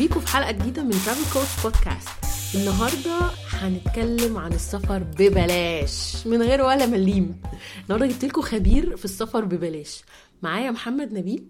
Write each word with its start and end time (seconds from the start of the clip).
بيكم 0.00 0.20
في 0.20 0.28
حلقة 0.28 0.50
جديدة 0.50 0.82
من 0.82 0.90
Travel 0.90 1.32
Codes 1.32 1.62
بودكاست 1.62 2.08
النهارده 2.54 3.30
هنتكلم 3.50 4.36
عن 4.36 4.52
السفر 4.52 4.98
ببلاش 4.98 6.26
من 6.26 6.42
غير 6.42 6.62
ولا 6.62 6.86
مليم. 6.86 7.40
النهارده 7.84 8.06
جبت 8.06 8.24
لكم 8.24 8.40
خبير 8.42 8.96
في 8.96 9.04
السفر 9.04 9.44
ببلاش. 9.44 10.02
معايا 10.42 10.70
محمد 10.70 11.12
نبيل. 11.12 11.44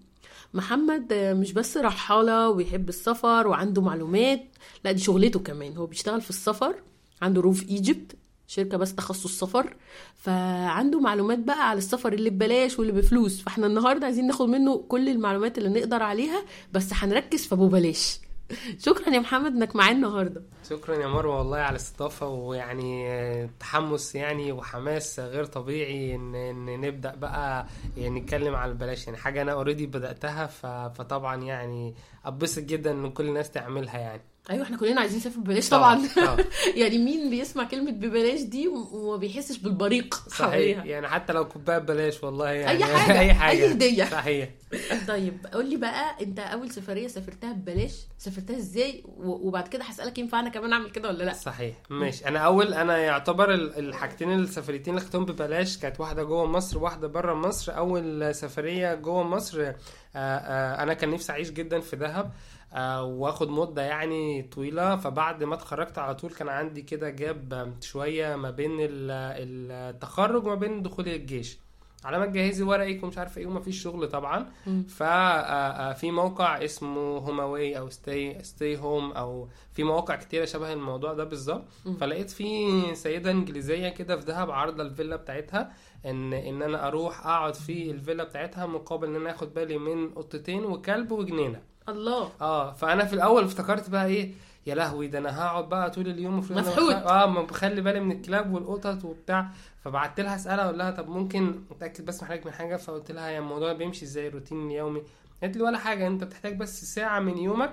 محمد 0.55 1.13
مش 1.13 1.53
بس 1.53 1.77
رحالة 1.77 2.49
ويحب 2.49 2.89
السفر 2.89 3.47
وعنده 3.47 3.83
معلومات 3.83 4.45
لا 4.85 4.93
دي 4.93 5.01
شغلته 5.01 5.41
كمان. 5.41 5.77
هو 5.77 5.87
بيشتغل 5.87 6.21
في 6.21 6.31
السفر 6.31 6.75
عنده 7.23 7.41
Rove 7.41 7.63
Egypt 7.69 8.17
شركة 8.47 8.77
بس 8.77 8.95
تخصص 8.95 9.39
سفر 9.39 9.77
فعنده 10.15 11.01
معلومات 11.01 11.39
بقى 11.39 11.69
على 11.69 11.79
السفر 11.79 12.13
اللي 12.13 12.31
ببلاش 12.31 12.79
واللي 12.79 12.93
بفلوس. 12.93 13.41
فاحنا 13.43 13.67
النهاردة 13.67 14.07
عايزين 14.07 14.27
ناخد 14.27 14.49
منه 14.49 14.77
كل 14.89 15.09
المعلومات 15.09 15.59
اللي 15.59 15.69
نقدر 15.81 16.03
عليها 16.03 16.45
بس 16.73 16.89
هنركز 16.93 17.47
في 17.47 17.55
أبو 17.55 17.69
بلاش. 17.69 18.19
شكرا 18.87 19.09
يا 19.15 19.19
محمد 19.21 19.53
إنك 19.53 19.77
معايا 19.77 19.93
النهارده. 19.93 20.43
شكرا 20.71 20.95
يا 20.97 21.07
مروة 21.07 21.39
والله 21.39 21.59
على 21.59 21.71
الاستضافة 21.71 22.29
ويعني 22.29 23.49
تحمس 23.61 24.15
يعني 24.15 24.53
وحماس 24.53 25.21
غير 25.21 25.45
طبيعي 25.45 26.15
ان 26.15 26.35
إن 26.35 26.81
نبدأ 26.81 27.15
بقى 27.15 27.67
يعني 27.97 28.21
نتكلم 28.21 28.55
على 28.55 28.71
البلاش. 28.73 29.07
يعني 29.07 29.19
حاجة 29.19 29.43
أنا 29.43 29.53
اوريدي 29.53 29.87
بدأتها 29.87 30.47
فطبعا 30.89 31.37
يعني 31.43 31.95
أتبسط 32.25 32.63
جدا 32.63 32.91
إن 32.91 33.11
كل 33.11 33.29
الناس 33.29 33.51
تعملها 33.51 33.99
يعني. 33.99 34.23
أيوه 34.51 34.65
إحنا 34.65 34.77
كلنا 34.77 35.01
عايزين 35.01 35.19
نسافر 35.19 35.41
ببلاش 35.41 35.69
طبعا 35.69 36.03
طبعاً. 36.17 36.37
يعني 36.77 36.99
مين 36.99 37.31
بيسمع 37.31 37.65
كلمة 37.65 37.91
ببلاش 37.91 38.41
دي 38.41 38.69
وما 38.69 39.17
بيحسش 39.17 39.59
بالبريق 39.59 40.15
صحيح 40.29 40.43
حواليها؟ 40.51 40.85
يعني 40.85 41.09
حتى 41.09 41.33
لو 41.33 41.49
كوباية 41.49 41.79
ببلاش 41.79 42.25
والله 42.25 42.51
يعني 42.51 42.71
أي 42.79 42.85
حاجة، 42.95 43.21
أي 43.21 43.35
حاجة. 43.35 43.57
أي 43.65 43.73
هدية. 43.73 44.05
صحيح. 44.05 44.49
طيب 45.09 45.47
قول 45.55 45.71
لي 45.71 45.77
بقى 45.77 46.17
أنت 46.23 46.39
أول 46.39 46.71
سفرية 46.71 47.09
سافرتها 47.09 47.53
ببلاش 47.53 47.93
سافرتها 48.19 48.57
إزاي؟ 48.57 49.05
وبعد 49.17 49.69
كده 49.69 49.85
هسألك 49.85 50.19
ينفع 50.19 50.41
أنا 50.41 50.49
كمان 50.49 50.73
أعمل 50.73 50.91
كده 50.91 51.09
ولا 51.09 51.25
لأ؟ 51.25 51.33
صحيح. 51.33 51.75
ماشي. 51.91 52.29
أنا 52.29 52.39
أول 52.39 52.75
أنا 52.75 52.99
يعتبر 52.99 53.55
ال- 53.55 53.79
الحاجتين 53.79 54.33
السفريتين 54.33 54.95
اللي 54.95 55.07
خدتهم 55.07 55.25
ببلاش 55.25 55.77
كانت 55.79 56.01
واحدة 56.01 56.23
جوه 56.23 56.47
مصر 56.47 56.79
وواحدة 56.79 57.09
بره 57.09 57.35
مصر. 57.35 57.77
أول 57.77 58.35
سفرية 58.35 58.95
جوه 58.95 59.23
مصر 59.23 59.63
آه، 59.63 59.75
آه، 60.17 60.83
أنا 60.83 60.95
كان 60.95 61.11
نفسي 61.11 61.33
أعيش 61.33 61.51
جدا 61.51 61.81
في 61.81 61.97
دهب. 61.97 62.33
واخد 63.03 63.49
مدة 63.51 63.83
يعني 63.83 64.43
طويلة. 64.43 64.97
فبعد 64.97 65.45
ما 65.45 65.55
اتخرجت 65.55 65.99
على 65.99 66.15
طول 66.15 66.31
كان 66.31 66.49
عندي 66.49 66.83
كده 66.83 67.11
جاب 67.11 67.53
آه، 67.53 67.73
شوية 67.81 68.37
ما 68.37 68.51
بين 68.51 68.71
ال- 68.81 69.11
التخرج 69.95 70.47
وما 70.47 70.55
بين 70.55 70.83
دخولي 70.83 71.17
الجيش. 71.17 71.59
على 72.05 72.19
ما 72.19 72.27
تجهزي 72.27 72.63
ورقك 72.65 73.03
ومش 73.05 73.19
عارفة 73.19 73.41
إيه 73.41 73.47
ومفيش 73.47 73.83
شغل 73.83 74.09
طبعا. 74.09 74.47
ففي 74.89 76.11
موقع 76.11 76.65
اسمه 76.65 77.19
هوماواي 77.19 77.79
أو 77.79 77.91
ستي 77.91 78.43
ستي 78.43 78.79
هوم 78.79 79.13
أو 79.13 79.49
في 79.73 79.85
مواقع 79.85 80.17
كتيرة 80.17 80.45
شبه 80.45 80.73
الموضوع 80.73 81.13
ده 81.13 81.25
بالظبط. 81.25 81.65
فلقيت 82.01 82.31
في 82.31 82.71
سيدة 82.95 83.31
إنجليزية 83.31 83.89
كده 83.89 84.17
في 84.17 84.25
دهب 84.27 84.51
عارضة 84.51 84.83
الفيلا 84.83 85.17
بتاعتها 85.17 85.73
إن 86.07 86.33
إن 86.33 86.63
أنا 86.63 86.87
أروح 86.89 87.27
أقعد 87.27 87.55
في 87.55 87.91
الفيلا 87.91 88.25
بتاعتها 88.25 88.67
مقابل 88.67 89.09
إن 89.09 89.17
أنا 89.17 89.31
آخد 89.31 89.55
بالي 89.55 89.79
من 89.79 90.09
قطتين 90.11 90.65
وكلب 90.65 91.13
وجنينة. 91.13 91.63
الله. 91.91 92.31
آه 92.41 92.73
فأنا 92.73 93.05
في 93.05 93.13
الأول 93.13 93.45
افتكرت 93.45 93.91
بقى 93.91 94.07
إيه؟ 94.07 94.33
يا 94.67 94.75
لهوي 94.75 95.07
ده 95.09 95.19
أنا 95.19 95.39
هقعد 95.43 95.69
بقى 95.69 95.91
طول 95.91 96.09
اليوم 96.09 96.33
المفروض 96.35 96.59
مفحوط. 96.59 96.91
بخ- 96.95 97.07
آه 97.07 97.27
ما 97.27 97.43
بخلي 97.43 97.81
بالي 97.81 98.01
من 98.01 98.13
الكلاب 98.13 98.55
والقطط 98.55 99.05
وبتاع. 99.05 99.51
فبعت 99.85 100.21
لها 100.21 100.35
اسالها 100.37 100.65
أقول 100.65 100.79
لها 100.79 100.91
طب 100.91 101.09
ممكن 101.09 101.61
اتاكد 101.71 102.05
بس 102.05 102.23
محتاج 102.23 102.45
من 102.47 102.53
حاجة؟ 102.53 102.77
فقلت 102.77 103.13
لها 103.13 103.29
يا 103.29 103.39
الموضوع 103.39 103.73
بيمشي 103.73 104.05
إزاي؟ 104.05 104.29
الروتين 104.29 104.67
اليومي. 104.67 105.03
قالت 105.43 105.57
لي 105.57 105.63
ولا 105.63 105.79
حاجة 105.79 106.07
أنت 106.07 106.25
بتحتاج 106.25 106.57
بس 106.57 106.85
ساعة 106.95 107.21
من 107.21 107.39
يومك. 107.39 107.73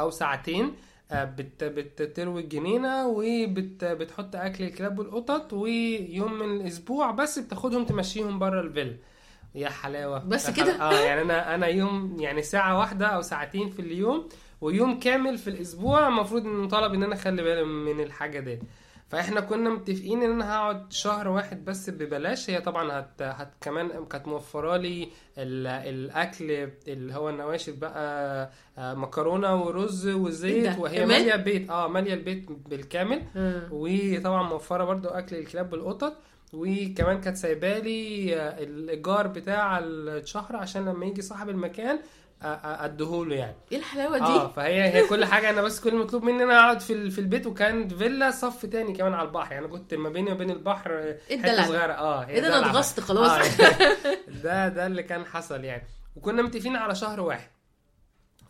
أو 0.00 0.10
ساعتين 0.10 0.72
آه، 1.10 1.24
بت 1.24 1.64
بتروي 1.64 2.40
الجنينة 2.40 3.06
وبتحط 3.08 4.36
أكل 4.36 4.64
الكلاب 4.64 4.98
والقطط 4.98 5.52
ويوم 5.52 6.32
من 6.38 6.56
الأسبوع 6.60 7.10
بس 7.10 7.38
بتاخدهم 7.38 7.84
تمشيهم 7.84 8.38
بره 8.38 8.60
الفيلا. 8.60 8.96
يا 9.58 9.68
حلاوة 9.68 10.18
بس 10.24 10.50
كده؟ 10.50 10.72
آه 10.82 11.00
يعني 11.00 11.22
أنا 11.22 11.54
أنا 11.54 11.66
يوم 11.66 12.16
يعني 12.20 12.42
ساعة 12.42 12.78
واحدة 12.78 13.06
أو 13.06 13.22
ساعتين 13.22 13.68
في 13.68 13.82
اليوم 13.82 14.28
ويوم 14.60 14.98
كامل 15.00 15.38
في 15.38 15.50
الأسبوع 15.50 16.08
المفروض 16.08 16.46
إن 16.46 16.52
مطالب 16.56 16.94
إن 16.94 17.02
أنا 17.02 17.14
أخلي 17.14 17.42
بالي 17.42 17.64
من 17.64 18.00
الحاجة 18.00 18.40
دي 18.40 18.58
فإحنا 19.08 19.40
كنا 19.40 19.70
متفقين 19.70 20.22
إن 20.22 20.30
أنا 20.30 20.54
هقعد 20.54 20.92
شهر 20.92 21.28
واحد 21.28 21.64
بس 21.64 21.90
ببلاش 21.90 22.50
هي 22.50 22.60
طبعا 22.60 22.98
هت, 23.00 23.22
هت 23.22 23.50
كمان 23.60 24.04
كانت 24.10 24.28
موفرة 24.28 24.76
لي 24.76 25.08
ال- 25.38 25.66
الأكل 25.66 26.68
اللي 26.88 27.14
هو 27.14 27.28
النواشف 27.30 27.74
بقى 27.74 28.50
آه، 28.78 28.94
مكرونة 28.94 29.62
ورز 29.62 30.06
إيه 30.06 30.14
وزيت؟ 30.14 30.78
وهي 30.78 30.96
كمان؟ 30.96 31.08
مالية 31.08 31.34
البيت 31.34 31.70
آه 31.70 31.88
مالية 31.88 32.14
البيت 32.14 32.46
بالكامل 32.50 33.22
آه. 33.36 33.62
وطبعا 33.70 34.42
موفرة 34.42 34.84
برضو 34.84 35.08
أكل 35.08 35.36
الكلاب 35.36 35.72
والقطط 35.72 36.16
وكمان 36.52 37.20
كانت 37.20 37.36
سايبالي 37.36 38.36
آه، 38.36 38.58
الايجار 38.62 39.26
بتاع 39.26 39.78
الشهر 39.78 40.56
عشان 40.56 40.84
لما 40.84 41.06
يجي 41.06 41.22
صاحب 41.22 41.48
المكان 41.48 41.98
آه، 42.42 42.46
آه، 42.46 42.84
اديهوله 42.84 43.36
يعني. 43.36 43.56
إيه 43.72 43.78
الحلاوة 43.78 44.18
دي؟ 44.18 44.24
آه 44.24 44.48
فهي 44.48 44.82
هي 44.94 45.06
كل 45.06 45.24
حاجة. 45.24 45.50
أنا 45.50 45.62
بس 45.62 45.80
كل 45.80 45.90
المطلوب 45.90 46.22
مني 46.24 46.36
إن 46.36 46.50
أنا 46.50 46.60
أقعد 46.60 46.80
في 46.80 47.10
في 47.10 47.18
البيت 47.20 47.46
وكان 47.46 47.88
فيلا 47.88 48.30
صف 48.30 48.66
تاني 48.66 48.92
كمان 48.92 49.14
على 49.14 49.28
البحر. 49.28 49.52
يعني 49.52 49.68
كنت 49.68 49.94
ما 49.94 50.08
بيني 50.08 50.32
وبين 50.32 50.50
البحر 50.50 50.90
آه، 50.98 51.18
إيه 51.30 51.42
حتة؟ 51.42 51.66
صغيرة. 51.66 51.92
آه 51.92 52.26
إيه 52.26 52.40
ده؟ 52.40 52.58
أنا. 52.58 52.70
اتغصت 52.70 53.00
خلاص. 53.00 53.60
آه، 53.60 53.74
ده 54.44 54.68
ده 54.68 54.86
اللي 54.86 55.02
كان 55.02 55.24
حصل 55.24 55.64
يعني. 55.64 55.82
وكنا 56.16 56.42
متفقين 56.42 56.76
على 56.76 56.94
شهر 56.94 57.20
واحد. 57.20 57.48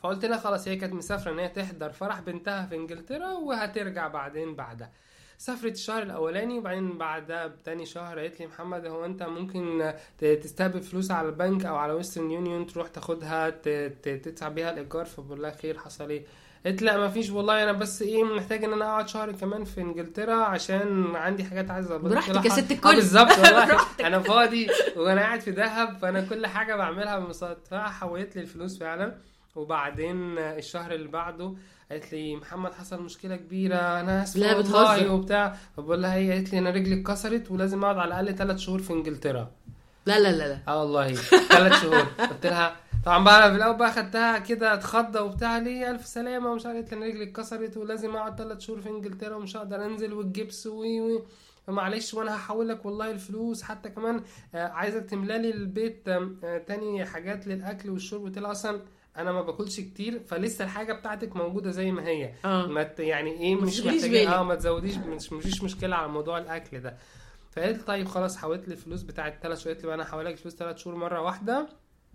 فقلت 0.03 0.25
لها 0.25 0.39
خلاص 0.39 0.69
هي 0.69 0.77
كانت 0.77 0.93
مسافرة 0.93 1.33
إن 1.33 1.39
هي 1.39 1.49
تحضر 1.49 1.91
فرح 1.91 2.21
بنتها 2.21 2.67
في 2.67 2.75
إنجلترا 2.75 3.33
وهترجع 3.33 4.09
بعدين 4.09 4.55
بعدها. 4.55 4.93
سافرت 5.39 5.73
الشهر 5.73 6.03
الأولاني 6.03 6.59
وبعدين 6.59 6.99
بعدها 6.99 7.47
بتاني 7.47 7.87
شهر 7.87 8.19
قالت 8.19 8.41
لي 8.41 8.47
محمد 8.47 8.87
هو 8.87 9.05
أنت 9.05 9.23
ممكن 9.23 9.93
تستقبل 10.19 10.81
فلوس 10.83 11.11
على 11.11 11.29
البنك 11.29 11.65
أو 11.67 11.77
على 11.77 11.93
ويسترن 11.93 12.31
يونيون 12.31 12.67
تروح 12.67 12.89
تاخدها 12.89 13.51
تدفع 14.03 14.49
بيها 14.49 14.71
الإيجار 14.71 15.05
فبقول 15.05 15.43
لها 15.43 15.51
خير 15.51 15.79
حصل 15.79 16.11
إيه 16.11 16.25
قالت 16.65 16.83
لا 16.83 16.97
ما 16.97 17.09
فيش 17.09 17.31
والله 17.31 17.63
أنا 17.63 17.73
بس 17.73 18.03
إيه 18.03 18.25
محتاج 18.25 18.65
إن 18.65 18.73
أنا 18.73 18.85
أقعد 18.85 19.09
شهر 19.09 19.33
كمان 19.33 19.65
في 19.65 19.81
إنجلترا 19.81 20.35
عشان 20.35 21.17
عندي 21.17 21.45
حاجات 21.45 21.71
عايزه 21.71 21.97
اظبطها. 21.97 22.09
براحتك 22.11 22.35
قلت 22.37 22.45
يا. 22.45 22.51
ست 22.51 22.71
آه 22.71 22.75
الكل. 22.75 22.95
بالظبط 22.95 23.39
والله. 23.39 23.79
أنا 24.01 24.19
فاضي 24.19 24.67
وأنا 24.97 25.21
قاعد 25.21 25.41
في 25.41 25.51
دهب 25.51 25.99
فأنا 25.99 26.21
كل 26.21 26.47
حاجة 26.47 26.77
بعملها 26.77 27.19
بانبساط 27.19 27.67
فحولت 27.71 28.37
لي 28.37 28.43
الفلوس 28.43 28.79
فعلا 28.79 29.15
وبعدين 29.57 30.39
الشهر 30.39 30.93
اللي 30.95 31.09
بعده 31.09 31.55
قالت 31.91 32.13
لي 32.13 32.37
محمد 32.37 32.75
حصل 32.75 33.03
مشكلة 33.03 33.37
كبيرة 33.37 33.77
أنا 33.77 34.23
آسفة 34.23 34.41
لا، 34.41 34.59
بتهزر. 34.59 35.13
وبتاع. 35.13 35.57
فبقول 35.77 36.03
لها 36.03 36.15
هي 36.15 36.33
قالت 36.33 36.53
لي 36.53 36.59
أنا 36.59 36.71
رجلي 36.71 37.01
اتكسرت 37.01 37.51
ولازم 37.51 37.85
أقعد 37.85 37.99
على 37.99 38.21
الأقل 38.21 38.37
ثلاث 38.39 38.59
شهور 38.59 38.79
في 38.83 38.93
إنجلترا. 38.93 39.51
لا 40.07 40.19
لا 40.21 40.33
لا 40.33 40.49
لا. 40.49 40.59
آه 40.69 40.81
والله. 40.81 41.15
ثلاث 41.49 41.83
شهور. 41.83 42.01
قلت 42.31 42.47
لها 42.47 42.77
طبعا 43.05 43.25
بقى 43.25 43.39
أنا 43.39 43.51
في 43.51 43.57
الأول 43.57 43.77
بقى 43.77 43.93
خدتها 43.93 44.39
كده 44.39 44.75
اتخضى 44.75 45.19
وبتاع 45.19 45.59
ليه 45.59 45.91
ألف 45.91 46.07
سلامة 46.07 46.53
ومش 46.53 46.67
عارف 46.67 46.93
لي 46.93 46.97
أنا 46.99 47.07
رجلي 47.07 47.25
اتكسرت 47.25 47.77
ولازم 47.77 48.17
أقعد 48.17 48.39
ثلاث 48.39 48.59
شهور 48.61 48.81
في 48.81 48.89
إنجلترا 48.89 49.35
ومش 49.37 49.57
هقدر 49.57 49.85
أنزل 49.85 50.13
والجبس 50.13 50.67
وي 50.67 51.01
وي 51.01 51.23
فمعلش 51.67 52.15
وأنا 52.15 52.37
هحول 52.37 52.69
لك 52.69 52.85
والله 52.87 53.11
الفلوس. 53.11 53.63
حتى 53.63 53.89
كمان 53.89 54.23
آه، 54.55 54.69
عايزك 54.69 55.05
تملى 55.05 55.39
لي 55.39 55.51
البيت 55.51 56.09
آه، 56.09 56.59
تاني 56.67 57.05
حاجات 57.05 57.47
للأكل 57.47 57.91
والشرب 57.91 58.23
قلت 58.23 58.39
لها 58.39 58.51
أصلا 58.53 58.81
أنا 59.19 59.33
ما 59.33 59.43
باكلش 59.43 59.81
كتير 59.81 60.21
فلسه 60.29 60.65
الحاجة 60.65 60.93
بتاعتك 60.93 61.37
موجودة 61.37 61.71
زي 61.71 61.93
ما 61.93 62.07
هي. 62.09 62.33
آه. 62.45 62.67
ما 62.67 62.91
يعني 62.99 63.31
إيه 63.41 63.55
مش 63.55 63.81
بالك. 63.81 64.15
آه 64.15 64.43
ما 64.43 64.55
تزوديش 64.55 64.97
مش 64.97 65.33
مفيش 65.33 65.63
مشكلة 65.63 65.97
على 65.97 66.09
موضوع 66.09 66.39
الأكل 66.39 66.81
ده. 66.81 66.97
فقلت 67.53 67.87
طيب 67.87 68.09
خلاص 68.09 68.37
حولت 68.37 68.69
لي 68.69 68.75
الفلوس 68.75 69.03
بتاعت 69.03 69.39
ثلاث 69.43 69.59
شهور 69.61 69.75
قلت 69.75 69.83
لي 69.83 69.87
بقى 69.87 69.95
أنا 69.95 70.03
هحول 70.05 70.25
لك 70.27 70.33
الفلوس 70.33 70.55
ثلاث 70.55 70.77
شهور 70.77 70.97
مرة 70.97 71.21
واحدة. 71.21 71.69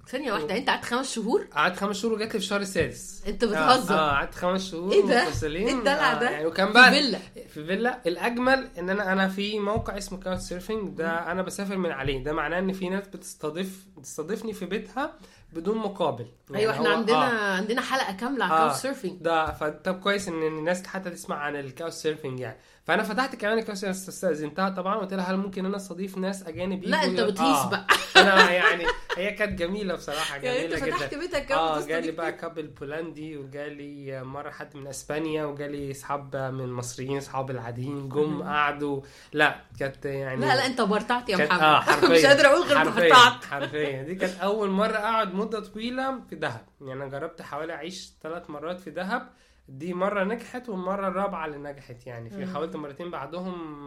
ثانية 0.07 0.33
واحدة 0.33 0.57
أنت 0.57 0.69
قعدت 0.69 0.85
خمس 0.85 1.15
شهور؟ 1.15 1.47
قعدت 1.55 1.77
خمس 1.77 2.01
شهور 2.01 2.13
وجات 2.13 2.25
لي 2.27 2.29
في 2.31 2.35
الشهر 2.37 2.61
السادس 2.61 3.23
أنت 3.27 3.43
آه 3.43 3.47
بتهزر. 3.47 3.93
آه، 3.95 4.11
قعدت 4.11 4.35
خمس 4.35 4.71
شهور 4.71 4.91
إيه 4.93 5.01
ده؟ 5.05 5.23
إيه 5.43 5.73
الدلع 5.73 6.11
آه، 6.11 6.19
ده؟ 6.19 6.29
يعني 6.29 6.45
وكان 6.45 6.67
في 6.67 6.73
بقى 6.73 6.91
فيلا. 6.91 7.19
في 7.47 7.65
فيلا. 7.65 8.01
الأجمل 8.07 8.67
إن 8.79 8.89
أنا 8.89 9.11
أنا 9.11 9.27
في 9.27 9.59
موقع 9.59 9.97
اسمه 9.97 10.19
Couchsurfing 10.19 10.89
ده 10.97 11.31
أنا 11.31 11.41
بسافر 11.41 11.77
من 11.77 11.91
عليه. 11.91 12.23
ده 12.23 12.33
معناه 12.33 12.59
إن 12.59 12.73
في 12.73 12.89
ناس 12.89 13.07
بتستضيف 13.07 13.85
بتستضيفني 13.97 14.53
في 14.53 14.65
بيتها 14.65 15.13
بدون 15.53 15.77
مقابل 15.77 16.25
يعني 16.49 16.61
أيوه 16.61 16.73
إحنا 16.73 16.89
عندنا 16.89 17.51
آه. 17.51 17.55
عندنا 17.57 17.81
حلقة 17.81 18.13
كاملة 18.13 18.45
على 18.45 18.53
آه. 18.53 18.57
ال 18.57 18.61
Couch 18.61 18.81
surfing 18.81 19.21
ده 19.21 19.51
فطب 19.51 19.99
كويس 19.99 20.27
إن 20.27 20.43
الناس 20.43 20.87
حتى 20.87 21.09
تسمع 21.09 21.35
عن 21.35 21.55
ال 21.55 21.93
Couchsurfing 21.93 22.39
يعني 22.39 22.57
فأنا 22.83 23.03
فتحت 23.03 23.35
كمان 23.35 23.75
surfing 23.75 23.85
استأذنتها 23.85 24.69
طبعا 24.69 24.95
وقلت 24.95 25.13
لها 25.13 25.31
هل 25.31 25.37
ممكن 25.37 25.65
أنا 25.65 25.75
أستضيف 25.75 26.17
ناس 26.17 26.47
اجانب 26.47 26.83
لا 26.83 27.03
أنت 27.03 27.21
بتهيص 27.21 27.57
آه. 27.57 27.69
بقى. 27.69 27.87
أنا 28.21 28.51
يعني 28.51 28.85
هي 29.17 29.31
كانت 29.31 29.59
جميلة 29.59 29.95
بصراحة 29.95 30.35
يعني 30.35 30.65
أنت 30.65 30.73
جميلة 30.73 30.97
فتحت 30.97 31.11
جدا 31.11 31.19
بيتك 31.19 31.51
آه 31.51 31.85
جالي 31.85 32.11
بقى 32.11 32.33
couple 32.33 32.67
بولندي 32.67 33.37
وجالي 33.37 34.23
مرة 34.23 34.49
حد 34.49 34.77
من 34.77 34.87
إسبانيا 34.87 35.45
وجالي 35.45 35.91
اصحاب 35.91 36.35
من 36.35 36.71
مصريين 36.73 37.17
اصحاب 37.17 37.51
العاديين 37.51 38.09
جم 38.09 38.43
قعدوا. 38.43 39.01
لا 39.33 39.55
كانت 39.79 40.05
يعني 40.05 40.41
لا 40.41 40.55
لا 40.55 40.65
أنت 40.65 40.81
برطعت 40.81 41.29
يا 41.29 41.37
محمد. 41.37 41.61
آه 41.61 41.79
حرفيا 41.91 42.09
مش 42.09 42.25
قادره 42.25 42.47
أقول 42.47 42.61
غير 42.61 42.77
حرفيا 42.77 43.09
برطعت 43.09 43.45
حرفيا. 43.45 44.03
دي 44.03 44.15
كانت 44.15 44.39
أول 44.39 44.69
مرة 44.69 44.97
أقعد 44.97 45.33
مدة 45.33 45.59
طويلة 45.59 46.19
في 46.29 46.35
دهب. 46.35 46.65
يعني 46.81 46.93
أنا 46.93 47.07
جربت 47.07 47.41
حوالي 47.41 47.73
اعيش 47.73 48.11
ثلاث 48.23 48.49
مرات 48.49 48.79
في 48.79 48.89
دهب. 48.89 49.29
دي 49.67 49.93
مرة 49.93 50.23
نجحت 50.23 50.69
والمرة 50.69 51.07
الرابعة 51.07 51.45
اللي 51.45 51.57
نجحت 51.57 52.07
يعني 52.07 52.29
في. 52.29 52.45
حاولت 52.45 52.75
مرتين 52.75 53.11
بعدهم 53.11 53.83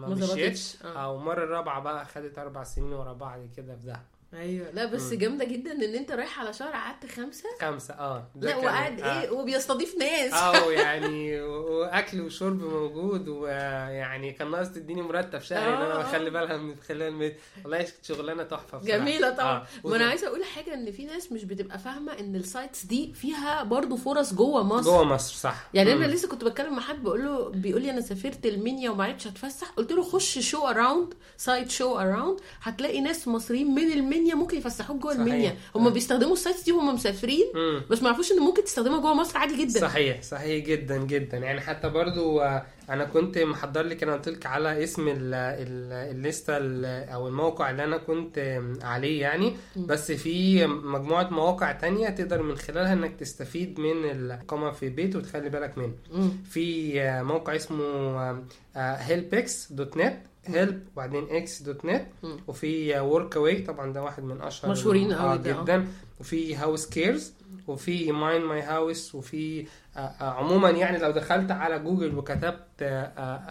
ما 0.00 0.08
مشيتش 0.08 0.26
ظبطتش 0.28 0.82
آه. 0.84 1.04
أو 1.04 1.18
المره 1.18 1.44
الرابعة 1.44 1.80
بقى 1.80 2.04
خدت 2.04 2.38
أربع 2.38 2.62
سنين 2.64 2.92
ورا 2.92 3.12
بعض 3.12 3.40
كده 3.56 3.76
في 3.76 3.86
دهب 3.86 4.06
أيوه. 4.34 4.70
لا 4.70 4.84
بس 4.86 5.12
مم. 5.12 5.18
جامدة 5.18 5.44
جدا 5.44 5.72
إن 5.72 5.94
أنت 5.94 6.10
رايح 6.12 6.40
على 6.40 6.52
شهر 6.52 6.72
قعدت 6.72 7.06
خمسة. 7.06 7.48
خمسة 7.60 7.94
آه. 7.94 8.28
لا 8.40 8.56
وقاعد 8.56 9.00
آه. 9.00 9.20
إيه 9.22 9.30
وبيستضيف 9.30 9.98
ناس. 9.98 10.32
آه 10.32 10.70
يعني 10.82 11.40
وأكل 11.42 12.20
وشرب 12.20 12.62
موجود 12.62 13.28
ويعني 13.28 14.32
كان 14.32 14.50
ناقص 14.50 14.68
تديني 14.68 15.02
مرتب 15.02 15.40
شهري 15.40 15.68
إن 15.74 15.82
أنا 15.82 15.94
آه. 15.94 16.02
بخلي 16.02 16.30
بالها 16.30 16.56
من 16.56 16.74
خلال 16.88 17.02
البيت 17.02 17.36
والله 17.62 17.78
كانت 17.78 18.04
شغلانة 18.04 18.42
تحفة 18.42 18.78
بصراحة. 18.78 18.98
جميلة 18.98 19.30
طبعا. 19.30 19.56
آه. 19.84 19.88
ما 19.88 19.96
أنا 19.96 20.04
عايزة 20.06 20.26
أقول 20.26 20.44
حاجة 20.44 20.74
إن 20.74 20.92
في 20.92 21.04
ناس 21.04 21.32
مش 21.32 21.44
بتبقى 21.44 21.78
فاهمة 21.78 22.12
إن 22.20 22.36
ال 22.36 22.44
sites 22.44 22.84
دي 22.86 23.12
فيها 23.14 23.62
برضو 23.62 23.96
فرص 23.96 24.34
جوه 24.34 24.62
مصر. 24.62 24.90
جوه 24.90 25.04
مصر 25.04 25.34
صح. 25.34 25.68
يعني 25.74 25.94
مم. 25.94 26.02
أنا 26.02 26.12
لسه 26.12 26.28
كنت 26.28 26.44
بتكلم 26.44 26.74
مع 26.76 26.82
حد 26.82 27.02
بقول 27.02 27.24
له 27.24 27.48
بيقول 27.48 27.82
لي 27.82 27.90
أنا 27.90 28.00
سافرت 28.00 28.46
المنيا 28.46 28.90
وما 28.90 29.04
عرفتش 29.04 29.26
أتفسح. 29.26 29.70
قلت 29.70 29.92
له 29.92 30.02
خش 30.02 30.38
Showaround 30.38 31.14
site 31.36 31.70
Showaround 31.70 32.40
هتلاقي 32.62 33.00
ناس 33.00 33.28
مصريين 33.28 33.74
من 33.74 33.92
المنيا 33.92 34.23
ممكن 34.34 34.58
يفسحوك 34.58 35.02
جوه. 35.02 35.12
المنيا 35.12 35.56
هم 35.74 35.90
بيستخدموا 35.90 36.32
ال 36.32 36.37
sites 36.37 36.62
دي 36.62 36.72
وهم 36.72 36.94
مسافرين 36.94 37.44
مم. 37.54 37.82
بس 37.90 38.02
ما 38.02 38.08
يعرفوش 38.08 38.32
ان 38.32 38.38
ممكن 38.38 38.64
تستخدمها 38.64 39.00
جوه 39.00 39.14
مصر 39.14 39.38
عادي 39.38 39.64
جدا. 39.66 39.80
صحيح 39.80 40.22
صحيح 40.22 40.64
جدا 40.66 40.96
جدا. 40.98 41.36
يعني 41.38 41.60
حتى 41.60 41.88
برضو 41.88 42.40
آه، 42.40 42.66
أنا 42.90 43.04
كنت 43.04 43.38
محضر 43.38 43.82
لك 43.82 44.02
أنا 44.02 44.12
قلت 44.12 44.28
لك 44.28 44.46
على 44.46 44.84
اسم 44.84 45.08
ال 45.08 45.34
ال 45.34 45.92
الليستة 46.16 46.56
ال- 46.56 47.08
أو 47.08 47.28
الموقع 47.28 47.70
اللي 47.70 47.84
أنا 47.84 47.96
كنت 47.96 48.60
عليه 48.82 49.20
يعني. 49.20 49.56
بس 49.76 50.12
في 50.12 50.66
مجموعة 50.66 51.28
مواقع 51.30 51.72
تانية 51.72 52.08
تقدر 52.08 52.42
من 52.42 52.56
خلالها 52.56 52.92
إنك 52.92 53.16
تستفيد 53.20 53.80
من 53.80 54.04
الإقامة 54.10 54.70
في 54.70 54.88
بيت 54.88 55.16
وتخلي 55.16 55.48
بالك 55.48 55.78
منه. 55.78 55.94
في 56.50 57.00
آه، 57.02 57.22
موقع 57.22 57.56
اسمه 57.56 58.42
HelpX 58.76 59.72
dot 59.72 59.96
net 59.96 60.16
help 60.46 60.88
وبعدين 60.92 61.26
X 61.30 61.62
dot 61.62 61.84
net. 61.84 62.06
وفي 62.48 63.00
Workaway 63.00 63.62
طبعا 63.62 63.92
ده 63.92 64.02
واحد 64.02 64.22
من 64.24 64.42
أشهر 64.42 64.70
مشهورين 64.70 65.08
ده، 65.08 65.16
آه. 65.20 65.36
جدا. 65.36 65.88
وفي 66.20 66.56
HouseCarers 66.56 67.32
وفي 67.66 68.12
Mind 68.12 68.42
My 68.42 68.62
House 68.62 69.14
وفي 69.14 69.66
آه، 69.96 69.98
آه، 69.98 70.30
عموما 70.30 70.70
يعني 70.70 70.98
لو 70.98 71.10
دخلت 71.10 71.50
على 71.50 71.78
جوجل 71.78 72.18
وكتبت 72.18 72.82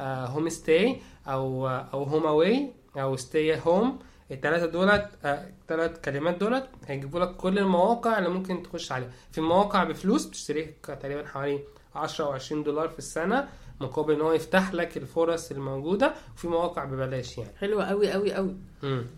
homestay 0.07 1.01
أو 1.27 1.67
أو 1.67 2.03
home 2.03 2.25
away 2.25 2.69
أو 2.97 3.15
stay 3.17 3.59
home 3.65 3.99
الثلاثه 4.31 4.65
دولت 4.65 5.09
الثلاث 5.25 5.99
كلمات 6.05 6.37
دولت 6.37 6.65
هيجيبوا 6.87 7.19
لك 7.19 7.35
كل 7.35 7.59
المواقع 7.59 8.17
اللي 8.17 8.29
ممكن 8.29 8.63
تخش 8.63 8.91
عليها. 8.91 9.09
في 9.31 9.41
مواقع 9.41 9.83
بفلوس 9.83 10.25
بتشتريها 10.25 10.69
تقريبا 10.83 11.27
حوالي 11.27 11.59
10 11.95 12.25
أو 12.25 12.31
20 12.31 12.63
دولار 12.63 12.89
في 12.89 12.99
السنة. 12.99 13.49
مقابل 13.81 14.13
إن 14.13 14.21
هو 14.21 14.33
يفتح 14.33 14.73
لك 14.73 14.97
الفرص 14.97 15.51
الموجودة 15.51 16.13
وفي 16.35 16.47
مواقع 16.47 16.85
ببلاش 16.85 17.37
يعني 17.37 17.49
حلوة 17.59 17.85
قوي 17.85 18.11
قوي 18.11 18.33
قوي 18.33 18.55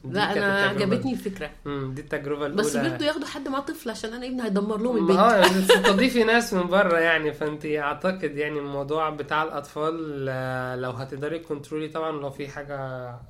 لا 0.04 0.38
أنا. 0.38 0.64
عجبتني 0.64 1.14
الفكرة 1.14 1.50
مم. 1.66 1.92
دي 1.94 2.02
التجربة 2.02 2.46
الأولى 2.46 2.62
بس 2.64 2.78
برضه 2.78 3.06
ياخدوا 3.06 3.28
حد 3.28 3.48
معاه 3.48 3.62
طفل 3.62 3.90
عشان 3.90 4.14
أنا 4.14 4.26
ابني 4.26 4.44
هيدمر 4.44 4.78
لهم 4.78 4.98
البيت 4.98 5.18
آه 5.18 5.36
يعني 5.36 5.62
تستضيفي 5.68 6.24
ناس 6.24 6.54
من 6.54 6.68
بره 6.68 6.98
يعني 6.98 7.34
فأنت 7.34 7.66
أعتقد 7.66 8.38
يعني 8.38 8.60
الموضوع 8.60 9.10
بتاع 9.10 9.44
الأطفال 9.44 10.26
آه، 10.30 10.76
لو 10.76 10.92
هتقدري 10.92 11.40
كنترولي 11.40 11.88
طبعا 11.88 12.12
لو 12.12 12.30
في 12.30 12.48
حاجة 12.48 12.76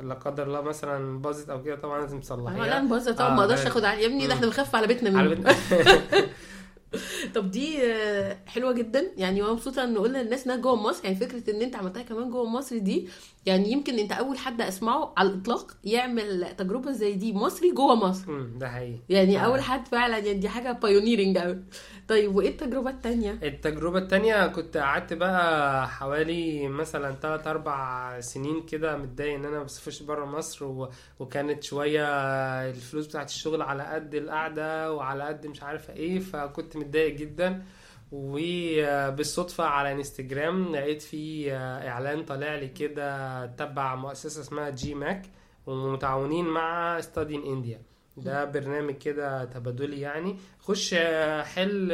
لا 0.01 0.13
قدر 0.13 0.43
الله 0.43 0.61
مثلا 0.61 1.19
باظت 1.21 1.49
أو 1.49 1.63
كده 1.63 1.75
طبعا 1.75 2.01
لازم 2.01 2.15
آه، 2.15 2.19
لا 2.19 2.23
تصلحيها 2.25 2.79
نبوظها 2.81 3.13
طبعا 3.13 3.29
آه، 3.29 3.33
ما 3.35 3.41
أقدرش. 3.41 3.65
آخد 3.65 3.83
على 3.83 4.01
يا 4.01 4.07
ابني 4.07 4.27
ده. 4.27 4.33
إحنا 4.33 4.45
بنخاف 4.45 4.75
على 4.75 4.87
بيتنا 4.87 5.19
على 5.19 5.35
منه 5.35 5.55
طب 7.35 7.51
دي 7.51 7.93
آه، 7.93 8.37
حلوة 8.47 8.71
جدا. 8.73 9.11
يعني 9.17 9.41
مبسوطة 9.41 9.83
إن 9.83 9.97
قلنا 9.97 10.17
للناس 10.17 10.45
إنها 10.45 10.55
جوه 10.55 10.75
مصر. 10.75 11.05
يعني 11.05 11.15
فكرة 11.15 11.55
إن 11.55 11.61
أنت 11.61 11.75
عملتها 11.75 12.03
كمان 12.03 12.29
جوه 12.29 12.45
مصر 12.49 12.77
دي 12.77 13.07
يعني 13.45 13.71
يمكن 13.71 13.99
أنت 13.99 14.11
أول 14.11 14.37
حد 14.37 14.61
أسمعه 14.61 15.13
على 15.17 15.29
الإطلاق 15.29 15.71
يعمل 15.83 16.55
تجربة 16.57 16.91
زي 16.91 17.13
دي 17.13 17.33
مصري 17.33 17.71
جوه 17.71 17.95
مصر. 17.95 18.41
ده 18.41 18.69
حقيقي. 18.69 18.99
يعني 19.09 19.37
آه. 19.39 19.41
أول 19.41 19.61
حد 19.61 19.87
فعلا 19.87 20.17
يعني 20.17 20.33
دي 20.39 20.49
حاجة 20.49 20.71
بايونيرنج 20.71 21.37
قوي 21.37 21.59
طيب 22.07 22.35
وإيه 22.35 22.49
التجربة 22.49 22.89
التانية؟ 22.89 23.39
التجربة 23.43 23.99
التانية 23.99 24.47
كنت 24.47 24.77
قعدت 24.77 25.13
بقى 25.13 25.87
حوالي 25.89 26.67
مثلا 26.67 27.11
تلات 27.11 27.47
أربع 27.47 28.19
سنين 28.19 28.61
كده 28.65 28.97
متضايق 28.97 29.33
إن 29.35 29.45
أنا 29.45 29.63
بسافرش 29.63 30.03
برا 30.03 30.25
مصر 30.25 30.65
و... 30.65 30.89
وكانت 31.19 31.63
شوية 31.63 32.05
الفلوس 32.69 33.07
بتاعت 33.07 33.29
الشغل 33.29 33.61
على 33.61 33.83
قد 33.83 34.15
القعدة 34.15 34.93
وعلى 34.93 35.23
قد 35.23 35.47
مش 35.47 35.63
عارفة 35.63 35.93
إيه 35.93 36.19
فكنت 36.19 36.74
متضايق 36.75 37.15
جدا 37.15 37.63
وبالصدفة 38.11 39.63
على 39.63 39.91
انستجرام 39.91 40.75
لقيت 40.75 41.01
في 41.01 41.53
إعلان 41.87 42.23
طالع 42.25 42.55
لي 42.55 42.67
كده 42.67 43.45
تبع 43.45 43.95
مؤسسة 43.95 44.41
اسمها 44.41 44.69
GMAC 44.69 45.25
ومتعاونين 45.67 46.45
مع 46.45 47.01
Study 47.01 47.35
in 47.35 47.43
India 47.43 47.81
ده 48.17 48.45
برنامج 48.45 48.93
كده 48.97 49.45
تبادلي 49.45 50.01
يعني. 50.01 50.37
خش 50.59 50.95
آه، 50.97 51.43
حل 51.43 51.93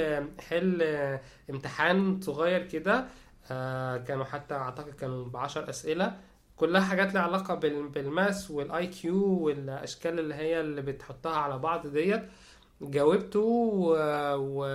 حل 0.50 0.82
آه، 0.82 1.22
امتحان 1.50 2.22
صغير 2.22 2.64
كده 2.68 3.06
آه، 3.52 3.98
كانوا 3.98 4.24
حتى 4.26 4.54
أعتقد 4.56 4.94
كانوا 4.94 5.26
بعشر 5.26 5.70
أسئلة. 5.70 6.18
كلها 6.56 6.82
حاجات 6.82 7.14
لها 7.14 7.22
علاقة 7.22 7.56
بال- 7.56 7.88
بال 7.90 8.10
math 8.10 8.52
وال 8.52 8.88
IQ 8.88 9.40
والأشكال 9.40 10.20
اللي 10.20 10.36
هي 10.36 10.62
اللي 10.62 10.82
بتحطها 10.82 11.36
على 11.38 11.58
بعض 11.60 11.88
ديت. 11.88 12.22
جاوبته 12.82 13.40
و... 13.40 13.96
و... 14.38 14.66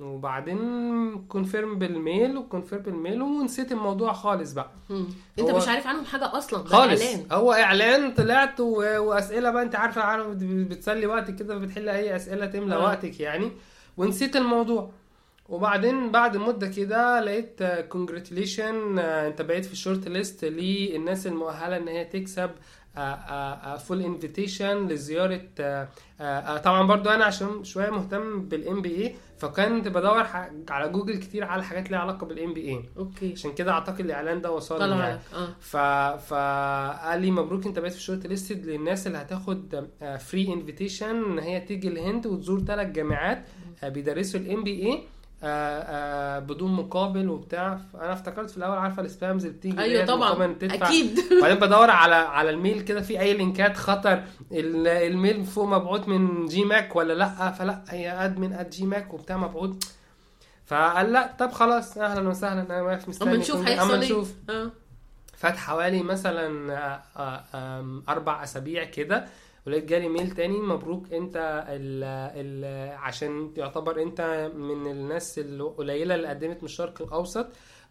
وبعدين 0.00 1.24
confirm 1.28 1.78
بال 1.78 1.97
mail 1.97 2.36
و 2.36 2.42
confirm 2.42 2.82
بال 2.82 2.95
mail 2.95 3.22
ونسيت 3.22 3.72
الموضوع 3.72 4.12
خالص 4.12 4.52
بقى. 4.52 4.70
مم. 4.90 5.06
انت 5.38 5.50
هو- 5.50 5.56
مش 5.56 5.68
عارف 5.68 5.86
عنهم 5.86 6.04
حاجة 6.04 6.38
أصلا 6.38 6.64
خالص. 6.64 7.02
إعلان. 7.02 7.26
هو 7.32 7.52
إعلان 7.52 8.14
طلعت 8.14 8.60
و... 8.60 8.74
وأسئلة 8.98 9.50
بقى 9.50 9.62
أنت 9.62 9.76
عارفه 9.76 10.02
عارف 10.02 10.26
بت- 10.26 10.42
بتسلي 10.70 11.06
وقتك 11.06 11.34
كده 11.36 11.54
بتحل 11.58 11.88
أي 11.88 12.16
أسئلة 12.16 12.46
تملى 12.46 12.74
آه. 12.74 12.82
وقتك 12.84 13.20
يعني. 13.20 13.50
ونسيت 13.96 14.36
الموضوع. 14.36 14.90
وبعدين 15.48 16.10
بعد 16.10 16.36
مدة 16.36 16.66
كده 16.68 17.20
لقيت 17.20 17.62
congratulation 17.88 18.98
انت 18.98 19.42
بقيت 19.42 19.64
في 19.64 19.72
ال 19.72 19.78
short 19.78 20.08
list 20.08 20.44
للناس 20.44 21.26
المؤهلة 21.26 21.76
إن 21.76 21.88
هي 21.88 22.04
تكسب. 22.04 22.50
full 23.78 24.02
invitation 24.02 24.88
لزيارة 24.88 25.40
آه، 25.60 25.88
آه، 26.20 26.24
آه، 26.24 26.58
طبعا 26.58 26.86
برضو 26.86 27.10
أنا 27.10 27.24
عشان 27.24 27.64
شوية 27.64 27.90
مهتم 27.90 28.42
بال 28.48 28.82
MBA 28.82 29.14
فكنت 29.38 29.88
بدور 29.88 30.26
على 30.70 30.88
جوجل 30.88 31.16
كتير 31.16 31.44
على 31.44 31.64
حاجات 31.64 31.90
ليها 31.90 31.98
علاقة 31.98 32.26
بال 32.26 32.54
MBA 32.54 32.84
أوكي. 32.98 33.32
عشان 33.32 33.54
كده 33.54 33.72
أعتقد 33.72 34.00
الإعلان 34.00 34.40
ده 34.40 34.50
وصلني 34.50 34.80
طلع 34.80 35.08
يعني. 35.08 35.20
آه. 35.34 35.48
ف... 35.60 35.76
فقال 36.32 37.20
لي 37.20 37.30
مبروك 37.30 37.66
أنت 37.66 37.78
بقيت 37.78 37.92
في 37.92 37.98
ال 37.98 38.03
short 38.03 38.26
listed 38.26 38.66
للناس 38.66 39.06
اللي 39.06 39.18
هتاخد 39.18 39.88
free 40.20 40.52
invitation 40.52 41.24
إن 41.24 41.38
هي 41.38 41.60
تيجي 41.60 41.88
الهند 41.88 42.26
وتزور 42.26 42.60
ثلاث 42.60 42.88
جامعات 42.88 43.44
آه، 43.82 43.88
بيدرسوا 43.88 44.40
ال 44.40 44.64
MBA 44.64 45.02
بدون 46.40 46.72
مقابل 46.72 47.28
وبتاع. 47.28 47.78
أنا 47.94 48.12
افتكرت 48.12 48.50
في 48.50 48.56
الأول 48.56 48.76
عارفة 48.78 49.02
ال 49.02 49.09
spams 49.09 49.44
اللي 49.44 49.56
بتيجي 49.58 49.80
أيوه 49.80 50.04
طبعا 50.06 50.54
تدفع. 50.60 50.86
أكيد. 50.88 51.18
وبعدين 51.38 51.58
بدور 51.58 51.90
على 51.90 52.14
على 52.14 52.50
ال 52.50 52.56
mail 52.56 52.80
كده 52.80 53.00
في 53.00 53.20
أي 53.20 53.34
لينكات 53.34 53.76
خطر 53.76 54.22
ال- 54.52 54.86
ال 54.88 54.99
mail 54.99 55.44
فوق 55.44 55.64
مبعوث 55.64 56.08
من 56.08 56.46
GMAC 56.46 56.96
ولا 56.96 57.12
لأ؟ 57.12 57.50
فلأ 57.50 57.82
هي 57.88 58.10
admin 58.24 58.52
at 58.52 58.74
GMAC 58.76 59.14
وبتاع 59.14 59.36
مبعوث. 59.36 59.70
فقال 60.66 61.12
لأ 61.12 61.34
طب 61.38 61.52
خلاص 61.52 61.98
أهلا 61.98 62.28
وسهلا 62.28 62.60
أنا 62.62 62.82
واقف 62.82 63.08
مستني 63.08 63.30
أما 63.30 63.38
نشوف 63.38 63.66
هيحصل 63.68 63.84
أما 63.86 63.94
إيه. 63.94 64.00
نشوف 64.06 64.32
آه. 64.50 64.70
فات 65.36 65.56
حوالي 65.56 66.02
مثلا 66.02 66.72
آه، 67.16 67.42
آه، 67.54 68.02
أربع 68.08 68.42
أسابيع 68.42 68.84
كده. 68.84 69.24
ولقيت 69.66 69.84
جالي 69.84 70.08
mail 70.08 70.30
تاني 70.30 70.60
مبروك 70.60 71.12
انت 71.12 71.64
ال 71.68 72.04
ال 72.04 72.64
عشان 72.98 73.52
يعتبر 73.56 74.02
انت 74.02 74.50
من 74.54 74.86
الناس 74.90 75.38
القليلة 75.38 76.14
اللي 76.14 76.28
قدمت 76.28 76.56
من 76.58 76.64
الشرق 76.64 77.02
الأوسط. 77.02 77.46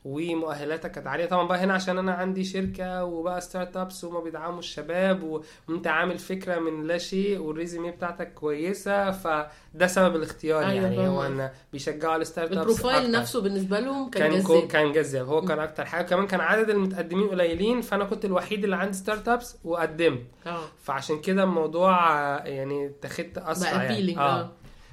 ومؤهلاتك 0.06 0.92
كانت 0.92 1.08
عالية. 1.08 1.26
طبعا 1.26 1.48
بقى 1.48 1.58
هنا 1.60 1.74
عشان 1.74 1.98
أنا 1.98 2.14
عندي 2.14 2.44
شركة 2.44 3.04
وبقى 3.04 3.42
startups 3.42 4.04
وما 4.04 4.20
بيدعموا 4.20 4.60
الشباب 4.60 5.42
وأنت 5.70 5.88
عامل 5.88 6.18
فكرة 6.18 6.60
من 6.60 6.88
لا 6.88 6.98
شيء 6.98 7.40
وال 7.40 7.53
resume 7.53 7.92
بتاعتك 7.92 8.34
كويسة 8.34 9.12
فده 9.12 9.88
سبب 9.88 10.16
الاختيار 10.16 10.66
أيوة 10.66 10.84
يعني. 10.86 11.08
هو. 11.08 11.26
إن 11.26 11.50
بيشجعوا 11.74 12.16
ال 12.16 12.20
startups 12.20 12.52
ال 12.52 12.58
profile 12.60 12.96
أكتر. 13.06 13.12
نفسه 13.20 13.42
بالنسبة 13.42 13.80
لهم 13.80 14.10
كان, 14.10 14.32
كان 14.32 14.40
جذاب. 14.42 14.68
كان 14.68 14.92
جذاب. 14.92 15.28
هو 15.28 15.42
كان 15.42 15.60
أكتر 15.60 15.86
حاجة. 15.86 16.06
كمان 16.06 16.28
كان 16.28 16.40
عدد 16.40 16.70
المتقدمين 16.70 17.28
قليلين 17.30 17.82
فأنا 17.82 18.04
كنت 18.04 18.26
الوحيد 18.26 18.64
اللي 18.64 18.76
عندي 18.76 18.98
startups 18.98 19.58
وقدمت. 19.64 20.22
آه. 20.48 20.64
فعشان 20.84 21.22
كده 21.22 21.44
الموضوع 21.44 22.12
آه، 22.20 22.44
يعني 22.44 22.86
اتخذت 22.88 23.38
أسرع 23.38 23.72
بقى 23.72 23.86
يعني. 23.86 24.16
appealing، 24.16 24.18
آه. 24.20 24.52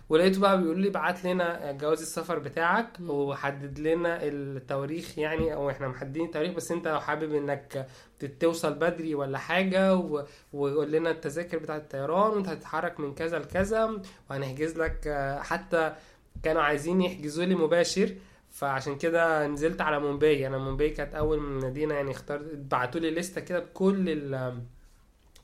ولقيته 0.09 0.41
بقى 0.41 0.63
بيقول 0.63 0.81
لي 0.81 0.91
بعت 0.91 1.25
لنا 1.25 1.73
جواز 1.73 2.01
السفر 2.03 2.39
بتاعك. 2.39 2.89
وحدد 3.01 3.79
لنا 3.79 4.19
التواريخ 4.23 5.19
يعني 5.19 5.55
أو 5.55 5.71
إحنا 5.71 5.89
محددين 5.89 6.25
التاريخ 6.27 6.53
بس 6.55 6.71
أنت 6.73 6.89
لو 6.89 7.01
حابب 7.01 7.35
إنك 7.35 7.87
توصل 8.41 8.75
بدري 8.75 9.15
ولا 9.15 9.39
حاجة. 9.39 9.95
ويقول 10.53 10.93
لنا 10.93 11.11
التذاكر 11.11 11.59
بتاعة 11.59 11.77
الطيران 11.77 12.31
وأنت 12.31 12.49
هتتحرك 12.49 13.01
من 13.01 13.15
كذا 13.15 13.39
لكذا 13.39 14.01
وهنحجز 14.31 14.79
لك 14.79 15.09
حتى 15.41 15.95
كانوا 16.43 16.63
عايزين 16.63 17.01
يحجزوا 17.01 17.45
لي 17.45 17.55
مباشر 17.55 18.15
فعشان 18.51 18.99
كده 18.99 19.47
نزلت 19.47 19.81
على 19.81 20.01
مومباي 20.01 20.47
أنا 20.47 20.59
مومباي 20.59 20.91
كانت 20.91 21.15
أول 21.15 21.41
مدينة 21.41 21.95
يعني 21.95 22.11
اخترت 22.11 22.55
بعتوا 22.55 23.01
لي 23.01 23.11
لستة 23.11 23.41
كده 23.41 23.59
بكل 23.59 24.09
ال... 24.09 24.59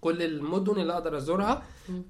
كل 0.05 0.23
المدن 0.23 0.81
اللي 0.81 0.93
أقدر 0.93 1.17
أزورها. 1.17 1.63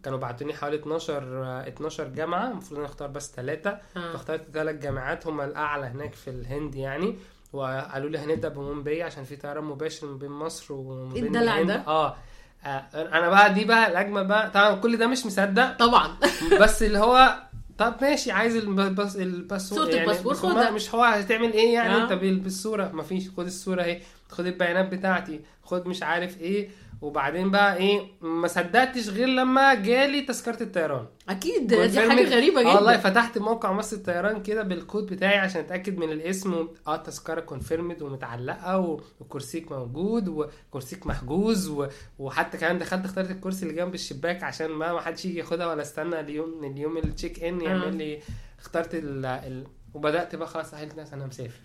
كانوا 0.03 0.19
بعتوني 0.19 0.55
حوالي 0.55 0.77
12 0.77 1.23
آه، 1.45 1.69
12 1.69 2.05
جامعة 2.09 2.51
المفروض 2.51 2.79
أنا 2.81 2.89
اختار 2.89 3.09
بس 3.09 3.33
ثلاثة 3.37 3.71
آه. 3.97 4.13
فاخترت 4.13 4.43
ثلاث 4.55 4.77
جامعات 4.77 5.27
هم 5.27 5.41
الأعلى 5.41 5.87
هناك 5.87 6.15
في 6.15 6.31
الهند 6.31 6.75
يعني. 6.75 7.17
وقالوا 7.53 8.11
لي 8.11 8.19
هنبدأ 8.19 8.49
بمومباي 8.49 9.03
عشان 9.03 9.25
في 9.25 9.37
طيران 9.37 9.65
مباشر 9.65 10.07
ما 10.07 10.17
بين 10.17 10.31
مصر 10.31 10.75
وما 10.75 11.15
إيه 11.15 11.23
بين 11.23 11.27
الدلع 11.37 11.55
الهند 11.55 11.67
ده؟ 11.71 11.75
آه. 11.87 12.17
آه، 12.65 12.69
أنا 12.95 13.29
بقى 13.29 13.55
دي 13.55 13.65
بقى 13.65 13.91
الأجمل 13.91 14.25
بقى. 14.27 14.51
طبعا 14.51 14.75
كل 14.75 14.97
ده 14.97 15.07
مش 15.07 15.27
مصدق. 15.27 15.77
طبعا. 15.77 16.17
بس 16.61 16.83
اللي 16.83 16.99
هو 16.99 17.35
طب 17.79 17.95
ماشي 18.03 18.33
عايز 18.33 18.57
الباس 18.57 19.17
الباسبور 19.17 19.85
صورة 19.85 19.95
الباسبور 20.01 20.33
بس 20.33 20.39
خدها. 20.39 20.55
ما- 20.55 20.71
مش 20.71 20.95
هو 20.95 21.03
هتعمل 21.05 21.53
إيه 21.53 21.75
يعني؟ 21.75 21.95
آه. 21.95 22.03
أنت 22.03 22.13
بال- 22.13 22.41
بالصورة. 22.41 22.91
مفيش. 22.95 23.31
خد 23.37 23.47
الصورة 23.47 23.83
أهي. 23.83 24.01
خد 24.29 24.47
البيانات 24.47 24.89
بتاعتي. 24.95 25.41
خد 25.65 25.87
مش 25.89 26.03
عارف 26.03 26.41
إيه. 26.41 26.69
وبعدين 27.01 27.51
بقى 27.51 27.77
إيه 27.77 28.01
ما 28.21 28.49
صدقتش 28.49 29.09
غير 29.09 29.29
لما 29.29 29.75
جالي 29.75 30.21
تذكرة 30.21 30.63
الطيران 30.63 31.07
أكيد 31.29 31.67
دي. 31.67 32.01
حاجة 32.01 32.29
غريبة 32.35 32.61
آه 32.61 32.63
جدا 32.63 32.73
والله 32.75 32.97
فتحت 32.97 33.39
موقع 33.39 33.73
مصر 33.73 33.97
الطيران 33.97 34.43
كده 34.43 34.63
بالكود 34.63 35.07
بتاعي 35.07 35.39
عشان 35.39 35.61
أتأكد 35.61 35.99
من 35.99 36.13
الاسم 36.13 36.55
و... 36.55 36.75
آه 36.87 36.95
التذكرة 36.95 37.41
confirmed 37.41 38.03
ومتعلقة. 38.03 38.79
وكرسيك 39.21 39.73
موجود 39.73 40.29
وكرسيك 40.29 41.07
محجوز 41.07 41.69
و... 41.69 41.87
وحتى 42.19 42.59
كمان 42.59 42.79
دخلت 42.79 43.05
اخترت 43.05 43.31
الكرسي 43.31 43.63
اللي 43.67 43.77
جنب 43.77 43.95
الشباك 43.95 44.43
عشان 44.43 44.67
ما 44.71 44.93
ما 44.93 45.01
حدش 45.01 45.25
يجي 45.25 45.39
ياخدها 45.39 45.67
ولا 45.67 45.83
استنى 45.83 46.21
اليوم 46.21 46.65
اليوم 46.65 46.97
ال 46.97 47.05
check 47.05 47.45
in 47.45 47.61
آه. 47.61 47.65
يعمل 47.65 47.97
لي 47.97 48.21
اخترت 48.61 48.95
ال... 48.95 49.27
ال... 49.27 49.65
وبدأت 49.95 50.37
بقى 50.37 50.49
خلاص 50.49 50.75
أهلت 50.75 50.95
نفسي 50.97 51.13
أنا 51.13 51.27
مسافر 51.27 51.61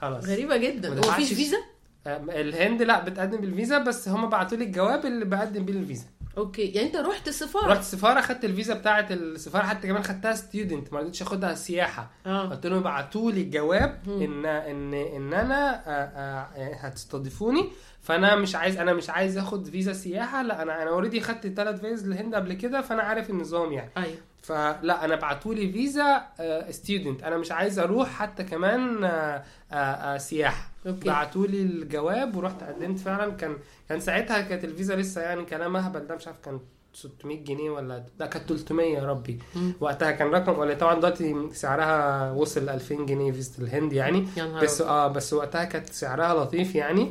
خلاص 0.00 0.24
غريبة 0.24 0.56
جدا 0.56 0.88
هو 0.88 1.10
مفيش 1.10 1.32
فيزا 1.32 1.56
آه، 1.56 1.77
الهند 2.06 2.82
لا 2.82 3.04
بتقدم 3.04 3.36
بالفيزا 3.38 3.78
بس 3.78 4.08
هم 4.08 4.28
بعتوا 4.28 4.58
لي 4.58 4.64
الجواب 4.64 5.06
اللي 5.06 5.24
بقدم 5.24 5.64
بيه 5.64 5.72
الفيزا. 5.72 6.06
أوكي 6.38 6.62
يعني 6.62 6.86
أنت 6.86 6.96
رحت 6.96 7.28
السفاره 7.28 7.66
رحت 7.66 7.80
السفاره 7.80 8.20
خدت 8.20 8.44
الفيزا 8.44 8.74
بتاعه 8.74 9.06
السفارة 9.10 9.62
حتى 9.62 9.88
كمان 9.88 10.02
خدتها 10.02 10.34
student 10.34 10.92
ما 10.92 11.00
رضيتش 11.00 11.22
أخدها 11.22 11.54
سياحة. 11.54 12.10
آه. 12.26 12.48
قلت 12.48 12.66
لهم 12.66 12.78
ابعتوا 12.78 13.32
لي 13.32 13.40
الجواب. 13.40 13.98
إن 14.06 14.46
إن 14.46 14.94
إن 14.94 15.34
أنا 15.34 15.82
آه، 15.86 15.90
آه، 15.90 16.74
هتستضيفوني 16.74 17.68
فأنا 18.02 18.36
مش 18.36 18.54
عايز 18.54 18.76
أنا 18.78 18.92
مش 18.92 19.10
عايز 19.10 19.38
أخد 19.38 19.68
فيزا 19.68 19.92
سياحة 19.92 20.42
لا 20.42 20.62
أنا 20.62 20.82
أنا 20.82 20.90
already 20.90 21.20
خدت 21.20 21.46
ثلاث 21.46 21.80
فيز 21.80 22.06
للهند 22.06 22.34
قبل 22.34 22.52
كده 22.52 22.80
فأنا 22.80 23.02
عارف 23.02 23.30
النظام 23.30 23.72
يعني. 23.72 23.90
أيوه. 23.96 24.16
فلا 24.42 25.04
أنا 25.04 25.14
ابعتوا 25.14 25.54
لي 25.54 25.72
فيزا 25.72 26.22
student 26.70 27.22
أنا 27.22 27.36
مش 27.36 27.52
عايز 27.52 27.78
أروح 27.78 28.08
حتى 28.08 28.44
كمان 28.44 29.04
آه، 29.04 29.42
آه، 29.72 29.74
آه، 29.74 30.18
سياحة. 30.18 30.67
أوكي. 30.86 31.08
بعتوا 31.08 31.46
لي 31.46 31.62
الجواب 31.62 32.36
ورحت 32.36 32.62
قدمت 32.62 32.98
فعلا. 32.98 33.32
كان 33.32 33.56
كان 33.88 34.00
ساعتها 34.00 34.40
كانت 34.40 34.64
الفيزا 34.64 34.96
لسه 34.96 35.20
يعني 35.20 35.44
كلام 35.44 35.76
أهبل 35.76 36.06
ده 36.06 36.14
مش 36.14 36.26
عارف 36.26 36.38
كان 36.44 36.60
600 36.94 37.44
جنيه 37.44 37.70
ولا 37.70 38.04
لا 38.20 38.26
كانت 38.26 38.48
300 38.48 38.94
يا 38.98 39.04
ربي. 39.06 39.38
مم. 39.56 39.72
وقتها 39.80 40.10
كان 40.10 40.28
رقم 40.30 40.58
ولا 40.58 40.74
طبعا 40.74 40.94
دلوقتي 40.94 41.48
سعرها 41.52 42.32
وصل 42.32 42.68
2000 42.68 42.94
جنيه 43.06 43.32
فيزا 43.32 43.62
الهند 43.62 43.92
يعني. 43.92 44.26
بس. 44.62 44.80
آه 44.80 45.08
بس 45.08 45.32
وقتها 45.32 45.64
كانت 45.64 45.88
سعرها 45.90 46.44
لطيف 46.44 46.74
يعني. 46.74 47.02
آه 47.02 47.08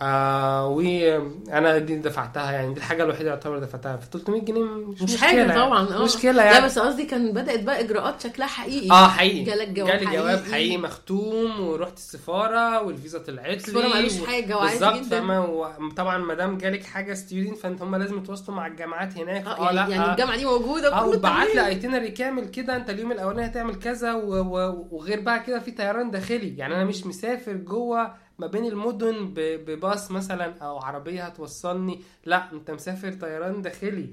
وأنا 0.00 1.78
دي 1.78 1.96
دفعتها 1.96 2.52
يعني 2.52 2.74
دي 2.74 2.80
الحاجة 2.80 3.02
الوحيدة 3.02 3.20
اللي 3.20 3.30
يعتبر 3.30 3.58
دفعتها 3.58 3.96
في 3.96 4.06
300 4.12 4.40
جنيه 4.42 4.60
مش, 4.64 5.02
مش 5.02 5.16
حاجة 5.20 5.36
يعني. 5.36 5.52
طبعا 5.54 5.88
آه 5.94 6.02
مشكلة 6.04 6.32
لا 6.32 6.44
يعني 6.44 6.64
بس 6.64 6.78
قصدي 6.78 7.04
كان 7.04 7.32
بدأت 7.32 7.62
بقى 7.62 7.80
إجراءات 7.80 8.20
شكلها 8.20 8.46
حقيقي 8.46 8.90
آه 8.90 9.08
حقيقي 9.08 9.44
جالك 9.44 9.68
جواب 9.68 9.88
جالي 9.88 10.04
جواب 10.06 10.38
حقيقي. 10.38 10.52
حقيقي 10.52 10.76
مختوم 10.76 11.60
ورحت 11.60 11.96
السفارة 11.96 12.82
والفيزا 12.82 13.18
طلعت 13.18 13.46
لي 13.46 13.54
السفارة 13.54 13.86
ما 13.88 13.92
قالوش 13.94 14.20
و- 14.20 14.26
حاجة 14.26 14.56
وعادي 14.56 14.78
بالظبط. 14.78 15.04
فاهمه 15.10 15.44
وطبعا 15.80 16.18
ما 16.18 16.34
دام 16.34 16.58
جالك 16.58 16.84
حاجة 16.84 17.14
student 17.14 17.56
فأنت 17.58 17.82
هم 17.82 17.96
لازم 17.96 18.18
يتواصلوا 18.18 18.56
مع 18.56 18.66
الجامعات 18.66 19.18
هناك 19.18 19.46
آه 19.46 19.72
يعني, 19.72 19.92
يعني 19.92 20.10
الجامعة 20.12 20.36
دي 20.36 20.44
موجودة 20.44 20.92
آه 20.94 21.06
وبعت 21.08 21.46
لي 21.46 21.52
تمام. 21.52 21.64
itinerary 21.66 22.10
كامل 22.10 22.44
كده 22.48 22.76
أنت 22.76 22.90
اليوم 22.90 23.12
الأولاني 23.12 23.46
هتعمل 23.46 23.74
كذا. 23.74 24.12
وغير 24.14 25.20
بقى 25.20 25.40
كده 25.40 25.58
في 25.58 25.70
طيران 25.70 26.10
داخلي 26.10 26.56
يعني 26.56 26.74
أنا 26.74 26.84
مش 26.84 27.06
مسافر 27.06 27.52
جوه 27.52 28.27
ما 28.38 28.46
بين 28.46 28.64
المدن. 28.64 29.34
بباص 29.36 30.10
مثلا 30.10 30.58
أو 30.58 30.78
عربية 30.78 31.24
هتوصلني 31.24 32.02
لا 32.24 32.52
أنت 32.52 32.70
مسافر 32.70 33.12
طيران 33.12 33.62
داخلي 33.62 34.10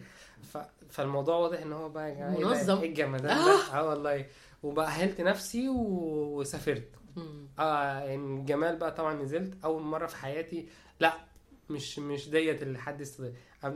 ف... 0.53 0.57
فالموضوع 0.89 1.35
واضح 1.35 1.61
إن 1.61 1.73
هو 1.73 1.89
بقى 1.89 2.15
ده؟ 2.15 2.29
منظم. 2.39 2.77
إيه 2.81 2.89
الجمدان 2.89 3.23
ده 3.27 3.33
آه. 3.73 3.79
آه 3.79 3.89
والله 3.89 4.25
وبأهلت 4.63 5.21
نفسي 5.21 5.69
و... 5.69 5.75
وسافرت. 6.39 6.87
آه 7.59 7.99
يعني 7.99 8.15
الجمال 8.39 8.75
بقى 8.75 8.91
طبعا 8.91 9.13
نزلت 9.13 9.53
أول 9.63 9.81
مرة 9.81 10.05
في 10.07 10.15
حياتي 10.15 10.67
لا 10.99 11.13
مش 11.69 11.99
مش 11.99 12.29
ديت 12.29 12.63
اللي 12.63 12.79
حد 12.79 13.01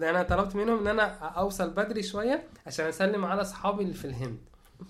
أنا 0.04 0.24
طلبت 0.24 0.56
منهم 0.56 0.80
إن 0.80 0.88
أنا 0.88 1.04
أوصل 1.20 1.70
بدري 1.70 2.04
شوية 2.04 2.44
عشان 2.68 2.86
أسلم 2.86 3.26
على 3.26 3.42
أصحابي 3.42 3.84
اللي 3.84 3.94
في 3.94 4.06
الهند 4.06 4.40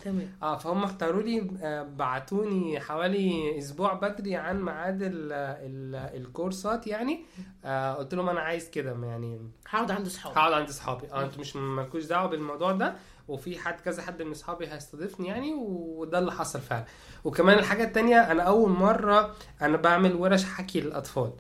تمام. 0.03 0.29
آه 0.43 0.57
فهم 0.57 0.83
اختاروا 0.83 1.21
لي 1.21 1.51
آه، 1.61 1.83
بعتوني 1.83 2.79
حوالي 2.79 3.57
أسبوع 3.57 3.93
بدري 3.93 4.35
عن 4.35 4.61
ميعاد 4.61 5.01
ال- 5.01 5.31
ال- 5.33 6.21
الكورسات 6.21 6.87
يعني. 6.87 7.25
آه 7.65 7.93
قلت 7.93 8.13
لهم 8.13 8.29
أنا 8.29 8.39
عايز 8.39 8.69
كده 8.69 8.91
يعني 9.03 9.41
هقعد 9.69 9.91
عند 9.91 10.07
صحابي. 10.07 10.35
هقعد 10.35 10.53
عند 10.53 10.69
اصحابي 10.69 11.07
آه 11.11 11.23
أنتوا 11.23 11.39
مش 11.41 11.55
مالكوش 11.55 12.05
دعوة 12.05 12.29
بالموضوع 12.29 12.71
ده. 12.71 12.95
وفي 13.27 13.59
حد 13.59 13.81
كذا 13.81 14.01
حد 14.01 14.21
من 14.21 14.31
اصحابي 14.31 14.67
هيستضيفني 14.67 15.27
يعني 15.27 15.53
وده 15.53 16.19
اللي 16.19 16.31
حصل 16.31 16.59
فعلا. 16.61 16.85
وكمان 17.23 17.59
الحاجة 17.59 17.83
التانية 17.83 18.31
أنا 18.31 18.43
أول 18.43 18.69
مرة 18.69 19.35
أنا 19.61 19.77
بعمل 19.77 20.13
ورش 20.15 20.45
حكي 20.45 20.81
للأطفال. 20.81 21.31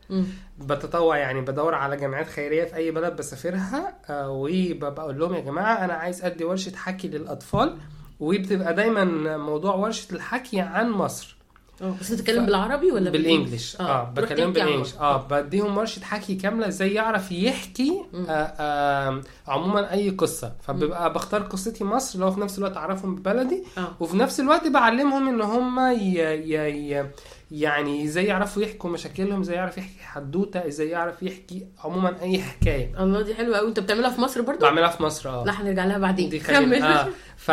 بتطوع 0.57 1.17
يعني 1.17 1.41
بدور 1.41 1.73
على 1.75 1.97
جمعيات 1.97 2.27
خيرية 2.27 2.63
في 2.65 2.75
أي 2.75 2.91
بلد 2.91 3.15
بسافرها. 3.15 3.97
آه، 4.09 4.29
وبقول 4.31 5.19
لهم 5.19 5.33
يا 5.33 5.39
جماعة 5.39 5.85
أنا 5.85 5.93
عايز 5.93 6.25
أدي 6.25 6.43
ورشة 6.43 6.75
حكي 6.75 7.07
للأطفال. 7.07 7.77
وبتبقى 8.19 8.73
دايما 8.73 9.37
موضوع 9.37 9.75
ورشة 9.75 10.13
الحكي 10.15 10.59
عن 10.59 10.91
مصر. 10.91 11.35
آه 11.81 11.95
بس 12.01 12.11
بتتكلم 12.11 12.45
بالعربي 12.45 12.91
ولا 12.91 13.09
بالانجلش 13.09 13.75
آه, 13.79 13.83
آه، 13.83 13.85
آه 13.85 14.03
عن 14.03 14.53
بالانجلش. 14.53 14.95
آه 14.95 15.27
بديهم 15.27 15.77
ورشة 15.77 16.03
حكي 16.03 16.35
كاملة 16.35 16.67
إزاي 16.67 16.93
يعرف 16.93 17.31
يحكي. 17.31 18.01
آه 18.29 18.31
آه 18.31 19.21
عموما 19.47 19.91
أي 19.91 20.09
قصة. 20.09 20.53
فببقى 20.61 21.13
بختار 21.13 21.41
قصتي 21.41 21.83
مصر 21.83 22.13
اللي 22.15 22.25
هو 22.25 22.31
في 22.31 22.39
نفس 22.39 22.57
الوقت 22.57 22.77
أعرفهم 22.77 23.15
ببلدي. 23.15 23.63
آه. 23.77 23.91
وفي 23.99 24.17
نفس 24.17 24.39
الوقت 24.39 24.67
بعلمهم 24.67 25.27
إن 25.27 25.41
هم 25.41 25.79
ي... 25.79 25.93
ي... 26.19 26.93
ي... 26.99 27.05
يعني 27.51 28.03
إزاي 28.05 28.25
يعرفوا 28.25 28.63
يحكوا 28.63 28.89
مشاكلهم 28.89 29.39
إزاي 29.41 29.55
يعرف 29.55 29.77
يحكي 29.77 29.99
حدوتة 29.99 30.67
إزاي 30.67 30.89
يعرف 30.89 31.23
يحكي 31.23 31.67
عموما 31.83 32.21
أي 32.21 32.41
حكاية. 32.41 33.03
الله 33.03 33.21
دي 33.21 33.35
حلوة 33.35 33.57
قوي 33.57 33.69
أنت 33.69 33.79
بتعملها 33.79 34.09
في 34.09 34.21
مصر 34.21 34.41
برضو؟ 34.41 34.59
بعملها 34.65 34.89
في 34.89 35.03
مصر 35.03 35.29
آه. 35.29 35.45
لا 35.45 35.51
هنرجع 35.61 35.85
لها 35.85 35.97
بعدين. 35.97 36.29
دي 36.29 36.39
كمل. 36.39 36.83
آه. 36.83 37.07
ف... 37.37 37.51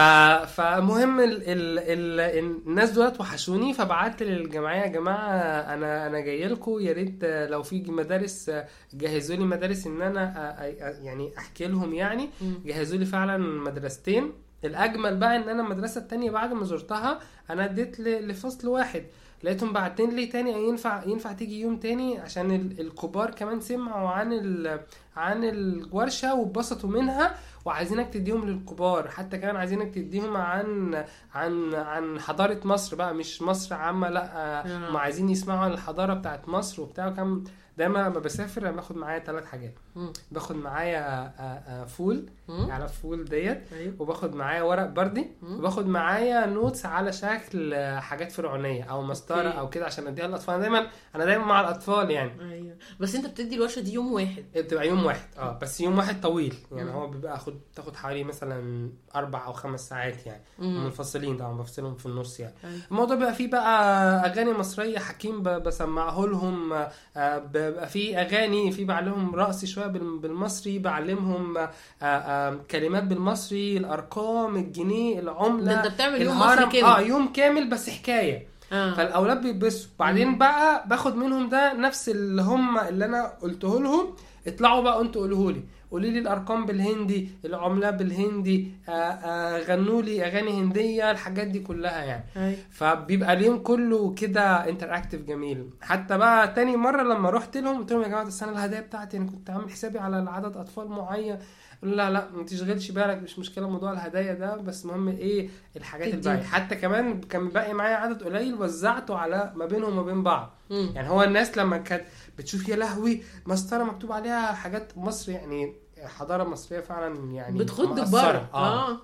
فمهم 0.61 1.21
ال... 1.21 1.25
ال... 1.43 1.79
ال... 1.79 2.21
الناس 2.67 2.91
دولت 2.91 3.21
وحشوني 3.21 3.73
فبعت 3.75 4.23
للجمعية 4.23 4.81
يا 4.83 4.87
جماعة 4.87 5.31
أنا 5.75 6.07
أنا 6.07 6.21
جاي 6.21 6.49
لكم. 6.49 6.81
يا 6.81 6.93
ريت 6.93 7.25
لو 7.25 7.63
في 7.63 7.83
مدارس 7.89 8.51
جهزوا 8.95 9.37
لي 9.37 9.45
مدارس 9.45 9.87
إن 9.87 10.03
أنا 10.03 10.57
يعني 11.03 11.33
أحكي 11.39 11.67
لهم 11.67 11.95
يعني. 11.95 12.31
جهزوا 12.65 12.99
لي 12.99 13.05
فعلا 13.05 13.37
مدرستين. 13.39 14.33
الأجمل 14.65 15.17
بقى 15.17 15.37
إن 15.37 15.49
أنا 15.49 15.63
المدرسة 15.63 16.01
التانية 16.01 16.31
بعد 16.31 16.53
ما 16.53 16.65
زرتها 16.65 17.19
أنا 17.51 17.65
اديت 17.65 18.01
ل- 18.01 18.29
لفصل 18.29 18.69
واحد. 18.69 19.05
لقيتهم 19.47 19.73
باعتين 19.73 20.11
لي 20.11 20.27
تاني؟ 20.27 20.69
ينفع 20.69 21.03
ينفع 21.07 21.33
تيجي 21.33 21.61
يوم 21.61 21.77
تاني 21.77 22.19
عشان 22.19 22.51
ال- 22.51 22.81
الكبار 22.81 23.31
كمان 23.31 23.61
سمعوا 23.61 24.09
عن 24.09 24.33
ال 24.33 24.81
عن 25.17 25.45
الورشة 25.45 26.35
واتبسطوا 26.35 26.91
منها 26.91 27.35
وعايزينك 27.65 28.13
تديهم 28.15 28.49
للكبار. 28.49 29.09
حتى 29.09 29.39
كمان 29.39 29.57
عايزينك 29.57 29.95
تديهم 29.95 30.37
عن 30.37 30.95
عن 31.35 31.75
عن 31.75 32.21
حضارة 32.21 32.61
مصر 32.65 32.97
بقى 32.97 33.15
مش 33.15 33.43
مصر 33.43 33.75
عامة 33.75 34.09
لأ 34.09 34.31
آه،. 34.37 34.89
هم 34.91 34.97
عايزين 34.97 35.29
يسمعوا 35.29 35.61
عن 35.61 35.73
الحضارة 35.73 36.15
بتاعت 36.15 36.49
مصر 36.49 36.83
وبتاع. 36.83 37.11
كان 37.11 37.45
دايما 37.77 37.99
لما 37.99 38.09
بسافر 38.21 38.63
أنا 38.63 38.71
باخد 38.71 38.97
معايا 38.97 39.19
ثلاث 39.19 39.45
حاجات 39.47 39.75
مم. 39.97 40.13
باخد 40.31 40.57
معايا 40.57 41.01
آه، 41.01 41.43
آه، 41.43 41.85
فول 41.85 42.27
مم. 42.49 42.71
على 42.71 42.89
فول 42.89 43.25
ديت 43.25 43.73
أيوه 43.73 43.95
وباخد 43.99 44.35
معايا 44.35 44.63
ورق 44.63 44.87
بردي 44.87 45.27
مم. 45.43 45.59
وباخد 45.59 45.87
معايا 45.87 46.47
notes 46.47 46.87
على 46.87 47.13
شكل 47.13 47.75
آه، 47.75 48.01
حاجات 48.01 48.33
فرعونية 48.33 48.85
أو 48.85 49.03
مسطره. 49.03 49.49
أو 49.49 49.71
كده 49.71 49.85
عشان 49.87 50.07
أديها 50.07 50.27
للأطفال 50.27 50.55
أنا 50.55 50.63
دايما 50.63 50.87
أنا 51.15 51.25
دايما 51.25 51.45
مع 51.45 51.61
الأطفال 51.61 52.11
يعني 52.11 52.53
أيوه 52.53 52.77
بس 53.01 53.15
أنت 53.15 53.27
بتدي 53.27 53.57
الورشة 53.57 53.81
دي 53.81 53.93
يوم 53.93 54.13
واحد 54.13 54.45
بتبقى 54.57 54.89
يوم 54.89 55.05
واحد 55.05 55.29
آه 55.39 55.59
بس 55.63 55.81
يوم 55.81 55.99
واحد 55.99 56.21
طويل 56.21 56.55
يعني. 56.73 56.91
هو 56.91 57.07
بيبقى 57.07 57.35
اخد 57.35 57.61
تاخد 57.75 57.97
حوالي 57.97 58.25
مثلا 58.25 58.91
أربع 59.17 59.47
أو 59.47 59.53
خمس 59.53 59.89
ساعات 59.89 60.27
يعني 60.27 60.43
مم. 60.59 60.85
منفصلين 60.85 61.37
طبعا 61.37 61.53
بفصلهم 61.59 61.95
في 61.95 62.07
النص 62.07 62.41
يعني 62.41 62.55
أيوة. 62.65 62.81
الموضوع 62.91 63.17
بيبقى 63.17 63.35
فيه 63.35 63.51
بقى 63.51 63.87
أغاني 64.27 64.53
مصرية 64.53 64.99
حكيم 64.99 65.43
بسمعه 65.43 66.21
لهم 66.27 66.73
آه، 67.17 67.39
بيبقى 67.71 67.89
فيه 67.89 68.21
أغاني 68.21 68.73
في 68.73 68.85
بعلمهم 68.85 69.35
رقص 69.35 69.65
شوية 69.65 69.87
بال- 69.87 70.19
بالمصري 70.19 70.79
بعلمهم 70.79 71.59
آه، 71.59 71.71
آه، 72.03 72.59
كلمات 72.71 73.03
بالمصري 73.03 73.77
الأرقام 73.77 74.57
الجنيه 74.57 75.19
العملة 75.19 75.85
أنت 75.85 75.95
بتعمل 75.95 76.23
يوم 76.23 76.39
مصري 76.39 76.65
آه 76.65 76.69
كامل. 76.69 77.07
يوم 77.07 77.33
كامل 77.33 77.69
بس 77.71 77.91
حكاية. 77.91 78.47
آه. 78.73 78.95
فالأولاد 78.95 79.41
بيتبسطوا. 79.43 79.91
بعدين 79.99 80.39
بقى 80.39 80.85
باخد 80.89 81.17
منهم 81.17 81.49
ده 81.49 81.73
نفس 81.73 82.09
اللي 82.09 82.43
هم 82.43 82.79
اللي 82.79 83.05
أنا 83.05 83.33
قلته 83.43 83.81
لهم 83.81 84.15
اطلعوا 84.47 84.83
بقى 84.83 85.01
أنتوا 85.01 85.21
قولوه 85.23 85.53
لي 85.53 85.63
قولي 85.91 86.11
لي 86.11 86.19
الأرقام 86.19 86.67
بالهندي 86.67 87.29
العملات 87.45 87.95
بالهندي 87.95 88.73
آه 88.89 88.93
آه 88.93 89.59
غنوا 89.63 90.03
لي 90.03 90.25
أغاني 90.27 90.61
هندية 90.61 91.11
الحاجات 91.11 91.47
دي 91.47 91.61
كلها 91.61 92.05
يعني 92.05 92.25
أيوة. 92.37 92.57
فبيبقى 92.71 93.33
اليوم 93.33 93.59
كله 93.59 94.15
كده 94.15 94.69
انتراكتيف 94.69 95.23
جميل 95.23 95.71
حتى 95.83 96.19
بقى 96.19 96.49
تاني 96.49 96.77
مرة 96.77 97.03
لما 97.03 97.31
رحت 97.31 97.57
لهم 97.57 97.79
قلت 97.79 97.93
لهم 97.93 98.03
يا 98.03 98.09
جماعة 98.09 98.23
السنة 98.23 98.53
الهدايا 98.53 98.81
بتاعتي 98.81 99.17
أنا 99.17 99.27
كنت 99.27 99.51
عامل 99.51 99.71
حسابي 99.71 99.99
على 99.99 100.31
عدد 100.31 100.57
أطفال 100.57 100.89
معين 100.89 101.39
لا 101.83 102.11
لا 102.11 102.29
ما 102.35 102.43
تشغلش 102.45 102.91
بالك 102.91 103.23
مش 103.23 103.39
مشكلة 103.39 103.69
موضوع 103.71 103.93
الهدايا 103.93 104.35
ده 104.35 104.57
بس 104.57 104.85
المهم 104.85 105.09
إيه 105.09 105.49
الحاجات. 105.77 106.15
الباقية 106.15 106.43
حتى 106.43 106.75
كمان 106.77 107.21
كان 107.21 107.49
باقي 107.49 107.75
معايا 107.75 107.97
عدد 107.97 108.23
قليل 108.23 108.55
وزعته 108.55 109.17
على 109.19 109.53
ما 109.57 109.67
بينهم 109.67 109.93
وما 109.93 110.03
بين 110.03 110.23
بعض 110.23 110.51
مم. 110.71 110.91
يعني 110.95 111.09
هو 111.09 111.23
الناس 111.23 111.59
لما 111.59 111.77
كانت 111.77 112.05
بتشوف 112.39 112.69
يا 112.69 112.77
لهوي 112.77 113.23
مسطرة 113.47 113.85
مكتوب 113.85 114.13
عليها 114.13 114.53
حاجات 114.53 114.99
مصر 114.99 115.33
يعني 115.33 115.75
حضارة 116.05 116.45
مصرية 116.45 116.81
فعلا 116.81 117.33
يعني 117.33 117.59
بتخض. 117.59 118.11
بره. 118.11 118.51
آه. 118.55 118.91
آه. 118.91 118.99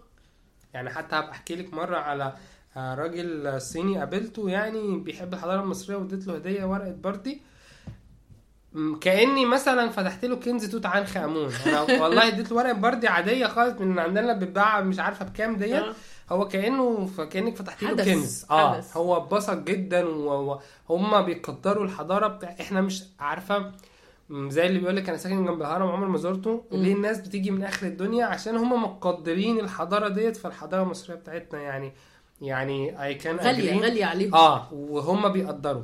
يعني 0.74 0.90
حتى 0.90 1.16
هبقى 1.16 1.30
أحكي 1.30 1.56
لك 1.56 1.74
مرة 1.74 1.96
على 1.96 2.32
آه، 2.76 2.94
راجل 2.94 3.60
صيني 3.60 3.98
قابلته 3.98 4.48
يعني 4.50 4.96
بيحب 4.98 5.34
الحضارة 5.34 5.62
المصرية 5.62 5.96
واديت 5.96 6.26
له 6.26 6.34
هدية 6.34 6.64
ورقة 6.64 6.92
بردي. 6.92 7.42
كأني 9.00 9.46
مثلا 9.46 9.88
فتحت 9.90 10.24
له 10.24 10.36
كنز 10.36 10.64
توت 10.70 10.86
عنخ 10.86 11.16
آمون. 11.16 11.50
أنا 11.66 11.80
والله 11.82 12.28
اديت 12.28 12.50
له 12.50 12.56
ورقة 12.56 12.72
بردي 12.72 13.08
عادية 13.08 13.46
خالص 13.46 13.80
من 13.80 13.98
عندنا 13.98 14.32
بتتباع 14.32 14.80
مش 14.80 14.98
عارفة 14.98 15.24
بكام 15.24 15.56
ديت. 15.56 15.82
آه. 15.82 15.94
هو 16.32 16.48
كأنه 16.48 17.06
فكانك 17.06 17.56
فتحت 17.56 17.82
له. 17.82 18.04
كنز 18.04 18.46
آه 18.50 18.74
حدث. 18.74 18.96
هو 18.96 19.16
اتبسط 19.16 19.58
جدا 19.58 20.04
وهم 20.88 21.22
بيقدروا 21.22 21.84
الحضارة 21.84 22.26
بتاع 22.28 22.56
إحنا 22.60 22.80
مش 22.80 23.04
عارفة 23.20 23.72
زي 24.30 24.66
اللي 24.66 24.78
بيقول 24.78 24.96
لك 24.96 25.08
أنا 25.08 25.18
ساكن 25.18 25.46
جنب 25.46 25.60
الهرم 25.62 25.88
عمر 25.88 26.08
ما 26.08 26.18
زرته. 26.18 26.64
ليه 26.72 26.94
الناس 26.94 27.18
بتيجي 27.20 27.50
من 27.50 27.64
آخر 27.64 27.86
الدنيا 27.86 28.26
عشان 28.26 28.56
هم 28.56 28.82
مقدرين 28.82 29.60
الحضارة 29.60 30.08
ديت 30.08 30.36
فالحضاره 30.36 30.82
المصرية 30.82 31.16
بتاعتنا 31.16 31.60
يعني 31.60 31.92
يعني 32.40 33.04
اي 33.04 33.14
كان 33.14 33.36
غالية 33.36 33.80
غالية 33.80 34.04
عليهم 34.04 34.34
آه 34.34 34.68
وهم 34.72 35.28
بيقدروا. 35.28 35.82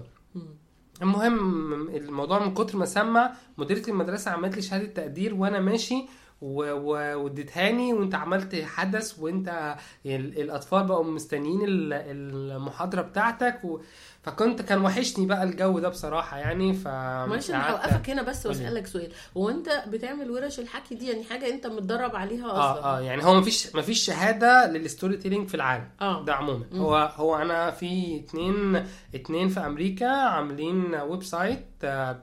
المهم 1.02 1.72
الموضوع 1.96 2.38
من 2.46 2.54
كتر 2.54 2.78
ما 2.78 2.84
سمع 2.86 3.32
مديرة 3.58 3.90
المدرسة 3.90 4.30
عملت 4.30 4.56
لي 4.56 4.62
شهادة 4.62 4.86
تقدير 4.86 5.34
وأنا 5.34 5.60
ماشي 5.60 6.06
واديتهاني 6.42 7.92
وانت 7.92 8.14
عملت 8.14 8.54
حدث 8.64 9.18
وانت 9.18 9.76
ال- 10.06 10.40
الأطفال 10.40 10.84
بقوا 10.86 11.04
مستنيين 11.04 11.64
ال- 11.64 11.92
المحاضرة 11.92 13.02
بتاعتك 13.02 13.60
و... 13.64 13.80
فكنت 14.22 14.62
كان 14.62 14.82
وحشني 14.84 15.26
بقى 15.26 15.42
الجو 15.44 15.78
ده 15.78 15.88
بصراحة 15.88 16.38
يعني 16.38 16.72
ف 16.72 16.86
معلش 16.88 17.50
أنا 17.50 17.70
هوقفك 17.70 18.10
هنا 18.10 18.22
بس. 18.22 18.46
وأسألك 18.46 18.86
سؤال. 18.86 19.12
هو 19.36 19.48
أنت 19.50 19.68
بتعمل 19.88 20.30
ورش 20.30 20.60
الحكي 20.60 20.94
دي 20.94 21.08
يعني 21.08 21.24
حاجة 21.24 21.48
أنت 21.54 21.66
متدرب 21.66 22.16
عليها 22.16 22.46
أصلا؟ 22.46 22.84
آه 22.84 22.96
آه 22.96 23.00
يعني 23.00 23.24
هو 23.24 23.34
مفيش 23.34 23.76
مفيش 23.76 24.04
شهادة 24.04 24.66
لل 24.72 25.16
storytelling 25.16 25.48
في 25.48 25.54
العالم. 25.54 25.88
آه. 26.00 26.24
ده 26.24 26.34
عموما. 26.34 26.64
هو 26.74 27.12
هو 27.16 27.36
أنا 27.36 27.70
في 27.70 28.16
اتنين 28.24 28.84
اتنين 29.14 29.48
في 29.48 29.60
أمريكا 29.60 30.06
عاملين 30.10 30.94
website 30.94 31.58
آه، 31.58 31.67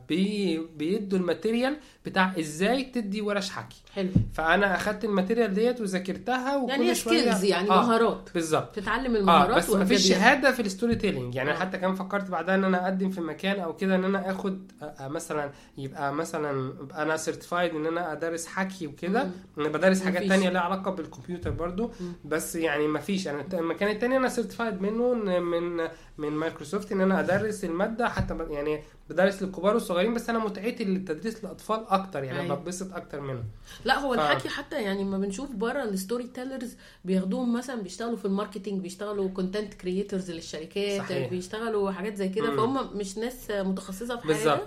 بي 0.10 0.58
بيدوا 0.76 1.20
ال 1.20 1.26
material 1.26 1.78
بتاع 2.06 2.34
إزاي 2.40 2.84
تدي 2.84 3.22
ورش 3.22 3.50
حكي 3.50 3.82
حلو 3.94 4.10
فانا 4.34 4.76
اخدت 4.76 5.06
ال 5.06 5.11
material 5.11 5.54
ديت 5.54 5.82
وذاكرتها 5.82 6.58
وكل 6.58 6.72
يعني 6.72 6.96
skills 6.96 7.44
يعني 7.44 7.70
آه 7.70 7.82
مهارات 7.82 8.30
بالظبط 8.34 8.76
تتعلم 8.76 9.16
آه 9.16 9.20
المهارات 9.20 9.58
بس 9.58 9.64
مفيش 9.64 9.76
وأبجديات. 9.76 10.20
شهادة 10.20 10.52
في 10.52 10.62
ال 10.62 10.96
storytelling 10.96 11.36
يعني 11.36 11.52
آه. 11.52 11.54
حتى 11.56 11.78
كان 11.78 11.96
فكرت 11.96 12.30
بعدها 12.30 12.56
إن 12.56 12.64
أنا 12.64 12.84
أقدم 12.84 13.10
في 13.10 13.22
مكان 13.22 13.60
أو 13.60 13.76
كده 13.76 13.96
إن 13.96 14.04
أنا 14.04 14.32
آخد 14.32 14.72
آه، 14.82 14.86
آه، 14.86 15.08
مثلا 15.08 15.52
يبقى 15.78 16.14
مثلا 16.14 16.74
يبقى 16.82 17.04
أنا 17.04 17.18
certified 17.18 17.76
إن 17.76 17.86
أنا 17.86 18.12
أدرس 18.12 18.48
حكي 18.48 18.88
وكده. 18.88 19.28
أنا 19.58 19.70
بدرس 19.70 20.02
حاجات 20.04 20.18
مفيش. 20.22 20.30
تانية 20.30 20.50
لها 20.50 20.62
علاقة 20.62 20.92
بالكمبيوتر 20.92 21.50
برضو 21.52 21.92
مم. 22.02 22.14
بس 22.26 22.56
يعني 22.56 22.88
مفيش 22.88 23.28
أنا 23.28 23.46
المكان 23.54 23.90
التاني 23.90 24.18
أنا 24.18 24.30
certified 24.30 24.82
منه 24.82 25.14
من 25.40 25.88
من 26.18 26.30
مايكروسوفت 26.30 26.92
إن 26.92 27.02
أنا 27.02 27.20
أدرس 27.20 27.64
المادة 27.66 28.10
حتى 28.10 28.38
يعني 28.50 28.82
بدرس 29.10 29.42
للكبار 29.44 29.74
والصغيرين 29.74 30.14
بس 30.14 30.30
أنا 30.30 30.40
متعتي 30.40 30.84
للتدريس 30.84 31.44
للأطفال 31.44 31.86
أكتر 31.88 32.24
يعني 32.24 32.40
أيوة. 32.42 32.56
بتبسط 32.56 32.94
أكتر 32.94 33.22
منه 33.22 33.44
لا 33.86 34.00
هو 34.00 34.14
ف- 34.16 34.20
الحكي 34.20 34.50
حتى 34.50 34.82
يعني 34.82 35.04
ما 35.04 35.18
بنشوف 35.18 35.52
بره 35.52 35.84
ال 35.84 36.28
storytellers 36.28 36.76
بياخدوهم 37.06 37.54
مثلا 37.54 37.82
بيشتغلوا 37.82 38.18
في 38.18 38.26
ال 38.26 38.31
marketing 38.31 38.82
بيشتغلوا 38.82 39.30
content 39.30 39.74
creators 39.74 40.32
للشركات 40.32 41.00
صحيح. 41.02 41.30
بيشتغلوا 41.30 41.92
حاجات 41.92 42.16
زي 42.16 42.30
كده. 42.30 42.56
فهم 42.56 42.98
مش 42.98 43.18
ناس 43.18 43.52
متخصصة 43.52 44.16
في 44.18 44.36
حاجة 44.36 44.60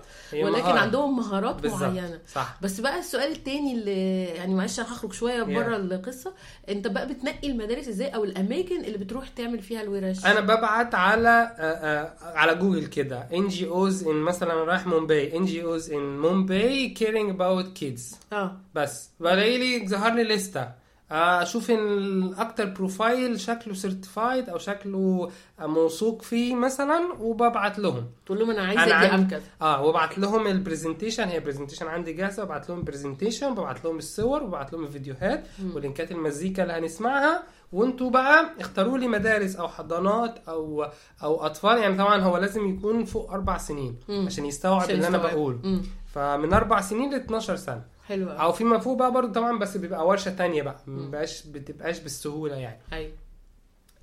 ولكن 0.44 0.62
مهارة. 0.62 0.78
عندهم 0.78 1.16
مهارات 1.16 1.60
بالظبط. 1.62 1.82
معينة 1.82 2.18
صح 2.34 2.58
بس 2.62 2.80
بقى 2.80 2.98
السؤال 2.98 3.32
التاني 3.32 3.74
اللي 3.74 4.24
يعني 4.24 4.54
معلش 4.54 4.80
أنا 4.80 4.88
هخرج 4.92 5.12
شوية 5.12 5.38
Yeah. 5.44 5.46
بره 5.48 5.76
القصة 5.76 6.32
أنت 6.68 6.86
بقى 6.86 7.08
بتنقي 7.08 7.48
المدارس 7.50 7.88
إزاي 7.88 8.08
أو 8.08 8.24
الأماكن 8.24 8.84
اللي 8.84 8.98
بتروح 8.98 9.28
تعمل 9.28 9.62
فيها 9.62 9.82
الورش 9.82 10.26
أنا 10.26 10.40
ببعت 10.40 10.94
على 10.94 11.28
آه، 11.58 11.62
آه، 11.62 12.12
على 12.38 12.54
جوجل 12.54 12.86
كده 12.86 13.26
NGOs 13.34 14.04
in 14.04 14.27
مثلا 14.28 14.54
رايح 14.54 14.86
مومباي 14.86 15.36
NGOs 15.36 15.90
in 15.92 16.18
مومباي 16.18 16.88
caring 16.88 17.30
about 17.30 17.72
kids 17.72 18.16
آه. 18.32 18.56
بس. 18.74 19.10
بلاقي 19.20 19.58
لي 19.58 19.88
ظهر 19.88 20.14
لي 20.14 20.22
لستة. 20.24 20.68
آه، 21.10 21.42
أشوف 21.42 21.70
إن 21.70 21.78
الأكتر 21.98 22.64
profile 22.64 23.40
شكله 23.40 23.74
certified 23.74 24.48
أو 24.48 24.58
شكله 24.58 25.30
موثوق 25.60 26.22
فيه 26.22 26.54
مثلا 26.54 27.12
وببعت 27.20 27.78
لهم. 27.78 28.06
تقول 28.26 28.38
لهم 28.38 28.50
أنا 28.50 28.62
عايزة 28.62 28.82
أنا 28.84 29.04
ادي 29.04 29.12
عندي- 29.12 29.36
آه 29.62 29.82
وابعت 29.82 30.18
لهم 30.18 30.46
ال 30.46 30.52
presentation 30.52 31.24
هي 31.24 31.40
presentation 31.40 31.86
عندي 31.86 32.12
جاهزة. 32.12 32.42
وابعت 32.42 32.68
لهم 32.68 32.82
presentation 32.82 33.50
وببعت 33.50 33.84
لهم 33.84 33.98
الصور 33.98 34.42
وببعت 34.42 34.72
لهم 34.72 34.84
الفيديوهات. 34.84 35.44
ولينكات 35.74 36.10
المزيكا 36.12 36.62
اللي 36.62 36.72
هنسمعها. 36.74 37.42
وانتوا 37.72 38.10
بقى 38.10 38.50
اختاروا 38.60 38.98
لي 38.98 39.08
مدارس 39.08 39.56
أو 39.56 39.68
حضانات 39.68 40.38
أو 40.48 40.86
أو 41.22 41.46
أطفال. 41.46 41.78
يعني 41.78 41.96
طبعا 41.98 42.20
هو 42.22 42.36
لازم 42.36 42.68
يكون 42.68 43.04
فوق 43.04 43.32
أربع 43.32 43.58
سنين 43.58 43.96
مم. 44.08 44.26
عشان 44.26 44.46
يستوعب 44.46 44.90
اللي 44.90 45.06
أنا. 45.06 45.18
بقوله. 45.18 45.58
مم. 45.62 45.82
فمن 46.14 46.52
أربع 46.52 46.80
سنين 46.80 47.10
ل 47.10 47.14
12 47.14 47.56
سنة. 47.56 47.84
حلو 48.06 48.28
أو 48.30 48.52
فيما 48.52 48.78
فوق 48.78 48.98
بقى 48.98 49.12
برضه 49.12 49.32
طبعا 49.32 49.58
بس 49.58 49.76
بيبقى 49.76 50.06
ورشة 50.06 50.30
تانية 50.36 50.62
بقى. 50.62 50.76
مبقاش 50.86 51.46
بتبقاش 51.46 52.00
بالسهولة 52.00 52.54
يعني. 52.56 52.78
أيوه 52.92 53.12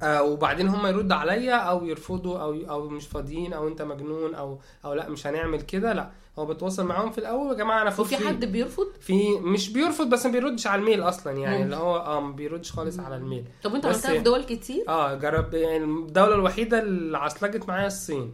آه 0.03 0.23
وبعدين 0.23 0.67
هم 0.67 0.87
يردوا 0.87 1.15
عليا 1.17 1.55
أو 1.55 1.85
يرفضوا 1.85 2.39
أو 2.39 2.53
أو 2.69 2.89
مش 2.89 3.07
فاضيين 3.07 3.53
أو 3.53 3.67
أنت 3.67 3.81
مجنون 3.81 4.35
أو 4.35 4.59
أو 4.85 4.93
لأ 4.93 5.09
مش 5.09 5.27
هنعمل 5.27 5.61
كده. 5.61 5.93
لأ. 5.93 6.09
هو 6.39 6.45
بتواصل 6.45 6.85
معاهم 6.85 7.11
في 7.11 7.17
الأول 7.17 7.47
يا 7.49 7.53
جماعة 7.53 7.81
أنا 7.81 7.89
وفي 7.99 8.15
فوق 8.17 8.27
حد 8.27 8.45
بيرفض 8.45 8.87
في 8.99 9.29
مش 9.39 9.69
بيرفض 9.73 10.09
بس 10.09 10.25
ما 10.25 10.31
بيردش 10.31 10.67
على 10.67 10.79
الميل 10.81 11.01
أصلا 11.01 11.33
يعني 11.33 11.53
ممكن. 11.55 11.63
اللي 11.65 11.75
هو 11.75 11.97
آه 11.97 12.19
ما 12.19 12.31
بيردش 12.31 12.71
خالص 12.71 12.99
على 12.99 13.15
الميل 13.15 13.45
طب 13.63 13.73
وانت 13.73 13.85
بس- 13.87 13.93
عملتها 14.05 14.13
في 14.17 14.23
دول 14.23 14.43
كتير 14.43 14.83
آه 14.87 15.15
جرب 15.15 15.53
يعني 15.53 15.83
الدولة 15.83 16.35
الوحيدة 16.35 16.79
اللي 16.79 17.17
عصلجت 17.17 17.67
معايا 17.69 17.87
الصين 17.87 18.19
مم. 18.21 18.31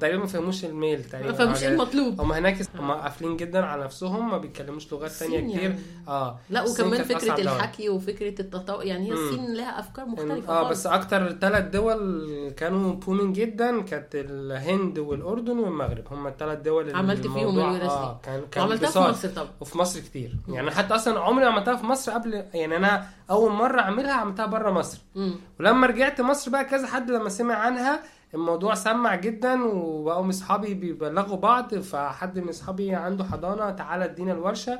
تقريبا 0.00 0.18
ما 0.18 0.26
فهموش 0.26 0.64
الميل 0.64 1.04
تقريبا 1.04 1.32
ما 1.32 1.38
إيه 1.44 1.54
حاجة. 1.54 1.68
المطلوب 1.68 2.20
هم 2.20 2.32
هناك 2.32 2.62
هم 2.78 2.90
قافلين 2.92 3.36
جدا 3.36 3.64
على 3.66 3.84
نفسهم 3.84 4.30
ما 4.30 4.38
بيتكلموش 4.38 4.92
لغات 4.92 5.10
الصين 5.10 5.48
كتير 5.50 5.60
يعني. 5.62 5.78
آه 6.08 6.38
لا 6.50 6.62
وكمان 6.62 7.02
فكرة. 7.04 7.40
الحكي 7.40 7.88
وفكرة 7.88 8.40
التطور 8.40 8.84
يعني 8.84 9.08
هي. 9.08 9.12
الصين 9.12 9.54
لها 9.54 9.80
أفكار 9.80 10.06
مختلفة 10.06 10.52
آه. 10.60 10.70
بس 10.70 10.86
أكتر 10.86 11.32
ثلاث 11.32 11.64
دول 11.64 12.50
كانوا 12.56 12.92
بومين 12.94 13.32
جدا 13.32 13.82
كانت 13.82 14.08
الهند 14.14 14.98
والأردن 14.98 15.58
والمغرب 15.58 16.04
هم 16.10 16.26
الثلاث 16.26 16.58
دول 16.58 16.86
اللي 16.86 16.96
عملت 16.98 17.26
فيهم. 17.26 17.58
آه 17.58 18.20
كان 18.22 18.42
كان 18.50 18.64
وعملتها 18.64 18.90
في. 18.90 18.98
مصر 19.10 19.28
طبعا 19.28 19.48
وفي 19.60 19.78
مصر 19.78 20.00
كتير 20.00 20.36
يعني 20.48 20.70
حتى 20.70 20.94
أصلا 20.94 21.20
عمري 21.20 21.44
ما 21.44 21.50
عملتها 21.50 21.76
في 21.76 21.86
مصر 21.86 22.12
قبل 22.12 22.44
يعني 22.54 22.76
أنا 22.76 23.06
أول 23.30 23.52
مرة 23.52 23.80
أعملها 23.80 24.12
عملتها 24.12 24.46
بره 24.46 24.70
مصر 24.70 24.98
مم. 25.14 25.34
ولما 25.60 25.86
رجعت 25.86 26.20
مصر 26.20 26.50
بقى 26.50 26.64
كذا 26.64 26.86
حد 26.86 27.10
لما 27.10 27.28
سمع 27.28 27.54
عنها 27.54 28.00
الموضوع 28.34 28.74
سمع 28.74 29.14
جدا 29.14 29.64
وبقوا 29.64 30.22
من 30.22 30.28
أصحابي 30.28 30.74
بيبلغوا 30.74 31.36
بعض 31.36 31.74
فحد 31.74 32.38
من 32.38 32.48
أصحابي 32.48 32.94
عنده 32.94 33.24
حضانة 33.24 33.70
تعالى 33.70 34.04
ادينا 34.04 34.32
الورشة. 34.32 34.78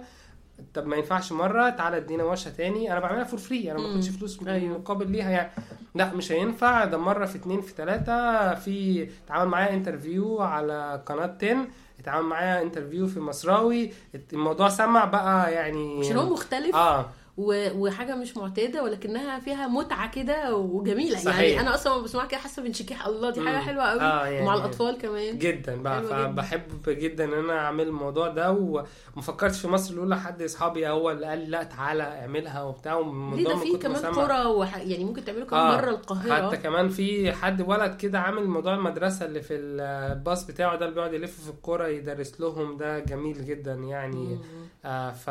طب 0.75 0.87
ما 0.87 0.97
ينفعش 0.97 1.33
مرة 1.33 1.69
تعالى 1.71 1.97
ادينا 1.97 2.25
ورشة 2.25 2.51
تاني. 2.51 2.93
أنا 2.93 3.01
بعملها 3.01 3.25
for 3.25 3.39
free 3.39 3.71
أنا 3.73 3.81
ما. 3.81 3.87
باخدش 3.87 4.09
فلوس 4.09 4.43
أيوة. 4.47 4.79
مقابل 4.79 5.11
ليها 5.11 5.31
يعني. 5.31 5.51
لا 5.95 6.13
مش 6.15 6.33
هينفع. 6.33 6.85
ده 6.85 6.99
مرة 6.99 7.27
في 7.27 7.37
اتنين 7.39 7.61
في 7.61 7.75
تلاتة. 7.75 8.55
في 8.55 9.09
اتعامل 9.25 9.51
معايا 9.51 9.75
interview 9.75 10.41
على 10.41 11.03
قناة 11.07 11.37
10 11.43 11.67
اتعامل 12.01 12.27
معايا 12.29 12.63
interview 12.63 13.07
في 13.07 13.21
مصراوي. 13.21 13.91
الموضوع 14.33 14.69
سمع 14.69 15.05
بقى 15.05 15.53
يعني 15.53 16.01
عشان 16.01 16.17
هو 16.17 16.33
مختلف؟ 16.33 16.77
آه. 16.77 17.07
وحاجة 17.39 18.15
مش 18.17 18.37
معتادة 18.37 18.83
ولكنها 18.83 19.39
فيها 19.39 19.67
متعة 19.69 20.11
كده 20.11 20.57
وجميلة 20.57 21.19
صحيح. 21.19 21.41
يعني 21.41 21.61
أنا 21.61 21.75
أصلا 21.75 22.03
بسمعها 22.03 22.27
كده 22.27 22.41
حاسة 22.41 22.63
بنشكيح 22.63 23.07
الله 23.07 23.31
دي 23.31 23.41
حاجة. 23.41 23.57
حلوة 23.59 23.85
قوي 23.85 24.01
آه، 24.01 24.27
يعني- 24.27 24.47
ومع 24.47 24.55
الأطفال 24.55 24.99
كمان 24.99 25.39
جدا 25.39 25.83
بقى 25.83 26.01
جدا. 26.03 26.27
فبحب 26.27 26.63
جدا 26.89 27.25
إن 27.25 27.33
أنا 27.33 27.59
أعمل 27.59 27.89
الموضوع 27.89 28.29
ده 28.29 28.51
وما 28.53 29.23
فكرتش 29.23 29.61
في 29.61 29.69
مصر 29.69 29.95
الاولى 29.95 30.17
حد 30.21 30.43
أصحابي 30.43 30.89
هو 30.89 31.11
اللي 31.11 31.27
قال 31.27 31.51
لا 31.51 31.63
تعالى 31.63 32.03
اعملها 32.03 32.63
وبتاع 32.63 32.95
ومن 32.95 33.37
ليه 33.37 33.45
ده 33.49 33.57
في 33.57 33.77
كمان 33.79 33.97
بسمع. 33.97 34.11
قرى 34.25 34.47
وح... 34.47 34.77
يعني 34.77 35.05
ممكن 35.05 35.25
تعملوا 35.25 35.47
كمان 35.47 35.63
آه، 35.63 35.81
بره 35.81 35.91
القاهرة 35.91 36.47
حتى 36.49 36.57
كمان 36.57 36.89
في 36.89 37.33
حد 37.33 37.61
ولد 37.69 37.97
كده 37.97 38.19
عامل 38.21 38.45
موضوع 38.47 38.75
المدرسة 38.75 39.27
اللي 39.27 39.43
في 39.43 39.55
الباص 39.55 40.47
بتاعه 40.47 40.77
ده 40.77 40.85
اللي 40.85 40.95
بيقعد 40.95 41.13
يلف 41.15 41.41
في 41.45 41.51
الكورة 41.51 41.87
يدرس 41.89 42.41
لهم 42.41 42.77
ده 42.77 42.99
جميل 42.99 43.45
جدا 43.47 43.73
يعني 43.75 44.17
مم. 44.17 44.60
آه 44.85 45.11
ف 45.11 45.27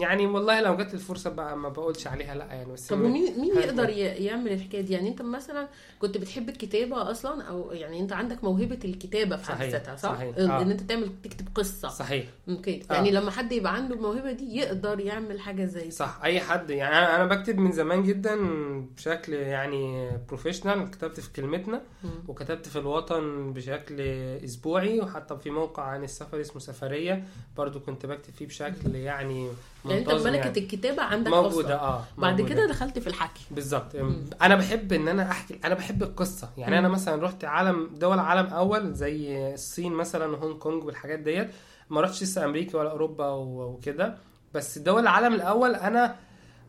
يعني 0.00 0.26
والله 0.26 0.60
لو 0.60 0.76
جت 0.76 0.94
الفرصة 0.94 1.30
بقى 1.30 1.56
ما 1.56 1.68
بقولش 1.68 2.06
عليها 2.06 2.34
لا 2.34 2.44
يعني 2.44 2.72
بس 2.72 2.86
طب 2.86 3.00
ومين 3.00 3.40
مين. 3.40 3.56
يقدر 3.58 3.88
يعمل 3.88 4.52
الحكاية 4.52 4.80
دي 4.80 4.92
يعني 4.92 5.08
انت 5.08 5.22
مثلا 5.22 5.68
كنت 5.98 6.18
بتحب 6.18 6.48
الكتابة 6.48 7.10
أصلا 7.10 7.42
أو 7.42 7.72
يعني 7.72 8.00
انت 8.00 8.12
عندك 8.12 8.44
موهبة 8.44 8.78
الكتابة 8.84 9.36
في 9.36 9.52
حد 9.52 9.62
ذاتها 9.68 9.96
صح 9.96 10.14
صحيح. 10.14 10.36
ان 10.38 10.50
آه. 10.50 10.62
انت 10.62 10.80
تعمل 10.80 11.10
تكتب 11.22 11.48
قصة 11.54 11.88
صحيح 11.88 12.26
okay 12.48 12.82
آه. 12.90 12.94
يعني 12.94 13.10
لما 13.10 13.30
حد 13.30 13.52
يبقى 13.52 13.74
عنده 13.74 13.94
الموهبة 13.94 14.32
دي 14.32 14.56
يقدر 14.56 15.00
يعمل 15.00 15.40
حاجة 15.40 15.64
زي 15.64 15.90
صح 15.90 16.20
أي 16.24 16.40
حد 16.40 16.70
يعني 16.70 16.94
أنا 17.16 17.24
بكتب 17.26 17.58
من 17.58 17.72
زمان 17.72 18.02
جدا 18.02 18.36
بشكل 18.96 19.32
يعني 19.32 20.10
professional 20.28 20.90
كتبت 20.90 21.20
في 21.20 21.32
كلمتنا. 21.32 21.82
وكتبت 22.28 22.68
في 22.68 22.78
الوطن 22.78 23.52
بشكل 23.52 24.00
أسبوعي 24.44 25.00
وحتى 25.00 25.36
في 25.36 25.50
موقع 25.50 25.82
عن 25.82 26.04
السفر 26.04 26.40
اسمه 26.40 26.60
سفرية 26.60 27.24
برضو 27.56 27.80
كنت 27.80 28.06
بكتب 28.06 28.35
فيه 28.36 28.46
بشكل 28.46 28.94
يعني 28.94 29.48
يعني 29.84 29.98
انت 30.00 30.10
ملكة 30.10 30.36
يعني. 30.36 30.58
الكتابة 30.58 31.02
عندك 31.02 31.30
موجودة 31.30 31.76
أصلا 31.76 31.80
آه 31.88 32.04
بعد 32.18 32.40
موجودة. 32.40 32.54
كده 32.54 32.66
دخلت 32.66 32.98
في 32.98 33.06
الحكي. 33.06 33.42
بالظبط. 33.50 33.94
أنا 34.42 34.54
بحب 34.54 34.92
إن 34.92 35.08
أنا 35.08 35.30
أحكي 35.30 35.60
أنا 35.64 35.74
بحب 35.74 36.02
القصة. 36.02 36.50
يعني 36.58 36.78
أنا 36.78 36.88
مم. 36.88 36.94
مثلا 36.94 37.22
رحت 37.22 37.44
عالم 37.44 37.90
دول 37.94 38.18
عالم 38.18 38.46
أول 38.46 38.92
زي 38.94 39.54
الصين 39.54 39.92
مثلا 39.92 40.26
وهونج 40.26 40.58
كونج 40.58 40.84
والحاجات 40.84 41.18
ديت. 41.18 41.50
ما 41.90 42.00
رحتش 42.00 42.22
لسه 42.22 42.44
أمريكا 42.44 42.78
ولا 42.78 42.90
أوروبا 42.90 43.28
وكده. 43.30 44.18
بس 44.54 44.78
دول 44.78 45.02
العالم 45.02 45.34
الأول 45.34 45.74
أنا 45.74 46.16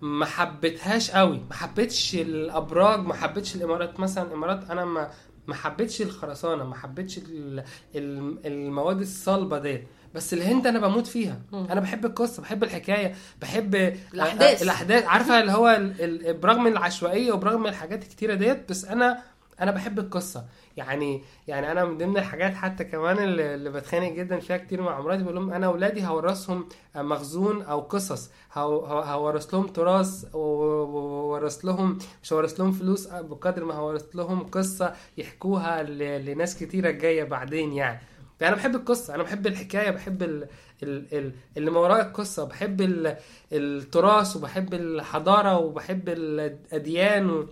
ما 0.01 0.25
حبيتهاش 0.25 1.12
قوي 1.12 1.41
ما 1.49 1.53
حبيتش 1.56 2.15
الأبراج 2.15 2.99
ما 2.99 3.13
حبيتش 3.13 3.56
الإمارات. 3.56 3.99
مثلا 3.99 4.23
الإمارات 4.27 4.69
أنا 4.71 4.86
ما 4.86 5.10
ما 5.47 5.56
حبيتش 5.56 6.01
الخرسانة 6.01 6.63
ما 6.63 6.75
حبيتش 6.75 7.17
ال- 7.17 7.63
ال- 7.95 8.45
المواد 8.47 8.99
الصلبة 9.01 9.60
ديت. 9.60 9.88
بس 10.15 10.34
الهند 10.34 10.67
أنا 10.67 10.80
بموت 10.80 11.08
فيها. 11.08 11.39
مم. 11.52 11.67
أنا 11.72 11.82
بحب 11.82 12.06
القصة 12.06 12.41
بحب 12.41 12.63
الحكاية 12.63 13.13
بحب 13.41 13.76
الأحداث. 14.13 14.62
الأحداث. 14.63 15.04
عارفة 15.06 15.39
اللي 15.39 15.52
هو 15.52 15.67
ال- 15.67 16.28
ال- 16.28 16.38
برغم 16.38 16.67
العشوائية 16.67 17.32
وبرغم 17.32 17.67
الحاجات 17.67 18.04
الكتيره 18.04 18.34
ديت 18.34 18.70
بس 18.70 18.86
أنا 18.86 19.20
أنا 19.62 19.72
بحب 19.72 20.00
القصة. 20.00 20.46
يعني 20.78 21.22
يعني 21.48 21.72
أنا 21.72 21.86
من 21.86 21.98
ضمن 21.98 22.17
الحاجات 22.17 22.54
حتى 22.54 22.84
كمان 22.84 23.17
اللي 23.24 23.56
اللي 23.56 23.70
بتخانق 23.70 24.12
جدا 24.12 24.39
فيها 24.39 24.58
كتير 24.58 24.82
مع 24.82 25.02
مراتي 25.02 25.24
بقول 25.24 25.36
لهم 25.36 25.54
أنا 25.54 25.65
اولادي 25.67 26.06
هورثهم 26.08 26.70
مخزون 26.96 27.62
أو 27.62 27.80
قصص. 27.80 28.30
هو- 28.54 28.86
هو- 28.86 29.02
هورث 29.02 29.54
لهم 29.54 29.67
تراث 29.67 30.26
وورث 30.36 31.65
لهم 31.65 31.98
مش 32.24 32.34
هورث 32.34 32.60
لهم 32.60 32.72
فلوس 32.72 33.08
بقدر 33.08 33.65
ما 33.65 33.74
هورث 33.74 34.15
لهم 34.15 34.43
قصة 34.43 34.93
يحكوها 35.17 35.84
لناس 36.20 36.58
كتيرة 36.58 36.91
جاية 36.91 37.24
بعدين 37.24 37.74
يعني. 37.74 38.00
يعني 38.41 38.54
أنا 38.54 38.62
بحب 38.62 38.76
القصة 38.76 39.15
أنا 39.15 39.23
بحب 39.23 39.47
الحكاية 39.47 39.89
بحب 39.91 40.23
ال... 40.23 40.47
ال... 40.84 41.06
ال... 41.13 41.32
اللي 41.58 41.71
ما 41.71 41.80
وراء 41.80 42.08
القصة 42.08 42.43
بحب 42.43 42.82
ال... 42.82 43.17
التراث 43.52 44.36
وبحب 44.36 44.73
الحضارة 44.73 45.58
وبحب 45.58 46.10
الأديان 46.10 47.30
و... 47.30 47.47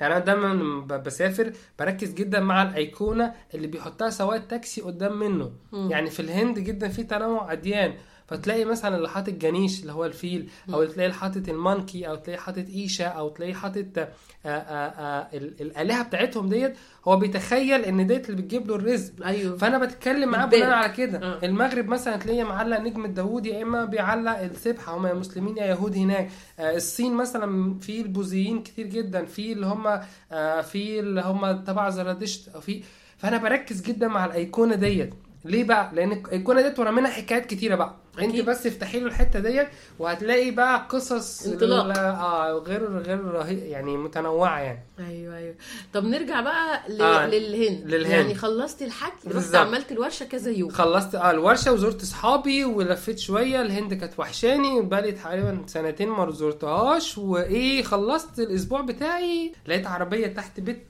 يعني 0.00 0.14
أنا 0.16 0.24
دايما 0.24 0.46
لما 0.46 0.96
بسافر 0.96 1.52
بركز 1.78 2.14
جدا 2.14 2.40
مع 2.40 2.62
الأيقونة 2.62 3.34
اللي 3.54 3.66
بيحطها 3.66 4.10
سواق 4.10 4.34
التاكسي 4.34 4.80
قدام 4.80 5.18
منه 5.18 5.52
مم. 5.72 5.90
يعني 5.90 6.10
في 6.10 6.20
الهند 6.20 6.58
جدا 6.58 6.88
في 6.88 7.02
تنوع 7.02 7.52
أديان 7.52 7.94
فتلاقي 8.30 8.64
مثلا 8.64 8.96
اللي 8.96 9.08
حاطط 9.08 9.30
جانيش 9.32 9.80
اللي 9.80 9.92
هو 9.92 10.04
الفيل 10.04 10.48
أو 10.74 10.84
تلاقي 10.84 11.06
اللي 11.06 11.18
حاطط 11.18 11.48
ال 11.48 11.57
monkey 11.57 12.08
أو 12.08 12.14
تلاقي 12.14 12.38
حاطط 12.40 12.64
شيفا 12.74 13.04
أو 13.06 13.28
تلاقي 13.28 13.54
حاطط 13.54 13.98
آه، 13.98 14.08
آه، 14.46 14.48
آه، 14.48 15.28
ال- 15.36 15.60
الآلهة 15.60 16.02
بتاعتهم 16.02 16.48
ديت 16.48 16.74
هو 17.08 17.16
بيتخيل 17.16 17.84
إن 17.84 18.06
ديت 18.06 18.30
اللي 18.30 18.42
بتجيب 18.42 18.68
له 18.68 18.74
الرزق. 18.76 19.12
أيوه. 19.26 19.56
فأنا 19.56 19.78
بتكلم 19.78 20.30
معاه. 20.30 20.46
بناء 20.46 20.70
على 20.70 20.92
كده. 20.92 21.18
آه. 21.18 21.38
المغرب 21.46 21.88
مثلا 21.88 22.16
تلاقيه 22.16 22.44
معلق 22.44 22.78
نجم 22.80 23.04
الداوود 23.04 23.46
يا 23.46 23.62
إما 23.62 23.84
بيعلق 23.84 24.38
السبحه 24.38 24.96
هم 24.96 25.06
يا 25.06 25.14
مسلمين 25.14 25.56
يا 25.56 25.64
يهود 25.66 25.96
هناك. 25.96 26.30
آه، 26.58 26.76
الصين 26.76 27.14
مثلا 27.14 27.78
في 27.80 28.00
البوذيين 28.00 28.62
كتير 28.62 28.86
جدا 28.86 29.24
في 29.24 29.52
اللي 29.52 29.66
هم 29.66 30.00
آه، 30.32 30.60
في 30.60 31.00
اللي 31.00 31.20
هم 31.20 31.64
تبع 31.64 31.90
زرادشت 31.90 32.56
في 32.56 32.82
فأنا 33.18 33.36
بركز 33.36 33.82
جدا 33.82 34.08
مع 34.08 34.24
الأيقونة 34.24 34.74
ديت. 34.74 35.14
ليه 35.44 35.64
بقى؟ 35.64 35.90
لأن 35.94 36.12
الايقونه 36.12 36.62
ديت 36.62 36.78
ورا 36.78 36.90
منها 36.90 37.10
حكايات 37.10 37.46
كتيرة 37.46 37.74
بقى 37.74 37.94
انت. 38.20 38.36
بس 38.40 38.66
افتحي 38.66 39.00
له 39.00 39.06
الحتة 39.06 39.38
ديت 39.40 39.68
وهتلاقي 39.98 40.50
بقى 40.50 40.86
قصص 40.88 41.46
انطلاق. 41.46 41.98
آه 41.98 42.52
غير 42.52 42.98
غير 42.98 43.20
رهي- 43.24 43.70
يعني 43.70 43.96
متنوعة 43.96 44.58
يعني 44.60 44.78
أيوه 44.98 45.36
أيوه 45.36 45.54
طب 45.92 46.04
نرجع 46.04 46.40
بقى 46.40 46.82
ل... 46.88 47.02
آه، 47.02 47.26
للهند 47.26 47.86
للهند. 47.90 48.12
يعني 48.12 48.34
خلصت 48.34 48.82
الحكي 48.82 49.28
رحت. 49.28 49.54
عملت 49.54 49.92
الورشة 49.92 50.24
كذا 50.26 50.50
يوم 50.50 50.70
خلصت 50.70 51.14
آه 51.14 51.30
الورشة 51.30 51.72
وزرت 51.72 52.02
اصحابي 52.02 52.64
ولفيت 52.64 53.18
شوية 53.18 53.62
الهند 53.62 53.94
كانت 53.94 54.18
وحشاني 54.18 54.82
بقالي 54.82 55.12
تقريبا 55.12 55.62
سنتين 55.66 56.08
ما 56.08 56.30
زرتهاش 56.30 57.18
وإيه 57.18 57.82
خلصت 57.82 58.38
الأسبوع 58.38 58.80
بتاعي 58.80 59.52
لقيت 59.66 59.86
عربية 59.86 60.26
تحت 60.26 60.60
بيت 60.60 60.86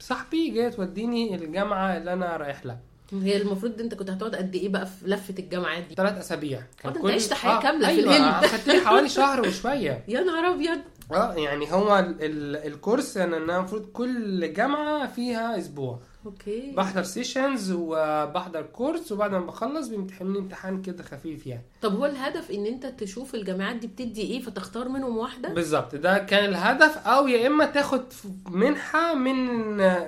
صاحبي 0.00 0.50
جاية 0.50 0.68
توديني 0.68 1.34
الجامعة 1.34 1.96
اللي 1.96 2.12
أنا 2.12 2.36
رايح 2.36 2.66
لها 2.66 2.78
هي 3.12 3.36
المفروض 3.42 3.80
انت 3.80 3.94
كنت 3.94 4.10
هتقعد 4.10 4.34
قد 4.34 4.54
إيه 4.54 4.68
بقى 4.68 4.86
في 4.86 5.06
لفة 5.06 5.34
الجامعات 5.38 5.84
دي؟ 5.84 5.94
ثلاث 5.94 6.18
أسابيع. 6.18 6.62
آه، 6.84 6.88
ده 6.90 7.00
انت 7.00 7.06
عشت 7.10 7.32
حياة 7.32 7.60
كاملة 7.62 7.86
في 7.88 7.92
أيوة 8.00 8.16
الهند. 8.16 8.46
خدت 8.46 8.68
لي 8.68 8.80
حوالي 8.80 9.08
شهر 9.08 9.40
وشوية. 9.48 10.04
يا 10.08 10.20
نهار 10.20 10.54
أبيض. 10.54 10.78
آه 11.12 11.34
يعني 11.34 11.72
هو 11.72 11.98
ال 11.98 12.16
ال 12.24 12.56
ال 12.72 12.78
course 12.78 13.16
ان 13.16 13.34
أنا 13.34 13.58
المفروض 13.58 13.86
كل 13.86 14.52
جامعة 14.52 15.06
فيها 15.06 15.58
أسبوع. 15.58 16.00
Okay. 16.26 16.72
بحضر 16.76 17.02
sessions 17.02 17.72
وبحضر 17.72 18.62
course 18.62 19.12
وبعد 19.12 19.30
ما 19.30 19.40
بخلص 19.40 19.88
بيمتحنوني 19.88 20.38
امتحان 20.38 20.82
كده 20.82 21.02
خفيف 21.02 21.46
يعني. 21.46 21.62
طب 21.82 21.96
هو 21.96 22.06
الهدف 22.06 22.50
إن 22.50 22.66
أنت 22.66 22.86
تشوف 22.86 23.34
الجامعات 23.34 23.76
دي 23.76 23.86
بتدي 23.86 24.22
إيه؟ 24.22 24.40
فتختار 24.40 24.88
منهم 24.88 25.16
واحدة؟ 25.18 25.48
بالظبط. 25.48 25.94
ده 25.94 26.18
كان 26.18 26.44
الهدف. 26.44 26.98
أو 27.06 27.28
يا 27.28 27.46
إما 27.46 27.64
تاخد 27.64 28.02
منحة 28.50 29.14
من 29.14 29.36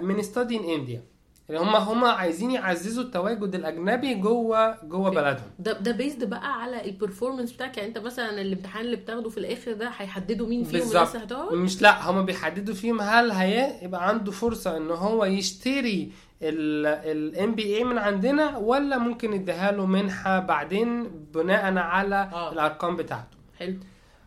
من 0.04 0.22
Study 0.22 0.56
in 0.56 0.64
India 0.80 1.02
يعني 1.50 1.64
هم 1.64 1.76
هم 1.76 2.04
عايزين 2.04 2.50
يعززوا 2.50 3.02
التواجد 3.04 3.54
الأجنبي 3.54 4.14
جوه 4.14 4.84
جوه 4.84 5.10
بلدهم. 5.10 5.50
ده 5.58 5.72
ده 5.72 5.92
بيزد 5.92 6.24
بقى 6.30 6.62
على 6.62 6.84
ال 6.84 6.90
performance 6.90 7.52
بتاعك. 7.52 7.76
يعني 7.76 7.88
انت 7.88 7.98
مثلا 7.98 8.40
الامتحان 8.40 8.84
اللي 8.84 8.96
بتاخده 8.96 9.28
في 9.30 9.38
الآخر 9.38 9.72
ده 9.72 9.88
هيحددوا 9.96 10.48
مين 10.48 10.64
فيهم 10.64 10.80
بالظبط. 10.80 11.32
مش 11.52 11.82
لا 11.82 12.10
هم 12.10 12.24
بيحددوا 12.24 12.74
فيهم 12.74 13.00
هل 13.00 13.30
هيبقى 13.30 14.08
عنده 14.08 14.32
فرصة 14.32 14.76
إن 14.76 14.90
هو 14.90 15.24
يشتري 15.24 16.12
ال 16.42 17.54
MBA 17.54 17.84
من 17.84 17.98
عندنا 17.98 18.56
ولا 18.56 18.98
ممكن 18.98 19.30
نديها 19.30 19.72
له 19.72 19.86
منحة 19.86 20.38
بعدين 20.38 21.02
بناء 21.34 21.76
على 21.78 22.30
آه. 22.32 22.52
الأرقام 22.52 22.96
بتاعته. 22.96 23.36
حلو. 23.58 23.74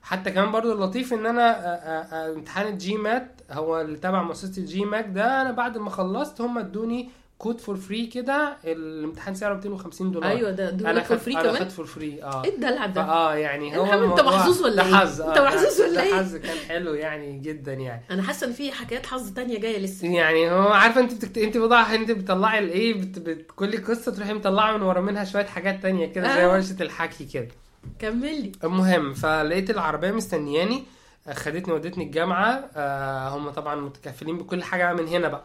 حتى 0.03 0.31
كمان 0.31 0.51
برضو 0.51 0.73
اللطيف 0.73 1.13
إن 1.13 1.25
أنا 1.25 1.49
آه، 1.49 1.67
آه، 1.67 2.15
آه، 2.15 2.33
امتحان 2.33 2.67
ال 2.67 2.97
GMAT 2.97 3.41
هو 3.51 3.81
اللي 3.81 3.97
تبع 3.97 4.23
مؤسسة 4.23 4.61
ال 4.61 4.85
GMAC 4.85 5.07
ده 5.09 5.41
أنا 5.41 5.51
بعد 5.51 5.77
ما 5.77 5.89
خلصت 5.89 6.41
هم 6.41 6.57
ادوني 6.57 7.09
كود 7.37 7.61
for 7.61 7.75
free 7.75 8.05
كده 8.05 8.57
الامتحان 8.65 9.35
سعره 9.35 9.53
250 9.53 10.11
دولار. 10.11 10.29
أيوه 10.29 10.51
ده 10.51 10.69
ده 10.69 10.89
أنا 10.91 11.03
for 11.03 11.17
free 11.17 11.33
أنا 11.33 11.41
كمان؟ 11.41 11.55
خدت 11.55 11.71
for 11.71 11.85
free 11.85 12.23
آه. 12.23 12.43
إيه 12.43 12.55
الدلع 12.55 12.85
ده؟ 12.85 13.01
آه 13.01 13.35
يعني 13.35 13.77
هو 13.77 14.11
أنت 14.11 14.21
محظوظ 14.21 14.61
ولا 14.61 14.85
إيه؟ 14.85 14.95
حظ 14.95 15.21
أنت 15.21 15.37
محظوظ 15.37 15.81
ولا 15.81 16.03
إيه؟ 16.03 16.13
حظ 16.13 16.35
كان 16.35 16.57
حلو 16.67 16.93
يعني 16.93 17.39
جدا 17.39 17.73
يعني. 17.73 18.03
أنا 18.11 18.23
حاسه 18.23 18.47
إن 18.47 18.53
في 18.53 18.71
حكايات 18.71 19.05
حظ 19.05 19.33
تانية 19.33 19.59
جاية 19.59 19.79
لسه. 19.79 20.07
يعني 20.07 20.51
هو 20.51 20.67
عارفه 20.67 21.01
أنت 21.01 21.13
بتكت... 21.13 21.37
أنت 21.37 21.57
بضاعة 21.57 21.95
أنت 21.95 22.11
بتطلعي 22.11 22.59
الايه 22.59 22.93
بت... 22.93 23.19
بت... 23.19 23.51
كل 23.55 23.83
قصة 23.85 24.11
تروحي 24.11 24.33
مطلعة 24.33 24.77
من 24.77 24.83
ورا 24.83 25.01
منها 25.01 25.23
شوية 25.23 25.45
حاجات 25.45 25.81
تانية 25.81 26.05
كده 26.05 26.35
زي. 26.35 26.45
ورشة 26.45 26.75
الحكي 26.81 27.25
كده. 27.25 27.47
كمل 27.99 28.41
لي 28.41 28.51
المهم 28.63 29.13
فلقيت 29.13 29.69
العربية 29.69 30.11
مستنياني 30.11 30.83
خدتني 31.33 31.73
ودتني 31.73 32.03
الجامعة 32.03 32.69
آه 32.75 33.29
هم 33.29 33.49
طبعا 33.49 33.75
متكفلين 33.75 34.37
بكل 34.37 34.63
حاجة 34.63 34.93
من 34.93 35.07
هنا 35.07 35.27
بقى. 35.27 35.43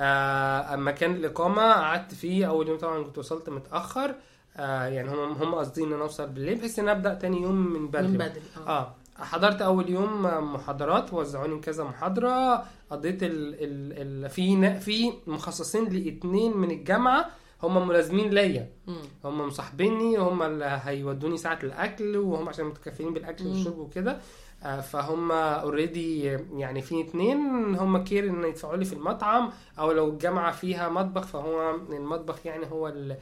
آه 0.00 0.76
مكان 0.76 1.14
الإقامة 1.14 1.72
قعدت 1.72 2.14
فيه 2.14 2.48
أول 2.48 2.68
يوم 2.68 2.78
طبعا 2.78 3.02
كنت 3.02 3.18
وصلت 3.18 3.48
متأخر 3.48 4.14
آه 4.56 4.84
يعني 4.86 5.08
هم 5.10 5.32
هم 5.32 5.54
قاصدين 5.54 5.86
إن 5.86 5.92
أنا 5.92 6.02
أوصل 6.02 6.26
بالليل 6.26 6.58
بحيث 6.58 6.78
إن 6.78 6.88
أبدأ 6.88 7.14
تاني 7.14 7.42
يوم 7.42 7.54
من 7.72 7.88
بدري 7.88 8.08
من. 8.08 8.18
بدري 8.18 8.42
آه. 8.66 8.94
حضرت 9.18 9.62
أول 9.62 9.90
يوم 9.90 10.22
محاضرات 10.54 11.12
وزعوني 11.14 11.58
كذا 11.60 11.84
محاضرة 11.84 12.64
قضيت 12.90 13.22
ال 13.22 13.54
ال 13.54 14.24
ال 14.24 14.30
في 14.30 14.80
في 14.80 15.12
مخصصين 15.26 15.84
لاتنين 15.84 16.56
من 16.56 16.70
الجامعة 16.70 17.30
هم 17.62 17.88
ملازمين 17.88 18.30
ليا. 18.30 18.68
هم 19.24 19.40
مصاحبيني 19.46 20.16
هم 20.16 20.42
اللي 20.42 20.80
هيودوني 20.84 21.36
ساعة 21.36 21.58
الأكل 21.62 22.16
وهم 22.16 22.48
عشان 22.48 22.64
متكفلين 22.66 23.14
بالأكل. 23.14 23.46
والشرب 23.46 23.78
وكده 23.78 24.18
آه، 24.62 24.80
فهم 24.80 25.32
already 25.32 26.22
يعني 26.56 26.82
في 26.82 27.00
اتنين 27.00 27.38
هم 27.74 28.04
care 28.04 28.24
إن 28.30 28.44
يدفعوا 28.44 28.76
لي 28.76 28.84
في 28.84 28.92
المطعم 28.92 29.50
أو 29.78 29.92
لو 29.92 30.08
الجامعة 30.08 30.52
فيها 30.52 30.88
مطبخ 30.88 31.22
فهو 31.26 31.74
المطبخ 31.92 32.46
يعني 32.46 32.66
هو 32.70 32.88
اللي- 32.88 33.16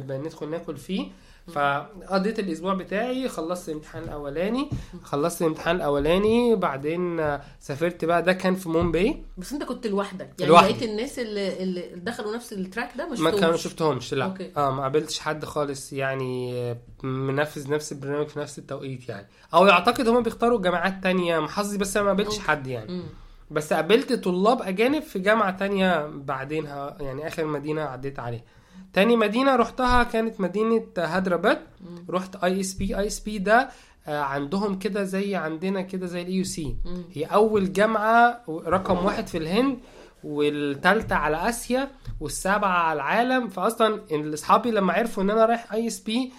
بندخل 0.00 0.48
ناكل 0.50 0.76
فيه 0.76 1.06
فقضيت 1.52 2.38
الأسبوع 2.38 2.74
بتاعي 2.74 3.28
خلصت 3.28 3.68
الامتحان 3.68 4.02
الاولاني 4.02 4.70
خلصت 5.02 5.42
الامتحان 5.42 5.76
الاولاني 5.76 6.56
بعدين 6.56 7.20
سافرت 7.60 8.04
بقى. 8.04 8.22
ده 8.22 8.32
كان 8.32 8.54
في 8.54 8.68
مومباي 8.68 9.24
بس 9.36 9.52
انت 9.52 9.62
كنت 9.64 9.86
لوحدك. 9.86 10.30
يعني 10.38 10.52
لوحدي. 10.52 10.68
لقيت 10.72 10.82
الناس 10.82 11.18
اللي, 11.18 11.62
اللي 11.62 11.90
دخلوا 11.96 12.34
نفس 12.36 12.52
ال 12.52 12.58
track 12.58 12.90
ده 12.98 13.08
مش 13.08 13.20
ما 13.20 13.30
كانوا 13.30 13.56
شفتهمش؟ 13.56 14.14
لا. 14.14 14.24
Okay. 14.24 14.52
آه 14.56 14.70
ما 14.70 14.82
قابلتش 14.82 15.18
حد 15.18 15.44
خالص 15.44 15.92
يعني 15.92 16.74
منفذ 17.02 17.70
نفس 17.72 17.92
البرنامج 17.92 18.28
في 18.28 18.38
نفس 18.38 18.58
التوقيت 18.58 19.08
يعني. 19.08 19.26
أو 19.54 19.66
يعتقد 19.66 20.08
هم 20.08 20.22
بيختاروا 20.22 20.60
جامعات 20.62 21.02
تانية. 21.02 21.38
محظي 21.38 21.78
بس 21.78 21.96
أنا 21.96 22.04
ما 22.04 22.10
قابلتش. 22.10 22.38
حد 22.38 22.66
يعني. 22.66 22.92
مم. 22.92 23.02
بس 23.50 23.72
قابلت 23.72 24.12
طلاب 24.12 24.62
أجانب 24.62 25.02
في 25.02 25.18
جامعة 25.18 25.56
تانية 25.56 26.06
بعدين 26.06 26.64
يعني 27.00 27.26
آخر 27.26 27.44
مدينة 27.44 27.82
عديت 27.82 28.18
عليها. 28.18 28.42
تاني 28.94 29.16
مدينة 29.16 29.56
رحتها 29.56 30.02
كانت 30.02 30.40
مدينة 30.40 30.82
هيدراباد 30.98 31.58
مم. 31.80 32.04
رحت 32.10 32.44
اي 32.44 32.60
اس 32.60 32.74
بي 32.74 32.98
اي 32.98 33.06
اس 33.06 33.20
بي 33.20 33.38
ده 33.38 33.68
آه، 34.06 34.20
عندهم 34.20 34.78
كده 34.78 35.04
زي 35.04 35.36
عندنا 35.36 35.82
كده 35.82 36.06
زي 36.06 36.22
ال 36.22 36.44
AUC. 36.44 36.76
هي 37.12 37.24
أول 37.24 37.72
جامعة 37.72 38.40
رقم 38.48 39.04
واحد 39.04 39.26
في 39.26 39.38
الهند 39.38 39.78
والتالتة 40.24 41.16
على 41.16 41.48
آسيا 41.48 41.90
والسابعة 42.20 42.78
على 42.78 42.96
العالم. 42.96 43.48
فأصلا 43.48 44.00
أصحابي 44.12 44.70
لما 44.70 44.92
عرفوا 44.92 45.22
إن 45.22 45.30
أنا 45.30 45.44
رايح 45.46 45.72
ISB 45.72 46.32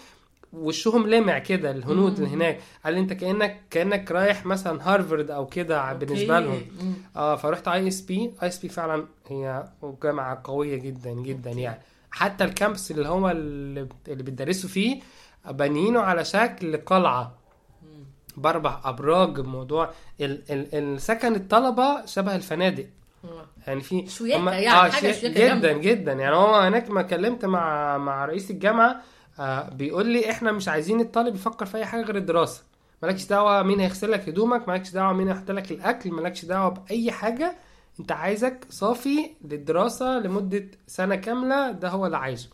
وشهم 0.53 1.07
لامع 1.07 1.39
كده 1.39 1.71
الهنود 1.71 2.17
اللي 2.19 2.29
هناك. 2.29 2.59
قال 2.85 2.93
لي 2.93 2.99
أنت 2.99 3.13
كأنك 3.13 3.61
كأنك 3.69 4.11
رايح 4.11 4.45
مثلا 4.45 4.93
هارفرد 4.93 5.31
أو 5.31 5.45
كده 5.45 5.93
بالنسبة. 5.93 6.39
لهم. 6.39 6.61
آه 7.15 7.35
فرحت 7.35 7.67
اي 7.67 7.87
اس 7.87 8.01
بي 8.01 8.31
اي 8.43 8.47
اس 8.47 8.59
بي 8.59 8.69
فعلا 8.69 9.05
هي 9.27 9.63
جامعة 10.03 10.41
قوية 10.43 10.75
جدا 10.75 11.11
جدا 11.11 11.51
يعني. 11.51 11.79
حتى 12.15 12.43
ال 12.43 12.50
campus 12.50 12.91
اللي 12.91 13.07
هو 13.09 13.29
اللي 13.29 13.83
بتدرسوا 14.07 14.69
فيه 14.69 14.99
بانيينه 15.49 15.99
على 15.99 16.25
شكل 16.25 16.77
قلعة. 16.77 17.33
باربع 18.37 18.81
أبراج 18.83 19.39
موضوع 19.39 19.89
ال 20.21 20.51
ال 20.51 20.75
السكن 20.75 21.35
الطلبة 21.35 22.05
شبه 22.05 22.35
الفنادق. 22.35 22.85
آه. 23.25 23.45
يعني 23.67 23.81
في 23.81 24.07
هم- 24.35 24.49
يعني، 24.49 24.91
شيا- 24.91 24.99
شياكة 25.11 25.27
جدا 25.29 25.47
جامدة. 25.47 25.73
جدا 25.73 26.13
يعني 26.13 26.35
هو 26.35 26.55
هناك 26.55 26.89
ما 26.89 27.01
كلمت 27.01 27.45
مع 27.45 27.97
مع 27.97 28.25
رئيس 28.25 28.51
الجامعة 28.51 29.01
آه 29.39 29.69
بيقول 29.69 30.07
لي 30.07 30.31
إحنا 30.31 30.51
مش 30.51 30.67
عايزين 30.67 30.99
الطالب 31.01 31.35
يفكر 31.35 31.65
في 31.65 31.77
أي 31.77 31.85
حاجة 31.85 32.01
غير 32.01 32.15
الدراسة. 32.15 32.63
مالكش 33.03 33.25
دعوة 33.25 33.63
مين 33.63 33.79
هيغسل 33.79 34.11
لك 34.11 34.29
هدومك 34.29 34.67
مالكش 34.67 34.91
دعوة 34.91 35.13
مين 35.13 35.27
هيحط 35.27 35.51
لك 35.51 35.71
الأكل 35.71 36.11
مالكش 36.11 36.45
دعوة 36.45 36.69
بأي 36.69 37.11
حاجة. 37.11 37.55
انت 37.99 38.11
عايزك 38.11 38.65
صافي 38.69 39.29
للدراسة 39.45 40.19
لمدة 40.19 40.65
سنة 40.87 41.15
كاملة 41.15 41.71
ده 41.71 41.89
هو 41.89 42.05
اللي 42.05 42.17
عايزه. 42.17 42.49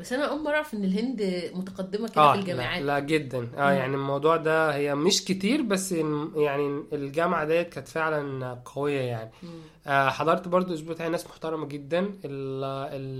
بس 0.00 0.12
أنا 0.12 0.24
أول 0.24 0.42
مرة 0.42 0.54
أعرف 0.54 0.74
إن 0.74 0.84
الهند 0.84 1.50
متقدمة 1.54 2.08
كده 2.08 2.32
في 2.32 2.34
لا, 2.34 2.34
الجامعات. 2.34 2.82
لا 2.82 2.98
جدا. 2.98 3.38
آه 3.56 3.70
مم. 3.70 3.76
يعني 3.76 3.94
الموضوع 3.94 4.36
ده 4.36 4.74
هي 4.74 4.94
مش 4.94 5.24
كتير 5.24 5.62
بس 5.62 5.92
يعني 6.36 6.82
الجامعة 6.92 7.44
ديت 7.44 7.68
كانت 7.68 7.88
فعلا 7.88 8.54
قوية 8.64 9.00
يعني. 9.00 9.30
مم. 9.42 9.48
آه، 9.86 10.08
حضرت 10.08 10.48
برضو 10.48 10.74
أسبوع 10.74 10.94
تاني 10.94 11.10
ناس 11.10 11.26
محترمة 11.26 11.66
جدا. 11.66 11.98
ال- 12.00 12.64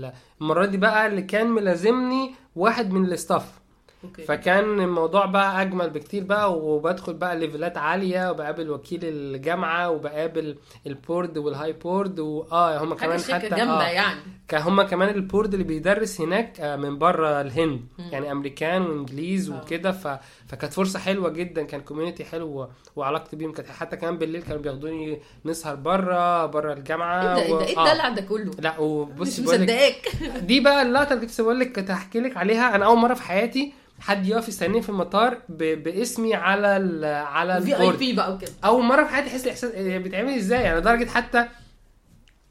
ال- 0.05 0.13
المرة 0.41 0.65
دي 0.65 0.77
بقى 0.77 1.07
اللي 1.07 1.21
كان 1.21 1.47
ملازمني 1.47 2.35
واحد 2.55 2.91
من 2.91 3.05
ال 3.05 3.14
staff 3.14 3.59
okay 4.03 4.23
فكان 4.23 4.79
الموضوع 4.81 5.25
بقى 5.25 5.61
أجمل 5.61 5.89
بكتير 5.89 6.23
بقى 6.23 6.57
وبدخل 6.57 7.13
بقى 7.13 7.35
level 7.39 7.71
ات 7.71 7.77
عالية 7.77 8.31
وبقابل 8.31 8.69
وكيل 8.69 8.99
الجامعة 9.03 9.89
وبقابل 9.89 10.57
ال 10.87 10.95
board 10.95 11.37
وال 11.37 11.73
high 11.73 11.93
board 11.93 12.19
واه 12.19 12.83
هم 12.83 12.93
كمان 12.93 13.19
حتى 13.19 13.49
جامدة 13.49 13.87
آه 13.87 13.89
يعني 13.89 14.19
هم 14.53 14.81
كمان 14.81 15.09
ال 15.09 15.16
board 15.16 15.53
اللي 15.53 15.65
بيدرس 15.65 16.21
هناك 16.21 16.59
آه، 16.59 16.75
من 16.75 16.97
بره 16.97 17.41
الهند 17.41 17.81
مم. 17.99 18.09
يعني 18.11 18.31
أمريكان 18.31 18.81
وإنجليز 18.81 19.49
آه. 19.51 19.61
وكده 19.61 19.91
ف... 19.91 20.19
فكانت 20.53 20.73
فرصة 20.73 20.99
حلوة 20.99 21.29
جدا 21.29 21.63
كان 21.63 21.81
community 21.81 22.25
حلو 22.25 22.69
وعلاقتي 22.95 23.35
بيهم 23.35 23.51
كانت 23.51 23.69
حتى 23.69 23.97
كمان 23.97 24.17
بالليل 24.17 24.43
كانوا 24.43 24.61
بياخدوني 24.61 25.19
نسهر 25.45 25.75
بره 25.75 26.45
بره 26.45 26.73
الجامعة 26.73 27.21
إيه 27.21 27.33
ده 27.35 27.41
إيه 27.41 27.53
ده 27.53 27.65
إيه 27.65 27.77
آه. 27.77 27.91
الدلع 27.91 28.09
ده 28.09 28.21
كله. 28.21 28.51
لا 28.59 28.71
مش 29.19 29.39
بقول 29.39 29.55
لك 29.55 29.69
مصدقاك. 29.69 30.09
دي 30.47 30.59
بقى 30.59 30.81
اللقطة 30.81 31.13
اللي 31.13 31.25
كنت 31.25 31.41
بقول 31.41 31.59
لك 31.59 31.75
كنت 31.75 31.91
هحكي 31.91 32.19
لك 32.19 32.37
عليها. 32.37 32.75
أنا 32.75 32.85
أول 32.85 32.97
مرة 32.97 33.13
في 33.13 33.23
حياتي 33.23 33.73
حد 33.99 34.25
يقف 34.25 34.47
يستنيني 34.47 34.81
في 34.81 34.89
المطار 34.89 35.37
ب... 35.49 35.83
باسمي 35.83 36.33
على 36.33 36.77
ال... 36.77 37.05
على 37.25 37.61
VIP 37.61 38.13
بقى 38.13 38.33
وكده. 38.33 38.51
أول 38.65 38.83
مرة 38.83 39.03
في 39.03 39.09
حياتي 39.09 39.29
أحس 39.29 39.43
الإحساس 39.43 39.71
إيه 39.71 39.97
بيتعمل 39.97 40.33
إزاي؟ 40.33 40.61
يعني 40.61 40.79
لدرجة 40.79 41.09
حتى 41.09 41.47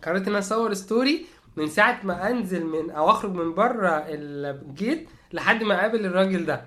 قررت 0.05 0.23
إن 0.23 0.29
أنا 0.29 0.39
أصور 0.39 0.75
story 0.75 1.27
من 1.57 1.69
ساعة 1.69 2.01
ما 2.05 2.31
أنزل 2.31 2.67
من 2.67 2.91
أو 2.91 3.11
أخرج 3.11 3.33
من 3.33 3.55
بره 3.55 4.05
ال 4.09 4.29
gate 4.29 5.09
لحد 5.33 5.63
ما 5.63 5.81
أقابل 5.81 6.07
الراجل 6.07 6.47
ده. 6.47 6.65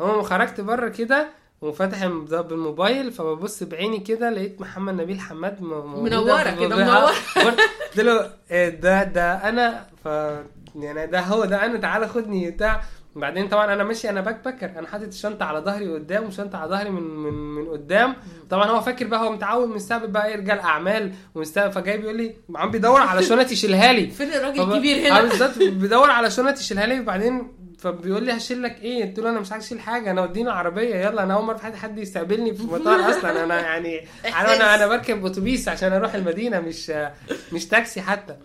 هو 0.00 0.22
خرجت 0.22 0.60
بره 0.60 0.88
كده 0.88 1.28
وفتح 1.60 2.06
بالموبايل 2.30 3.12
فببص 3.12 3.62
بعيني 3.62 3.98
كده 4.00 4.30
لقيت 4.30 4.60
محمد 4.60 4.94
نبيل 4.94 5.20
حماد 5.20 5.62
م- 5.62 5.66
موجودة 5.66 6.16
منورة 6.20 6.42
في 6.42 6.56
كده،. 6.66 6.76
منورة. 6.76 7.10
قلت 7.90 8.00
له 8.00 8.30
إيه 8.50 8.68
ده 8.68 9.02
ده 9.04 9.32
أنا 9.48 9.86
ف 10.04 10.06
يعني 10.76 11.06
ده 11.06 11.20
هو 11.20 11.44
ده 11.44 11.64
أنا 11.64 11.78
تعالى 11.78 12.08
خدني 12.08 12.50
بتاع. 12.50 12.80
بعدين 13.16 13.48
طبعا 13.48 13.72
أنا 13.74 13.84
ماشي 13.84 14.10
أنا 14.10 14.20
باك 14.20 14.44
باكر 14.44 14.78
أنا 14.78 14.88
حاطط 14.88 15.06
الشنطه 15.06 15.44
على 15.44 15.58
ظهري 15.58 15.94
قدام 15.94 16.24
وشنطة 16.24 16.58
على 16.58 16.70
ظهري 16.70 16.90
من 16.90 17.02
من 17.02 17.32
من 17.34 17.68
قدام. 17.68 18.14
طبعا 18.50 18.66
هو 18.70 18.80
فاكر 18.80 19.06
بقى 19.06 19.20
هو 19.20 19.32
متعود 19.32 19.68
مستقبل 19.68 20.06
بقى 20.06 20.26
إيه 20.28 20.36
رجال 20.36 20.58
اعمال 20.60 21.12
ومستقبل 21.34 21.72
فجاي 21.72 21.98
بيقول 21.98 22.16
لي 22.16 22.34
عم 22.56 22.70
بيدور 22.70 23.00
على 23.00 23.22
شنط 23.22 23.52
يشيلها 23.52 23.92
لي. 23.92 24.06
فين 24.18 24.32
الراجل 24.32 24.60
الكبير 24.72 25.06
آه 25.06 25.10
هنا؟ 25.10 25.22
بالظبط 25.22 25.58
بيدور 25.58 26.10
على 26.10 26.30
شنط 26.30 26.58
يشيلها 26.58 26.86
لي. 26.86 27.00
وبعدين 27.00 27.52
فبيقول 27.78 28.22
لي 28.24 28.32
هشيل 28.36 28.62
لك 28.62 28.82
إيه؟ 28.82 29.04
قلت 29.04 29.18
له 29.18 29.30
أنا 29.30 29.40
مش 29.40 29.52
عايز 29.52 29.64
اشيل 29.64 29.80
حاجة 29.80 30.10
انا 30.10 30.22
ودينا 30.22 30.52
عربية 30.52 30.94
يلا 30.96 31.22
أنا 31.22 31.34
اول 31.34 31.44
مرة 31.44 31.56
في 31.56 31.62
حياتي 31.62 31.76
حد 31.78 31.98
يستقبلني 31.98 32.54
في 32.54 32.60
المطار 32.60 33.00
أصلا 33.10 33.44
أنا 33.44 33.60
يعني 33.60 34.00
عارف 34.24 34.50
أنا 34.50 34.74
أنا 34.74 34.86
بركب 34.86 35.26
اتوبيس 35.26 35.68
عشان 35.68 35.92
أروح 35.92 36.14
المدينة 36.14 36.60
مش 36.60 36.92
مش 37.52 37.66
تاكسي 37.66 38.00
حتى. 38.00 38.36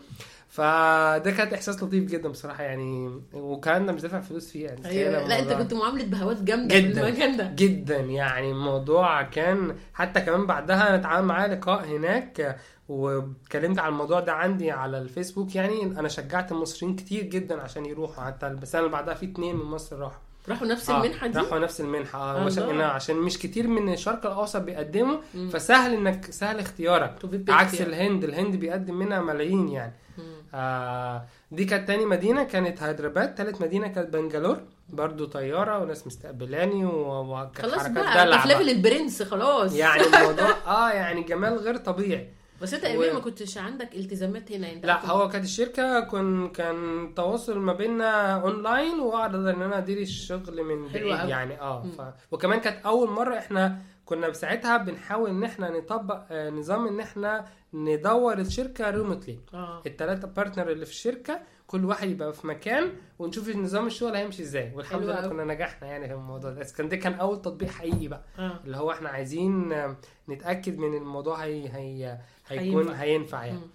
فده 0.49 1.31
كانت 1.31 1.53
احساس 1.53 1.83
لطيف 1.83 2.03
جدا 2.03 2.29
بصراحة 2.29 2.63
يعني 2.63 3.21
وكان 3.33 3.93
مش 3.93 4.01
دافع 4.01 4.19
فلوس 4.19 4.51
فيه 4.51 4.65
يعني 4.65 4.85
أيوه. 4.85 5.27
لا 5.27 5.39
انت. 5.39 5.53
كنت 5.53 5.73
معاملة 5.73 6.05
بهوات 6.05 6.41
جامدة 6.41 6.75
في 6.75 6.81
جدا. 6.81 7.07
المكان 7.07 7.37
ده. 7.37 7.51
جدا 7.55 7.95
يعني 7.97 8.51
الموضوع 8.51 9.21
كان 9.21 9.75
حتى 9.93 10.21
كمان 10.21 10.45
بعدها 10.45 10.87
أنا 10.89 10.95
اتعامل 10.95 11.27
معاه 11.27 11.47
لقاء 11.47 11.85
هناك 11.85 12.57
واتكلمت 12.89 13.79
عن 13.79 13.91
الموضوع 13.91 14.19
ده 14.19 14.33
عندي 14.33 14.71
على 14.71 14.97
الفيسبوك 14.97 15.55
يعني 15.55 15.83
أنا 15.83 16.07
شجعت 16.07 16.51
المصريين 16.51 16.95
كتير 16.95 17.23
جدا 17.23 17.61
عشان 17.61 17.85
يروحوا 17.85 18.23
حتى 18.23 18.47
السنة 18.47 18.81
اللي 18.81 18.91
بعدها 18.91 19.13
في 19.13 19.25
اتنين 19.25 19.55
من 19.55 19.65
مصر 19.65 19.99
راحوا 19.99 20.19
راحوا 20.49 20.67
نفس 20.67 20.89
آه، 20.89 21.03
المنحة 21.03 21.27
دي 21.27 21.39
راحوا 21.39 21.59
نفس 21.59 21.81
المنحة 21.81 22.19
آه. 22.19 22.45
عشان 22.45 22.81
عشان 22.81 23.15
مش 23.15 23.39
كتير 23.39 23.67
من 23.67 23.93
الشرق 23.93 24.25
الأوسط 24.25 24.61
بيقدموا 24.61 25.17
مم. 25.35 25.49
فسهل 25.49 25.93
إنك 25.93 26.31
سهل 26.31 26.59
اختيارك 26.59 27.15
عكس 27.49 27.73
يعني. 27.73 27.89
الهند 27.89 28.23
الهند 28.23 28.55
بيقدم 28.55 28.95
منها 28.95 29.21
ملايين 29.21 29.69
يعني 29.69 29.93
مم. 30.17 30.23
آه 30.53 31.25
دي 31.51 31.65
كانت 31.65 31.87
تاني 31.87 32.05
مدينة 32.05 32.43
كانت 32.43 32.83
هيدرباد 32.83 33.35
تالت 33.35 33.61
مدينة 33.61 33.87
كانت 33.87 34.13
بنجلور 34.13 34.57
برضو 34.89 35.25
طيارة 35.25 35.79
وناس 35.79 36.07
مستقبلاني 36.07 36.85
وكانت 36.85 37.61
خلاص 37.61 37.79
حركات 37.79 37.93
بقى 37.93 38.41
في 38.41 38.47
بقى. 38.47 38.47
ليفل 38.47 38.69
البرنس 38.69 39.23
خلاص 39.23 39.75
يعني 39.75 40.03
الموضوع 40.03 40.51
آه 40.67 40.89
يعني 40.89 41.21
جمال 41.23 41.57
غير 41.57 41.77
طبيعي 41.77 42.29
بس 42.63 42.73
انت 42.73 42.85
و- 42.85 43.13
ما 43.13 43.19
كنتش 43.19 43.57
عندك 43.57 43.95
التزامات 43.95 44.51
هنا 44.51 44.71
انت 44.71 44.85
لا 44.85 44.95
كنت- 44.95 45.09
هو 45.11 45.29
كانت 45.29 45.45
الشركة 45.45 45.99
كان 45.99 46.49
كان 46.49 47.11
تواصل 47.15 47.59
ما 47.59 47.73
بيننا 47.73 48.41
اونلاين 48.41 48.99
واقدر 48.99 49.49
إن 49.49 49.61
أنا 49.61 49.77
أدير 49.77 49.97
الشغل 50.01 50.63
من 50.63 50.87
بعيد. 50.93 51.29
يعني 51.29 51.61
آه. 51.61 51.83
ف... 51.97 52.01
وكمان 52.31 52.59
كانت 52.59 52.85
أول 52.85 53.09
مرة 53.09 53.37
إحنا 53.37 53.77
كنا 54.05 54.29
بساعتها 54.29 54.77
بنحاول 54.77 55.29
إن 55.29 55.43
إحنا 55.43 55.69
نطبق 55.77 56.21
آه، 56.31 56.49
نظام 56.49 56.87
إن 56.87 56.99
إحنا 56.99 57.45
ندور 57.73 58.37
الشركة 58.37 58.89
remotely 58.89 59.39
آه. 59.53 59.81
الثلاثه 59.87 60.27
partner 60.27 60.71
اللي 60.71 60.85
في 60.85 60.91
الشركة 60.91 61.39
كل 61.67 61.85
واحد 61.85 62.09
يبقى 62.09 62.33
في 62.33 62.47
مكان 62.47 62.91
ونشوف 63.19 63.49
النظام 63.49 63.87
الشغل 63.87 64.15
هيمشي 64.15 64.41
إزاي. 64.43 64.71
والحمد 64.75 65.03
لله. 65.03 65.27
كنا 65.27 65.43
نجحنا 65.43 65.87
يعني 65.87 66.07
في 66.07 66.13
الموضوع 66.13 66.51
ده. 66.51 66.65
كان 66.77 66.89
ده 66.89 66.95
كان 66.95 67.13
أول 67.13 67.41
تطبيق 67.41 67.69
حقيقي 67.69 68.07
بقى. 68.07 68.23
آه. 68.39 68.59
اللي 68.65 68.77
هو 68.77 68.91
إحنا 68.91 69.09
عايزين 69.09 69.73
آه، 69.73 69.95
نتأكد 70.29 70.77
من 70.77 70.97
الموضوع 70.97 71.43
هي 71.43 71.69
هي 71.69 72.17
هيكون 72.47 72.89
هينفع. 72.89 73.45
يعني. 73.45 73.57
مم. 73.57 73.67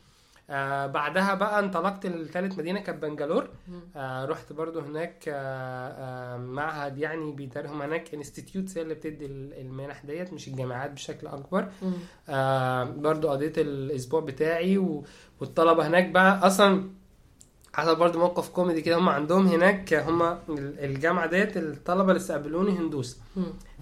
آه 0.51 0.87
بعدها 0.87 1.35
بقى 1.35 1.59
انطلقت 1.61 2.07
لثالث 2.07 2.59
مدينة 2.59 2.81
كانت 2.81 3.03
بنجلور. 3.03 3.49
آه 3.97 4.25
رحت 4.25 4.53
برضو 4.53 4.81
هناك 4.81 5.25
آه 5.29 5.35
آه 5.35 6.37
معهد 6.37 6.99
يعني 6.99 7.33
بيدارهم 7.33 7.83
هناك 7.83 8.15
institutes 8.15 8.77
هي 8.79 8.83
اللي 8.83 8.95
بتدي 8.95 9.27
ال- 9.27 9.61
المنح 9.61 10.05
ديت 10.05 10.33
مش 10.33 10.49
الجامعات 10.49 10.91
بشكل 10.91 11.27
أكبر. 11.27 11.69
آه 12.29 12.85
برضو 12.85 13.29
قضيت 13.29 13.59
الأسبوع 13.59 14.21
بتاعي 14.21 14.79
و... 14.79 15.05
والطلبة 15.41 15.87
هناك 15.87 16.09
بقى 16.11 16.47
أصلا 16.47 16.91
حصل 17.75 17.97
برضو 17.97 18.19
موقف 18.19 18.49
كوميدي 18.49 18.83
كده 18.83 18.97
هم 18.99 19.09
عندهم 19.09 19.47
هناك 19.47 19.95
هم 19.95 20.23
ال- 20.23 20.39
الجامعة 20.85 21.27
ديت 21.27 21.57
الطلبة 21.57 22.03
اللي 22.09 22.17
استقبلوني 22.17 22.79
هندوس. 22.79 23.19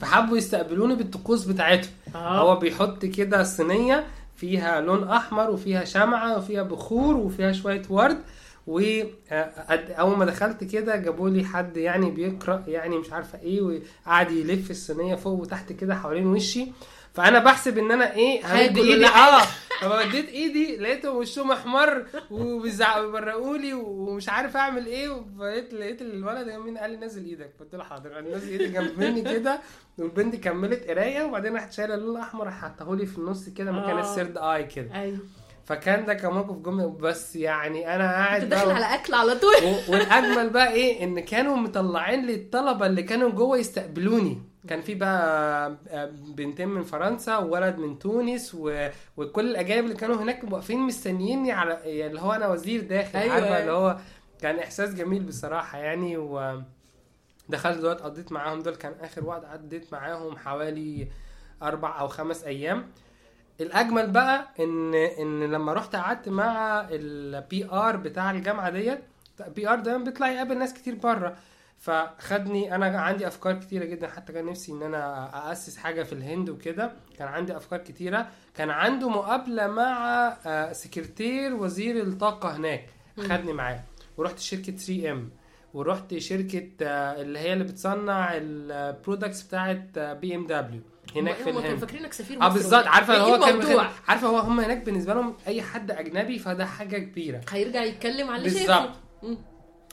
فحبوا 0.00 0.36
يستقبلوني 0.36 0.94
بالطقوس 0.94 1.44
بتاعتهم 1.44 1.90
آه 2.14 2.38
هو 2.40 2.56
بيحط 2.56 3.04
كده 3.04 3.42
صينية 3.42 4.06
فيها 4.36 4.80
لون 4.80 5.08
أحمر 5.08 5.50
وفيها 5.50 5.84
شمعة 5.84 6.38
وفيها 6.38 6.62
بخور 6.62 7.16
وفيها 7.16 7.52
شوية 7.52 7.82
ورد. 7.90 8.18
واول 8.66 10.16
ما 10.16 10.24
دخلت 10.24 10.64
كده 10.64 10.96
جابوا 10.96 11.30
لي 11.30 11.44
حد 11.44 11.76
يعني 11.76 12.10
بيقرأ 12.10 12.62
يعني 12.66 12.98
مش 12.98 13.12
عارفة 13.12 13.38
إيه 13.40 13.60
وقعد 14.06 14.30
يلف 14.30 14.70
الصينية 14.70 15.14
فوق 15.14 15.40
وتحت 15.40 15.72
كده 15.72 15.94
حوالين 15.94 16.26
وشي. 16.26 16.66
فانا 17.16 17.38
بحسب 17.38 17.78
ان 17.78 17.90
أنا 17.90 18.14
إيه 18.14 18.40
همد 18.40 18.60
هاكل 18.60 18.80
ايدي. 18.80 19.06
آه. 19.06 19.42
فمديت 19.80 20.28
ايدي 20.28 20.76
لقيتهم 20.76 21.16
وشهم 21.16 21.52
احمر 21.52 22.06
وبيزعقوا 22.30 23.56
لي 23.56 23.74
ومش 23.74 24.28
عارف 24.28 24.56
اعمل 24.56 24.86
إيه 24.86 25.24
فلقيت 25.38 25.74
لقيت 25.74 26.02
الولد 26.02 26.48
جنبي 26.48 26.78
قال 26.78 26.90
لي 26.90 26.96
نزل 26.96 27.24
إيدك. 27.24 27.52
قلت 27.60 27.74
له 27.74 27.84
حاضر. 27.84 28.12
قال 28.12 28.32
نزل 28.32 28.50
ايدي 28.52 28.68
جنب 28.68 28.98
مني 28.98 29.22
كده. 29.22 29.60
والبنت 29.98 30.36
كملت 30.36 30.90
قراية 30.90 31.22
وبعدين 31.22 31.54
راحت 31.54 31.72
شايلة 31.72 31.94
اللون 31.94 32.16
الأحمر 32.16 32.50
حطهولي 32.50 33.06
في 33.06 33.18
النص 33.18 33.48
كده 33.48 33.72
مكان 33.72 33.96
آه. 33.96 34.00
السيرد 34.00 34.38
اي 34.38 34.64
كده. 34.64 34.94
أيوه. 34.94 35.18
فكان 35.64 36.04
ده 36.04 36.14
كان 36.14 36.32
موقف 36.32 36.56
جمله 36.56 36.88
بس 36.88 37.36
يعني 37.36 37.94
أنا 37.94 38.04
قاعد 38.04 38.42
أنت 38.42 38.50
داخل 38.50 38.70
على 38.70 38.94
أكل 38.94 39.14
على 39.14 39.34
طول. 39.34 39.52
والأجمل 39.88 40.50
بقى 40.50 40.72
إيه؟ 40.72 41.04
إن 41.04 41.20
كانوا 41.20 41.56
مطلعين 41.56 42.26
لي 42.26 42.34
الطلبه 42.34 42.86
اللي 42.86 43.02
كانوا 43.02 43.30
جوه 43.30 43.58
يستقبلوني. 43.58 44.42
كان 44.66 44.80
في 44.80 44.94
بقى 44.94 45.76
آه، 45.88 46.10
بنتين 46.12 46.68
من 46.68 46.82
فرنسا 46.82 47.36
وولد 47.36 47.78
من 47.78 47.98
تونس 47.98 48.54
و... 48.54 48.88
وكل 49.16 49.50
الأجانب 49.50 49.84
اللي 49.84 49.96
كانوا 49.96 50.16
هناك 50.16 50.52
واقفين 50.52 50.80
مستنييني 50.80 51.52
على 51.52 51.80
يعني 51.84 52.06
اللي 52.06 52.20
هو 52.20 52.32
أنا 52.32 52.48
وزير 52.48 52.80
داخل 52.80 53.18
أيوة. 53.18 53.34
عارفة 53.34 53.60
اللي 53.60 53.72
هو 53.72 53.96
كان 54.40 54.58
إحساس 54.58 54.94
جميل 54.94 55.22
بصراحة 55.22 55.78
يعني 55.78 56.16
و 56.16 56.60
دخلت 57.48 57.78
دلوقتي 57.78 58.02
قضيت 58.04 58.32
معاهم 58.32 58.62
دول 58.62 58.74
كان 58.74 58.94
آخر 59.00 59.24
وقت 59.24 59.44
قضيت 59.44 59.92
معاهم 59.92 60.36
حوالي 60.36 61.08
أربع 61.62 62.00
أو 62.00 62.08
خمس 62.08 62.44
أيام 62.44 62.86
الأجمل 63.60 64.10
بقى 64.10 64.48
إن 64.60 64.94
إن 64.94 65.44
لما 65.44 65.72
رحت 65.72 65.96
قعدت 65.96 66.28
مع 66.28 66.80
ال 66.90 67.64
PR 67.72 67.96
بتاع 67.96 68.30
الجامعة 68.30 68.70
ديت 68.70 69.00
PR 69.56 69.80
دايما 69.80 70.04
بيطلع 70.04 70.30
يقابل 70.30 70.58
ناس 70.58 70.74
كتير 70.74 70.94
بره 70.94 71.36
فخدني 71.78 72.74
أنا 72.74 72.86
عندي 73.00 73.26
أفكار 73.26 73.54
كتيرة 73.54 73.84
جدا 73.84 74.08
حتى 74.08 74.32
كان 74.32 74.46
نفسي 74.46 74.72
إن 74.72 74.82
أنا 74.82 75.52
اسس 75.52 75.76
حاجة 75.76 76.02
في 76.02 76.12
الهند 76.12 76.50
وكده. 76.50 76.92
كان 77.18 77.28
عندي 77.28 77.56
أفكار 77.56 77.78
كتيرة. 77.78 78.28
كان 78.56 78.70
عنده 78.70 79.08
مقابلة 79.08 79.66
مع 79.66 80.28
آه، 80.46 80.72
سكرتير 80.72 81.54
وزير 81.54 82.02
الطاقة 82.02 82.56
هناك. 82.56 82.86
خدني 83.18 83.52
معاه. 83.52 83.80
ورحت 84.16 84.38
شركة 84.38 84.72
3M 84.76 85.30
ورحت 85.74 86.14
شركة 86.18 86.68
آه، 86.82 87.22
اللي 87.22 87.38
هي 87.38 87.52
اللي 87.52 87.64
بتصنع 87.64 88.30
ال 88.34 88.46
products 88.46 89.42
بتاعت 89.42 89.98
BMW 89.98 90.80
هناك 91.16 91.34
في 91.34 91.42
هم 91.42 91.46
كانوا 91.46 91.60
الهند. 91.60 91.78
فاكرينك 91.78 92.12
سفير 92.12 92.42
آه 92.42 92.48
بالظبط. 92.48 92.86
عارفة 92.86 93.16
هو 93.18 93.38
كان 93.44 93.86
عارفة 94.08 94.26
هو 94.28 94.38
هم 94.38 94.60
هناك 94.60 94.84
بالنسبة 94.84 95.14
لهم 95.14 95.36
أي 95.46 95.62
حد 95.62 95.90
أجنبي 95.90 96.38
فده 96.38 96.66
حاجة 96.66 96.98
كبيرة. 96.98 97.40
هيرجع 97.50 97.82
يتكلم 97.82 98.30
على 98.30 98.42
بالظبط. 98.42 98.90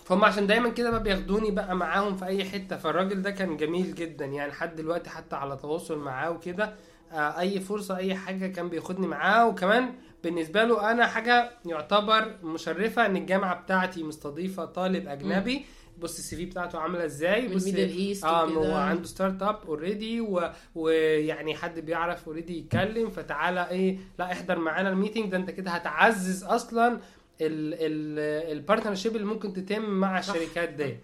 فهم 0.05 0.25
عشان 0.25 0.47
دايما 0.47 0.69
كده 0.69 0.89
بقى 0.89 1.03
بياخدوني 1.03 1.51
بقى 1.51 1.75
معاهم 1.75 2.15
في 2.15 2.25
أي 2.25 2.45
حتة. 2.45 2.77
فالراجل 2.77 3.21
ده 3.21 3.31
كان 3.31 3.57
جميل 3.57 3.95
جدا. 3.95 4.25
يعني 4.25 4.51
لحد 4.51 4.75
دلوقتي 4.75 5.09
حتى 5.09 5.35
على 5.35 5.57
تواصل 5.57 5.97
معاه 5.99 6.31
وكده 6.31 6.73
آه، 7.11 7.39
أي 7.39 7.59
فرصة 7.59 7.97
أي 7.97 8.15
حاجة 8.15 8.47
كان 8.47 8.69
بياخدني 8.69 9.07
معاه. 9.07 9.47
وكمان 9.47 9.93
بالنسبة 10.23 10.63
له 10.63 10.91
أنا 10.91 11.07
حاجة 11.07 11.51
يعتبر 11.65 12.35
مشرفة 12.43 13.05
إن 13.05 13.15
الجامعة 13.17 13.61
بتاعتي 13.61 14.03
مستضيفة 14.03 14.65
طالب 14.65 15.07
أجنبي. 15.07 15.65
بص 15.99 16.17
ال 16.17 16.35
CV 16.35 16.45
بتاعته 16.45 16.79
عاملة 16.79 17.05
إزاي؟ 17.05 17.47
بص 17.47 17.67
ال 17.67 17.70
Middle 17.70 17.89
East 17.97 18.25
آه. 18.25 18.45
هو 18.45 18.75
عنده 18.75 19.03
startup 19.07 19.59
already. 19.67 20.27
ويعني 20.75 21.55
حد 21.55 21.79
بيعرف 21.79 22.27
already 22.27 22.57
يتكلم. 22.59 23.09
فتعالى 23.09 23.69
إيه 23.69 23.97
لا 24.19 24.31
احضر 24.31 24.59
معانا 24.59 24.89
ال 24.89 24.94
meeting. 24.94 25.31
ده 25.31 25.37
أنت 25.37 25.49
كده 25.51 25.71
هتعزز 25.71 26.43
أصلا 26.43 26.99
ال 27.41 27.56
partnership 27.56 29.15
اللي 29.15 29.27
ممكن 29.27 29.53
تتم 29.53 29.81
مع. 29.81 30.19
الشركات 30.19 30.69
دي 30.69 30.97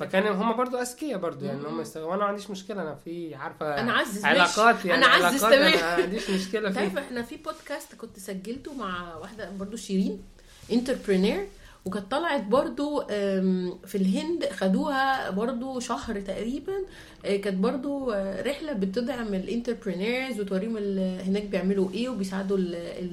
فكان 0.00 0.26
هم 0.26 0.56
برضو 0.56 0.76
أذكياء 0.76 1.18
برضو 1.18 1.44
يعني. 1.44 1.68
هم 1.68 1.80
يست... 1.80 1.96
وأنا 1.96 2.16
ما 2.20 2.24
عنديش 2.24 2.50
مشكلة 2.50 2.82
أنا 2.82 2.94
في 2.94 3.34
عارفة 3.34 3.80
أنا 3.80 3.92
أعزز، 3.92 4.24
علاقات. 4.24 4.84
يعني 4.84 5.04
أعزز 5.04 5.44
علاقات 5.44 5.60
تمام. 5.60 5.72
أنا 5.72 5.96
ما 5.96 6.02
عنديش 6.02 6.30
مشكلة 6.30 6.72
تعرف 6.72 6.92
فيها 6.92 7.02
إحنا 7.02 7.22
في 7.22 7.36
بودكاست 7.36 7.94
كنت 7.94 8.18
سجلته 8.18 8.74
مع 8.74 9.16
واحدة 9.16 9.50
برضو 9.50 9.76
شيرين 9.76 10.22
entrepreneur 10.72 11.46
وكانت 11.84 12.10
طلعت 12.10 12.44
برضو 12.44 13.00
في 13.86 13.94
الهند 13.94 14.44
خدوها 14.44 15.30
برضو 15.30 15.80
شهر 15.80 16.20
تقريبا. 16.20 16.72
آه، 17.24 17.36
كانت 17.36 17.56
برضو 17.56 18.10
آه، 18.10 18.42
رحلة 18.42 18.72
بتدعم 18.72 19.34
ال 19.34 19.42
entrepreneurs 19.42 20.40
وتوريهم 20.40 20.76
هناك 21.26 21.42
بيعملوا 21.42 21.88
إيه 21.94 22.08
وبيساعدوا 22.08 22.58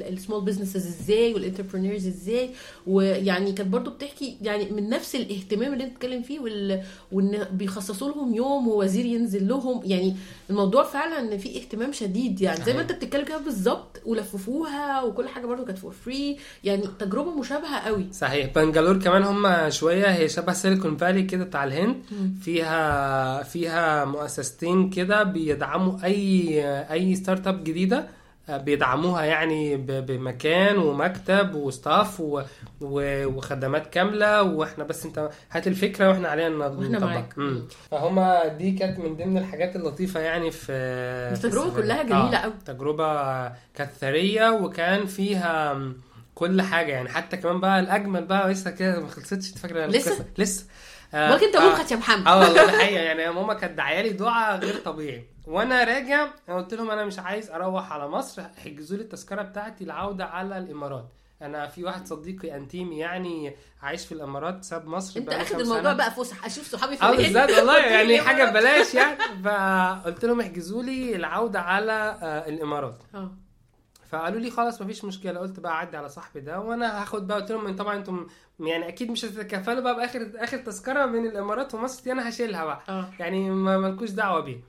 ال 0.10 0.16
small 0.16 0.46
businesses 0.46 0.88
إزاي 0.88 1.34
وال 1.34 1.43
entrepreneurs 1.43 2.08
إزاي. 2.08 2.50
ويعني 2.88 3.52
كانت 3.52 3.70
برضو 3.70 3.92
بتحكي 3.92 4.38
يعني 4.42 4.72
من 4.72 4.90
نفس 4.90 5.16
الاهتمام 5.16 5.74
اللي 5.74 5.84
انت 5.84 5.94
بتتكلم 5.94 6.22
فيه 6.22 6.40
وال... 6.40 6.84
وان 7.12 7.44
بيخصصوا 7.52 8.10
لهم 8.12 8.36
يوم 8.36 8.68
ووزير 8.68 9.06
ينزل 9.06 9.48
لهم. 9.48 9.82
يعني 9.86 10.16
الموضوع 10.50 10.84
فعلا 10.84 11.20
إن 11.20 11.38
في 11.38 11.58
اهتمام 11.58 11.94
شديد. 11.94 12.42
يعني 12.42 12.66
زي 12.66 12.74
ما. 12.74 12.82
انت 12.82 12.92
بتتكلم 12.92 13.26
كده 13.26 13.38
بالظبط 13.38 14.02
ولففوها 14.06 15.04
وكل 15.04 15.28
حاجة 15.28 15.46
برضو 15.46 15.66
كانت 15.66 15.78
for 15.78 15.92
free 15.92 16.38
يعني 16.64 16.84
تجربة 17.00 17.32
مشابهة 17.32 17.80
قوي. 17.80 18.06
صحيح. 18.14 18.54
بنجلور 18.62 19.00
كمان 19.00 19.24
هم 19.24 19.70
شوية 19.70 20.06
هي 20.08 20.30
شبه 20.30 20.54
Silicon 20.54 20.98
Valley 20.98 21.24
كده 21.24 21.44
بتاع 21.46 21.64
الهند 21.64 21.96
فيها 22.42 23.44
فيها 23.44 24.06
مؤسستين 24.06 24.90
كده 24.90 25.24
بيدعموا 25.24 26.04
أي 26.04 26.62
أي 26.92 27.16
startup 27.16 27.64
جديدة 27.64 28.08
آه، 28.50 28.58
بيدعموها 28.58 29.24
يعني 29.24 29.78
بمكان 29.78 30.78
ومكتب 30.78 31.56
و 31.56 31.66
staff 31.66 32.20
و- 32.20 32.42
و- 32.82 33.26
وخدمات 33.26 33.88
كاملة 33.88 34.44
وإحنا 34.44 34.84
بس 34.84 35.06
أنت 35.06 35.30
هات 35.52 35.68
الفكرة 35.68 36.10
وإحنا 36.10 36.28
علينا 36.28 36.50
نطبق 36.68 37.04
معاك. 37.04 37.34
مم. 37.38 37.64
فهم 37.92 38.34
دي 38.58 38.72
كانت 38.72 39.00
من 39.00 39.16
ضمن 39.18 39.38
الحاجات 39.38 39.76
اللطيفة 39.76 40.20
يعني 40.20 40.52
في 40.52 40.72
السفرية. 41.32 41.70
كلها 41.76 42.04
جميلة 42.04 42.38
آه، 42.38 42.46
أوي. 42.46 42.54
تجربة 42.66 43.48
كانت 43.76 43.92
ثريه 44.00 44.50
وكان 44.50 45.06
فيها 45.06 45.74
كل 46.38 46.62
حاجة 46.62 46.92
يعني. 46.92 47.10
حتى 47.10 47.38
كمان 47.38 47.60
بقى 47.60 47.80
الأجمل 47.80 48.26
بقى 48.26 48.52
لسه 48.52 48.72
كده 48.72 49.00
ما 49.00 49.08
خلصتش. 49.08 49.50
فاكره 49.52 49.86
لسه؟ 49.86 50.26
لسه؟ 50.38 50.66
آه، 51.14 51.32
ولكن 51.32 51.46
أنت 51.46 51.56
آه، 51.56 51.70
مخك 51.74 51.92
يا 51.92 51.96
محمد. 51.96 52.28
آه 52.28 52.40
والله 52.40 52.66
ده 52.72 52.72
حقيقه 52.72 53.02
يعني 53.04 53.34
ماما 53.34 53.54
كانت 53.54 53.78
دعيالي 53.78 54.10
دعاء 54.10 54.60
غير 54.60 54.76
طبيعي. 54.76 55.26
وأنا 55.48 55.84
راجع 55.84 56.28
أنا 56.50 56.58
قلت 56.58 56.74
لهم 56.74 56.92
أنا 56.92 57.06
مش 57.06 57.20
عايز 57.20 57.50
أروح 57.52 57.92
على 57.94 58.08
مصر 58.08 58.44
حجزوا 58.66 58.98
لي 58.98 59.04
التذكرة 59.04 59.42
بتاعتي 59.42 59.84
العودة 59.84 60.26
على 60.26 60.58
الإمارات. 60.58 61.14
أنا 61.42 61.68
في 61.68 61.84
واحد 61.84 62.08
صديقي 62.08 62.56
أنتيمي 62.56 63.00
يعني 63.00 63.56
عايش 63.82 64.06
في 64.06 64.12
الإمارات 64.12 64.64
ساب 64.64 64.88
مصر 64.88 65.20
أنت 65.20 65.30
أخد 65.30 65.60
الموضوع 65.60 65.82
سنة. 65.84 65.94
بقى 65.94 66.12
فسح 66.12 66.46
أشوف 66.46 66.68
صحابي 66.72 66.98
في 66.98 67.04
آه. 67.04 67.12
بالذات 67.16 67.50
والله 67.52 67.80
لي 67.80 67.92
يعني 68.14 68.22
حاجة. 68.22 68.50
ببلاش 68.50 68.94
يعني. 68.94 69.18
فقلت 69.46 70.26
لهم 70.26 70.40
احجزوا 70.42 70.84
لي 70.84 71.16
العودة 71.16 71.60
على 71.60 71.94
آه، 72.22 72.50
الإمارات. 72.50 73.04
آه. 73.16 73.32
فقالوا 74.10 74.40
لي 74.40 74.50
خلاص 74.52 74.82
مفيش 74.82 75.06
مشكلة 75.06 75.40
قلت 75.40 75.60
بقى 75.60 75.72
أعدي 75.72 75.98
على 75.98 76.10
صاحبي 76.10 76.40
ده 76.40 76.60
وأنا 76.60 77.02
هاخد 77.02 77.28
بقى 77.28 77.42
قلت 77.42 77.52
لهم 77.52 77.76
طبعا 77.76 77.96
أنتم 77.98 78.28
يعني 78.60 78.88
أكيد 78.88 79.12
مش 79.12 79.26
هتتكفلوا 79.26 79.82
بقى 79.82 79.96
بآخر 79.96 80.32
آخر 80.36 80.58
تذكرة 80.58 81.06
من 81.06 81.26
الإمارات 81.26 81.74
ومصر 81.76 82.04
دي 82.04 82.12
أنا 82.12 82.30
هشيلها 82.30 82.66
بقى. 82.66 82.82
آه. 82.90 83.10
يعني 83.20 83.50
ما 83.50 83.78
مالكوش 83.78 84.10
دعوة 84.10 84.40
بيه. 84.40 84.60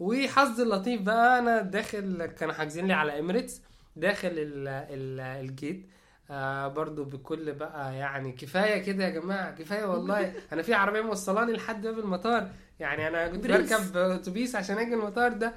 وحظ 0.00 0.60
اللطيف 0.60 1.00
بقى 1.02 1.38
أنا 1.38 1.60
داخل 1.62 2.26
كانوا 2.26 2.54
حاجزين 2.54 2.86
لي 2.86 2.92
على 2.92 3.18
Emirates 3.18 3.60
داخل 3.96 4.28
ال 4.28 4.68
ال 4.68 5.20
ال 5.20 5.31
gate. 5.31 5.86
آه 6.30 6.68
برضو 6.68 7.04
بكل 7.04 7.52
بقى 7.52 7.94
يعني 7.96 8.32
كفاية 8.32 8.82
كده 8.82 9.04
يا 9.04 9.10
جماعة 9.10 9.50
كفاية 9.54 9.84
والله. 9.84 10.32
أنا 10.52 10.62
في 10.62 10.74
عربية 10.74 11.00
موصلاني 11.00 11.52
لحد 11.52 11.82
باب 11.82 11.98
المطار. 11.98 12.48
يعني 12.80 13.08
أنا 13.08 13.28
كنت. 13.28 13.46
بركب 13.46 13.96
أتوبيس 13.96 14.56
عشان 14.56 14.78
أجي 14.78 14.94
المطار 14.94 15.32
ده. 15.32 15.52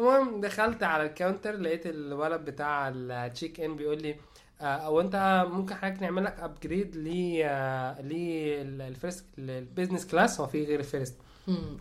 المهم 0.00 0.40
دخلت 0.40 0.82
على 0.82 1.06
ال 1.06 1.12
counter 1.12 1.56
لقيت 1.56 1.86
الولد 1.86 2.40
بتاع 2.44 2.88
ال 2.94 3.05
check 3.05 3.60
in 3.60 3.76
بيقول 3.76 4.02
لي 4.02 4.16
آه، 4.60 4.64
أو 4.64 5.00
انت 5.00 5.46
ممكن 5.50 5.74
حضرتك 5.74 6.02
نعمل 6.02 6.24
لك 6.24 6.40
upgrade 6.40 6.96
ل 6.96 7.08
لل 8.78 8.91
first 8.91 9.24
ال 9.38 9.46
business 9.46 10.06
class 10.06 10.40
هو 10.40 10.46
في 10.46 10.64
غير 10.64 10.80
ال 10.80 10.85
first. 10.85 11.16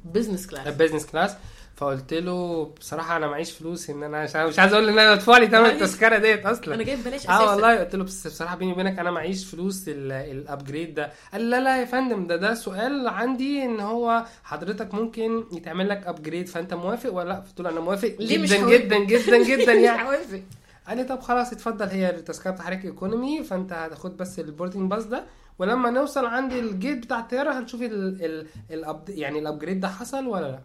business 0.05 0.47
class 0.47 0.67
ال 0.67 0.72
business 0.72 1.05
class 1.05 1.35
فقلت 1.75 2.13
له 2.13 2.65
بصراحة 2.79 3.17
أنا 3.17 3.27
معيش 3.27 3.51
فلوس 3.51 3.89
إن 3.89 4.03
أنا 4.03 4.23
مش 4.23 4.35
مش 4.35 4.59
عايز 4.59 4.73
أقول 4.73 4.89
إن 4.89 4.99
أنا 4.99 5.13
ادفع 5.13 5.37
لي 5.37 5.47
ثمن. 5.47 5.65
التذكرة 5.65 6.17
ديت 6.17 6.45
أصلا. 6.45 6.75
أنا 6.75 6.83
جايب 6.83 7.03
بلاش 7.03 7.27
آه 7.29 7.35
أساسا. 7.37 7.51
والله. 7.51 7.79
قلت 7.79 7.95
له 7.95 8.03
بس 8.03 8.27
بصراحة 8.27 8.55
بيني 8.55 8.71
وبينك 8.71 8.99
أنا 8.99 9.11
معيش 9.11 9.45
فلوس 9.45 9.83
ال- 9.87 10.11
ال 10.11 10.22
upgrade 10.22 10.93
ده. 10.93 11.11
قال 11.33 11.49
لا 11.49 11.59
لا 11.59 11.79
يا 11.79 11.85
فندم 11.85 12.27
ده 12.27 12.35
ده 12.35 12.53
سؤال 12.53 13.07
عندي 13.07 13.63
إن 13.65 13.79
هو 13.79 14.25
حضرتك 14.43 14.93
ممكن 14.93 15.43
يتعمل 15.51 15.89
لك 15.89 16.07
upgrade 16.07 16.47
فأنت 16.47 16.73
موافق 16.73 17.13
ولا 17.13 17.29
لأ؟ 17.29 17.35
قلت 17.35 17.61
له 17.61 17.69
أنا 17.69 17.79
موافق 17.79 18.15
ليه 18.19 18.37
مش 18.37 18.49
جدا؟ 18.53 18.67
جدا 18.77 18.97
جدا 19.05 19.37
جدا 19.55 19.73
مش 19.75 19.81
يعني. 19.81 20.07
هوافق 20.09 20.41
قال 20.87 20.97
لي 20.97 21.03
طب 21.03 21.19
خلاص 21.19 21.51
اتفضل 21.53 21.85
هي 21.87 22.09
التذكره 22.09 22.51
بتاع 22.51 22.65
حضرتك 22.65 22.85
economy 22.85 23.43
فأنت 23.43 23.73
هتاخد 23.73 24.17
بس 24.17 24.39
ال 24.39 24.45
boarding 24.45 24.89
pass 24.91 25.03
ده. 25.05 25.23
ولما 25.59 25.89
نوصل 25.89 26.25
عند 26.25 26.53
ال 26.53 26.62
gate 26.62 26.97
بتاع 26.97 27.19
الطيارة 27.19 27.59
هنشوف 27.59 27.81
ال 27.81 28.25
ال 28.25 28.47
ال 28.71 28.84
up 28.84 29.09
يعني 29.09 29.39
ال 29.39 29.44
upgrade 29.44 29.79
ده 29.79 29.87
حصل 29.87 30.27
ولا 30.27 30.45
لأ. 30.45 30.59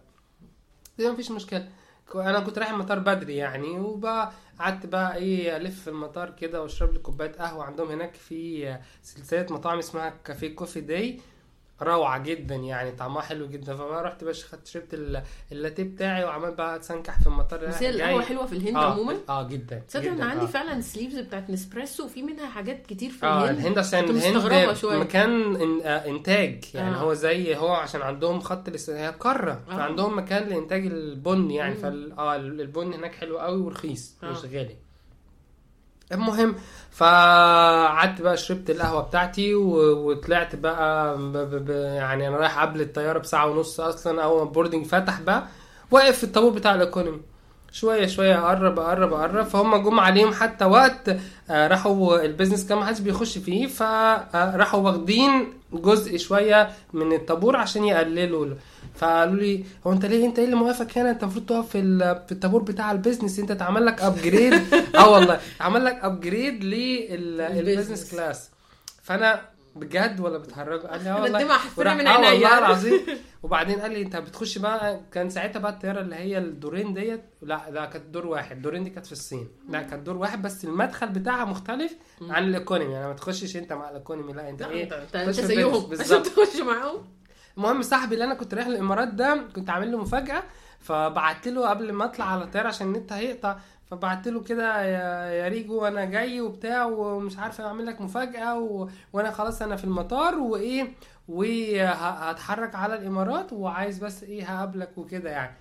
دي 0.97 1.09
مفيش 1.09 1.31
مشكلة. 1.31 1.69
أنا 2.15 2.39
كنت 2.39 2.57
رايح 2.59 2.69
المطار 2.71 2.99
بدري 2.99 3.35
يعني 3.35 3.79
وبقى 3.79 4.31
قعدت 4.59 4.85
بقى 4.85 5.15
إيه 5.15 5.57
ألف 5.57 5.81
في 5.81 5.89
المطار 5.89 6.29
كده 6.29 6.61
وأشرب 6.61 6.93
لي 6.93 6.99
كوباية 6.99 7.31
قهوة. 7.31 7.63
عندهم 7.63 7.89
هناك 7.91 8.13
في 8.13 8.77
سلسلة 9.03 9.45
مطاعم 9.49 9.77
اسمها 9.79 10.13
Café 10.25 10.55
Coffee 10.55 10.81
Day 10.81 11.19
روعة 11.81 12.17
جدا 12.23 12.55
يعني 12.55 12.91
طعمها 12.91 13.21
حلو 13.21 13.47
جدا 13.47 13.75
فبقى 13.75 14.03
رحت 14.03 14.23
بقى 14.23 14.33
خدت 14.33 14.67
شربت 14.67 14.93
ال- 14.93 15.23
اللاتيه 15.51 15.83
بتاعي 15.83 16.23
وعمال 16.23 16.55
بقى 16.55 16.75
اتسنكح 16.75 17.19
في 17.21 17.27
المطار 17.27 17.65
بس 17.65 17.83
هي 17.83 17.89
القهوة 17.89 18.21
حلوة 18.21 18.45
في 18.45 18.53
الهند 18.53 18.75
آه 18.75 18.91
عموما 18.93 19.17
آه 19.29 19.47
جدا 19.47 19.79
تصدق 19.87 20.07
إن 20.11 20.21
عندي 20.21 20.43
آه. 20.43 20.47
فعلا 20.47 20.81
sleeves 20.81 21.19
بتاعت 21.19 21.49
Nespresso 21.49 22.05
وفي 22.05 22.21
منها 22.23 22.47
حاجات 22.49 22.85
كتير 22.85 23.09
في 23.09 23.25
آه 23.25 23.43
الهند 23.43 23.59
الهند 23.59 23.77
عشان 23.77 23.99
الهند. 24.03 25.01
مكان 25.07 25.55
إن 25.55 25.81
آه 25.83 26.07
إنتاج 26.07 26.63
يعني 26.73 26.95
آه. 26.95 26.99
هو 26.99 27.13
زي 27.13 27.55
هو 27.55 27.67
عشان 27.73 28.01
عندهم 28.01 28.39
خط 28.39 28.67
الاس- 28.67 28.89
هي 28.89 29.13
قارة 29.19 29.61
آه. 29.69 29.77
فعندهم 29.77 30.17
مكان 30.17 30.49
لإنتاج 30.49 30.85
البن 30.85 31.51
يعني. 31.51 31.75
فال 31.75 32.11
آه 32.11 32.35
البن 32.35 32.93
هناك 32.93 33.15
حلو 33.15 33.37
قوي 33.39 33.61
ورخيص 33.61 34.15
آه. 34.23 34.31
مش 34.31 34.37
غالي 34.45 34.75
المهم 36.11 36.55
فقعدت 36.91 38.21
بقى 38.21 38.37
شربت 38.37 38.69
القهوة 38.69 39.01
بتاعتي 39.01 39.55
وطلعت 39.55 40.55
بقى 40.55 41.17
ب 41.17 41.31
ب 41.37 41.65
ب 41.65 41.69
يعني 41.69 42.27
أنا 42.27 42.37
رايح 42.37 42.59
قبل 42.61 42.81
الطيارة 42.81 43.19
بساعة 43.19 43.47
ونص 43.47 43.79
أصلا 43.79 44.23
أول 44.23 44.37
ما 44.37 44.43
ال 44.43 44.48
boarding 44.48 44.85
فتح 44.85 45.21
بقى 45.21 45.47
واقف 45.91 46.17
في 46.17 46.23
الطابور 46.23 46.51
بتاع 46.51 46.75
ال 46.75 46.80
economy. 46.80 47.21
شوية 47.79 48.07
شوية 48.07 48.39
أقرب 48.45 48.79
أقرب 48.79 49.13
أقرب. 49.13 49.45
فهم 49.45 49.75
جم 49.75 49.99
عليهم 49.99 50.33
حتى 50.33 50.65
وقت 50.65 51.09
آه، 51.49 51.67
راحوا 51.67 52.25
ال 52.25 52.30
business 52.30 52.67
كان 52.67 52.77
ما 52.77 52.85
حدش 52.85 52.99
بيخش 52.99 53.37
فيه 53.37 53.67
فراحوا 53.67 54.79
واخدين 54.79 55.53
جزء 55.73 56.17
شوية 56.17 56.69
من 56.93 57.13
الطابور 57.13 57.55
عشان 57.55 57.83
يقللوا. 57.83 58.47
فقالوا 58.95 59.35
لي 59.35 59.63
هو 59.87 59.91
أنت 59.91 60.05
ليه 60.05 60.25
أنت 60.25 60.39
إيه 60.39 60.45
اللي 60.45 60.55
موقفك 60.55 60.97
هنا؟ 60.97 61.11
أنت 61.11 61.23
المفروض 61.23 61.45
تقف 61.45 61.69
في 61.69 61.97
في 62.27 62.31
الطابور 62.31 62.61
بتاع 62.63 62.91
ال 62.91 62.96
business. 62.96 63.39
أنت 63.39 63.51
اتعمل 63.51 63.85
لك 63.85 64.01
upgrade 64.01 64.53
آه 64.97 65.09
والله 65.09 65.39
اتعمل 65.55 65.85
لك 65.85 65.99
upgrade 66.01 66.63
لل 66.63 66.90
business. 66.90 68.11
class 68.11 68.49
فأنا 69.03 69.41
بجد 69.79 70.19
ولا 70.19 70.37
بتهرجوا 70.37 70.89
قال 70.89 71.03
لي 71.03 71.09
آه 71.09 71.21
والله. 71.21 71.45
وراح- 71.77 71.95
من 71.95 72.07
والله 72.07 72.27
عينيا. 72.27 72.57
العظيم. 72.59 72.99
وبعدين 73.43 73.79
قال 73.81 73.91
لي 73.91 74.01
أنت 74.01 74.15
بتخش 74.15 74.57
بقى 74.57 74.99
كان 75.11 75.29
ساعتها 75.29 75.59
بقى 75.59 75.71
الطيارة 75.71 76.01
اللي 76.01 76.15
هي 76.15 76.37
الدورين 76.37 76.93
ديت 76.93 77.21
لا 77.41 77.61
لا 77.71 77.85
كانت 77.85 78.05
دور 78.05 78.27
واحد. 78.27 78.61
دورين 78.61 78.83
دي 78.83 78.89
كانت 78.89 79.05
في 79.05 79.11
الصين. 79.11 79.47
لا 79.69 79.81
كانت 79.81 80.05
دور 80.05 80.17
واحد 80.17 80.41
بس 80.41 80.65
المدخل 80.65 81.07
بتاعها 81.09 81.45
مختلف 81.45 81.95
عن 82.21 82.43
الإيكونومي. 82.43 82.93
يعني 82.93 83.07
ما 83.07 83.13
تخشش 83.13 83.57
أنت 83.57 83.73
مع 83.73 83.89
الإيكونومي 83.89 84.33
لا 84.33 84.49
أنت 84.49 84.61
إيه 84.61 84.83
انت 85.15 85.29
زيهم. 85.29 85.89
عشان 85.99 86.23
تخش 86.27 86.61
معاهم. 86.61 87.05
المهم 87.57 87.81
صاحبي 87.81 88.13
اللي 88.13 88.25
أنا 88.25 88.33
كنت 88.33 88.53
رايح 88.53 88.67
الإمارات 88.67 89.07
ده 89.07 89.43
كنت 89.55 89.69
عامل 89.69 89.91
له 89.91 89.97
مفاجأة 89.97 90.43
فبعت 90.79 91.47
له 91.47 91.69
قبل 91.69 91.91
ما 91.93 92.05
أطلع 92.05 92.25
على 92.25 92.43
الطيارة 92.43 92.67
عشان 92.67 92.87
النت 92.87 93.13
هيقطع. 93.13 93.57
فبعت 93.91 94.27
له 94.27 94.43
كده 94.43 94.81
يا 94.83 95.31
يا 95.43 95.47
ريجو 95.47 95.85
أنا 95.85 96.05
جاي 96.05 96.41
وبتاع 96.41 96.85
ومش 96.85 97.37
عارف 97.37 97.61
أعمل 97.61 97.85
لك 97.85 98.01
مفاجأة 98.01 98.59
و... 98.59 98.87
وأنا 99.13 99.31
خلاص 99.31 99.61
أنا 99.61 99.75
في 99.75 99.83
المطار 99.83 100.35
وإيه 100.35 100.91
وهتحرك 101.27 102.75
على 102.75 102.95
الإمارات 102.95 103.53
وعايز 103.53 103.99
بس 104.03 104.23
إيه 104.23 104.43
هقابلك 104.43 104.97
وكده 104.97 105.29
يعني. 105.29 105.55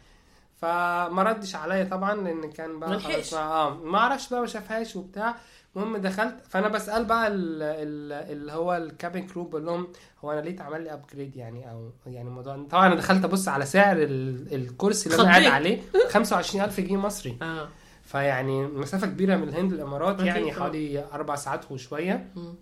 فما 0.57 1.23
ردش 1.23 1.55
عليا 1.55 1.85
طبعا 1.85 2.15
لأن 2.15 2.51
كان 2.53 2.79
بقى. 2.81 3.01
خلاص 3.01 3.35
آه 3.35 3.75
ما 3.75 3.99
أعرفش 3.99 4.31
بقى 4.31 4.41
ما 4.41 4.47
شافهاش 4.47 4.97
وبتاع. 4.97 5.35
المهم 5.77 5.97
دخلت 5.97 6.37
فأنا 6.49 6.69
بسأل 6.69 7.05
بقى 7.05 7.29
ال- 7.29 7.63
ال- 7.63 8.33
اللي 8.33 8.53
هو 8.53 8.77
ال 8.77 8.85
cabin 8.85 9.27
crew 9.27 9.45
بقول 9.45 9.67
لهم 9.67 9.89
هو 10.25 10.33
أنا 10.33 10.41
ليه 10.41 10.51
اتعمل 10.55 10.85
لي 10.85 10.93
upgrade 10.93 11.37
يعني؟ 11.37 11.71
أو 11.71 11.91
يعني 12.07 12.29
الموضوع 12.29 12.67
طبعا 12.71 12.87
أنا 12.87 12.95
دخلت 12.95 13.25
أبص 13.25 13.49
على 13.49 13.67
سعر 13.67 13.97
ال- 13.97 14.55
الكرسي 14.55 15.11
اللي 15.11 15.23
أنا 15.23 15.31
قاعد. 15.31 15.45
عليه 15.45 15.83
25000 16.09 16.81
جنيه 16.81 16.97
مصري. 16.97 17.39
آه. 17.43 17.69
فيعني 18.17 18.67
مسافة 18.67 19.07
كبيرة 19.07 19.37
من 19.37 19.49
الهند 19.49 19.73
الامارات 19.73 20.15
أكيد 20.15 20.27
يعني 20.27 20.41
طبعا. 20.43 20.55
حوالي 20.55 21.05
أربع 21.13 21.35
ساعات 21.35 21.73
وشوية 21.73 22.29
مم. 22.37 22.55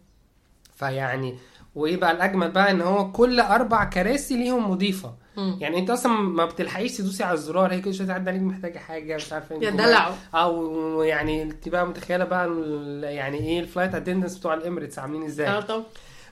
فيعني 0.77 1.35
وايه 1.75 1.97
بقى 1.97 2.13
الأجمل 2.13 2.51
بقى 2.51 2.71
إن 2.71 2.81
هو 2.81 3.13
كل 3.13 3.41
أربع 3.41 3.85
كراسي 3.85 4.37
ليهم 4.37 4.71
مضيفة 4.71 5.15
مم. 5.37 5.57
يعني 5.61 5.79
أنت 5.79 5.91
أصلا 5.91 6.13
ما 6.13 6.45
بتلحقيش 6.47 6.97
تدوسي 6.97 7.25
على 7.25 7.35
الزرار 7.35 7.73
هي 7.73 7.81
كل 7.81 7.95
شوية 7.95 8.07
تعدي 8.07 8.31
عليك 8.31 8.43
محتاجة 8.43 8.79
حاجة 8.79 9.17
مش 9.17 9.33
عارفة 9.33 9.55
يا 9.55 9.69
انت 9.69 9.81
دلعوا 9.81 10.15
أو 10.35 11.03
يعني 11.03 11.43
أنت 11.43 11.69
بقى 11.69 11.87
متخيلة 11.87 12.25
بقى 12.25 12.49
يعني 13.15 13.39
إيه 13.39 13.61
ال 13.61 13.66
flight 13.66 13.95
attendants 13.95 14.39
بتوع 14.39 14.55
ال 14.55 14.60
Emirates 14.60 14.99
عاملين 14.99 15.23
إزاي 15.23 15.49
آه 15.49 15.61
طب 15.61 15.83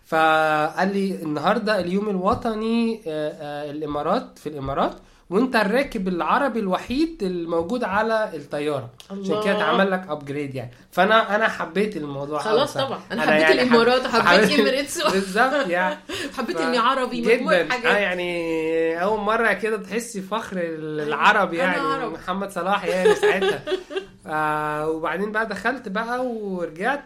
فقال 0.05 0.93
لي 0.95 1.23
النهارده 1.23 1.81
اليوم 1.81 2.09
الوطني 2.09 3.01
آه، 3.07 3.33
آه، 3.33 3.71
الإمارات 3.71 4.39
في 4.39 4.49
الإمارات 4.49 4.95
وانت 5.33 5.57
الراكب 5.57 6.09
العربي 6.09 6.61
الوحيد 6.61 7.23
الموجود 7.23 7.85
على 7.85 8.31
الطيارة. 8.37 8.91
عشان 9.11 9.43
كده. 9.45 9.53
اتعمل 9.57 9.91
لك 9.91 10.05
upgrade 10.09 10.55
يعني. 10.55 10.71
فأنا 10.91 11.35
أنا 11.37 11.49
حبيت 11.49 11.97
الموضوع 11.97 12.39
خلاص. 12.39 12.75
طبعا. 12.75 13.01
أنا 13.13 13.23
حبيت 13.23 13.41
يعني 13.43 13.53
الإمارات 13.63 14.07
حب- 14.07 14.21
وحبيت 14.25 14.45
حبيت- 14.51 14.59
Emirates 14.61 15.07
بالظبط 15.07 15.67
يعني. 15.69 15.97
حبيت 16.39 16.57
إني 16.61 16.79
عربي 16.79 17.21
جدا. 17.21 17.69
آه 17.75 17.97
يعني 17.97 19.03
أول 19.03 19.21
مرة 19.21 19.53
كده 19.53 19.77
تحسي 19.77 20.21
فخر 20.21 20.57
العرب 20.63 21.55
أنا 21.55 21.63
يعني. 21.63 21.81
عرب. 21.81 22.13
محمد 22.13 22.51
صلاح 22.51 22.85
يعني 22.85 23.15
ساعتها. 23.15 23.63
آه 24.27 24.89
وبعدين 24.91 25.33
بقى 25.33 25.47
دخلت 25.47 25.89
بقى 25.89 26.27
ورجعت 26.27 27.05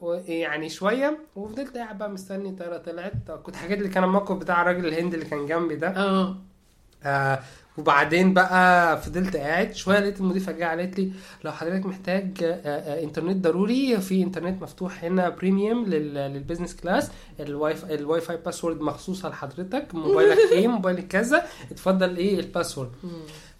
ويعني 0.00 0.68
شوية 0.68 1.18
وفضلت 1.36 1.76
قاعد 1.76 1.98
بقى 1.98 2.10
مستني 2.10 2.48
الطياره 2.48 2.76
طلعت. 2.76 3.12
كنت 3.42 3.56
حكيت 3.56 3.78
لك 3.82 3.96
أنا 3.96 4.06
الموقف 4.06 4.36
بتاع 4.36 4.62
الراجل 4.62 4.86
الهندي 4.86 5.16
اللي 5.16 5.26
كان 5.26 5.46
جنبي 5.46 5.76
ده. 5.76 5.88
آه. 5.88 6.36
آه 7.04 7.40
وبعدين 7.78 8.34
بقى 8.34 9.02
فضلت 9.02 9.36
قاعد 9.36 9.74
شوية 9.74 9.98
لقيت 9.98 10.20
المضيفة 10.20 10.52
جاية 10.52 10.68
قالت 10.68 10.98
لي 10.98 11.12
لو 11.44 11.52
حضرتك 11.52 11.86
محتاج 11.86 12.42
آه 12.44 12.54
آه 12.66 13.02
انترنت 13.02 13.44
ضروري 13.44 14.00
في 14.00 14.22
انترنت 14.22 14.62
مفتوح 14.62 15.04
هنا 15.04 15.28
premium 15.28 15.84
لل- 15.84 16.14
لل 16.14 16.26
business 16.26 16.76
class 16.76 17.10
ال 17.40 17.74
Wi-Fi 17.74 17.94
ال 17.94 18.20
Wi-Fi 18.20 18.36
password 18.36 18.80
مخصوصه 18.80 19.28
لحضرتك 19.28 19.94
موبايلك 19.94 20.38
إيه 20.52 20.68
موبايلك 20.68 21.06
كذا 21.06 21.44
اتفضل 21.70 22.16
إيه 22.16 22.40
ال 22.40 22.45
password. 22.45 22.90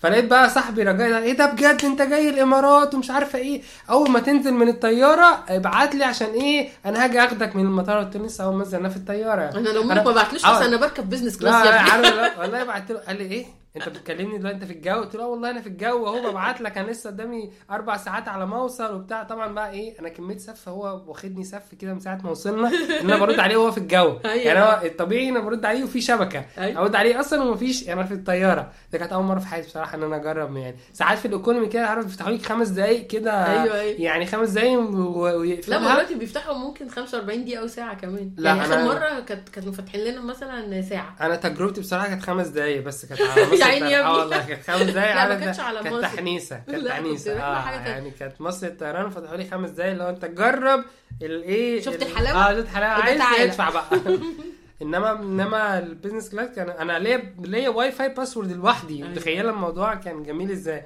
فلقيت 0.02 0.24
بقى 0.24 0.50
صاحبي 0.50 0.82
رجاء 0.82 1.10
ده 1.10 1.18
إيه 1.18 1.32
ده 1.32 1.46
بجد؟ 1.46 1.84
أنت 1.84 2.02
جاي 2.02 2.28
الإمارات 2.28 2.94
ومش 2.94 3.10
عارفة 3.10 3.38
إيه. 3.38 3.62
أول 3.90 4.10
ما 4.10 4.20
تنزل 4.20 4.54
من 4.54 4.68
الطيارة 4.68 5.44
ابعت 5.48 5.94
لي 5.94 6.04
عشان 6.04 6.26
إيه؟ 6.26 6.68
أنا 6.86 7.04
هاجي 7.04 7.20
أخدك 7.20 7.56
من 7.56 7.64
المطار 7.64 7.98
قلت 7.98 8.16
له 8.16 8.26
لسه 8.26 8.44
أول 8.44 8.54
ما 8.54 8.62
نزل 8.62 8.78
أنا 8.78 8.88
في 8.88 8.96
الطيارة. 8.96 9.42
أنا 9.42 9.68
لو 9.68 9.82
منك 9.82 10.06
ما 10.06 10.12
بعتلوش 10.12 10.44
آه. 10.44 10.58
بس 10.58 10.66
أنا 10.66 10.76
بركب 10.76 11.10
business 11.10 11.36
class 11.38 11.54
لا 11.54 11.64
يا 11.64 11.94
ابني 11.94 12.30
والله 12.40 12.64
بعت 12.64 12.90
له 12.90 12.98
قال 12.98 13.16
لي 13.16 13.24
إيه؟ 13.24 13.61
انت 13.76 13.88
بتكلمني 13.88 14.38
دلوقتي 14.38 14.56
انت 14.56 14.64
في 14.64 14.72
الجو؟ 14.72 14.94
قلت 14.94 15.14
له 15.16 15.26
والله 15.26 15.50
أنا 15.50 15.60
في 15.60 15.66
الجو 15.66 16.06
اهو 16.06 16.30
ببعت 16.30 16.60
لك 16.60 16.78
أنا 16.78 16.90
لسه 16.90 17.10
قدامي 17.10 17.50
أربع 17.70 17.96
ساعات 17.96 18.28
على 18.28 18.46
ما 18.46 18.56
اوصل 18.56 18.94
وبتاع. 18.94 19.22
طبعا 19.22 19.54
بقى 19.54 19.70
إيه 19.70 19.98
أنا 20.00 20.08
كمية 20.08 20.38
سف 20.38 20.68
هو 20.68 21.02
واخدني 21.06 21.44
سف 21.44 21.74
كده 21.80 21.94
من 21.94 22.00
ساعة 22.00 22.20
ما 22.24 22.30
وصلنا 22.30 22.68
إن 22.68 23.10
أنا 23.10 23.16
برد 23.16 23.38
عليه 23.40 23.56
وهو 23.56 23.70
في 23.70 23.78
الجو. 23.78 24.18
أيوة. 24.24 24.34
يعني 24.44 24.60
هو 24.60 24.80
الطبيعي 24.84 25.28
أنا 25.28 25.40
برد 25.40 25.64
عليه 25.64 25.84
وفي 25.84 26.00
شبكة. 26.00 26.44
أيوة. 26.58 26.80
أرد 26.82 26.94
عليه 26.94 27.20
أصلا 27.20 27.42
ومفيش 27.42 27.88
أنا 27.88 28.02
في 28.04 28.14
الطيارة. 28.14 28.72
ده 28.92 28.98
كانت 28.98 29.12
أول 29.12 29.24
مرة 29.24 29.38
في 29.38 29.46
حياتي 29.46 29.66
بصراحة 29.66 29.96
إن 29.96 30.02
أنا 30.02 30.16
أجرب 30.16 30.56
يعني. 30.56 30.76
ساعات 30.92 31.18
في 31.18 31.24
ال 31.28 31.33
economy 31.33 31.66
كده 31.66 31.86
عارف 31.86 32.04
بيفتحوا 32.04 32.30
لك 32.32 32.42
خمس 32.46 32.68
دقائق 32.68 33.06
كده. 33.06 33.32
أيوة، 33.62 33.80
أيوة. 33.80 34.00
يعني 34.00 34.26
خمس 34.26 34.48
دقائق 34.50 34.78
و- 34.78 35.42
لا 35.68 35.78
دلوقتي 35.78 36.14
بيفتحوا 36.14 36.54
ممكن 36.54 36.88
45 36.88 37.44
دقيقة 37.44 37.60
أو 37.62 37.66
ساعة 37.66 37.94
كمان. 37.94 38.30
لا، 38.36 38.50
يعني 38.50 38.60
أنا- 38.62 38.72
اخر 38.72 38.84
مرة 38.84 39.20
كانت 39.20 39.48
كانوا 39.48 39.72
فاتحين 39.72 40.00
لنا 40.04 40.20
مثلا 40.20 40.82
ساعة. 40.82 41.16
أنا 41.20 41.36
تجربتي 41.36 41.80
بصراحة 41.80 42.08
كانت 42.08 42.22
خمس 42.22 42.46
دقايق 42.46 42.82
بس 42.84 43.06
كانت 43.06 43.20
على 43.20 43.46
عيني 43.64 43.90
يا 43.90 44.00
ابني. 44.00 44.18
والله 44.18 44.46
كانت 44.46 44.62
خمس 44.70 44.82
دقايق 44.82 45.08
لا، 45.08 45.14
ما 45.14 45.20
عارف 45.20 45.40
كانتش 45.40 45.56
ده- 45.58 45.62
على 45.64 45.78
كانت 45.82 45.94
مصر. 45.94 46.02
تحنيسة 46.02 46.56
كانت 46.56 46.70
لا، 46.70 46.78
كنت 46.78 46.88
تحنيسة 46.88 47.40
آه. 47.40 47.70
يعني 47.88 48.10
كانت 48.10 48.40
مصر 48.40 48.66
الطيران 48.66 49.10
فتحوا 49.10 49.36
لي 49.36 49.44
خمس 49.50 49.70
دقايق 49.70 49.94
لو 49.96 50.08
أنت 50.08 50.24
جرب 50.24 50.84
الايه 51.22 51.80
شفت 51.80 52.02
ال- 52.02 52.08
الحلاوة؟ 52.08 52.50
آه 52.50 52.54
شفت 52.54 52.62
الحلاوة 52.64 52.92
عايز. 52.92 53.20
ادفع 53.40 53.70
بقى 53.70 53.84
إنما 54.82 55.10
إنما 55.12 55.78
ال 55.78 55.84
business 55.84 56.30
class 56.30 56.48
كان 56.56 56.70
أنا 56.70 56.98
ليا 56.98 57.34
ليا 57.38 57.68
Wi-Fi 57.68 58.08
password 58.08 58.52
لوحدي 58.52 58.96
أيوة. 58.96 59.08
متخيلة 59.08 59.50
الموضوع 59.50 59.94
كان 59.94 60.22
جميل 60.22 60.50
إزاي 60.50 60.82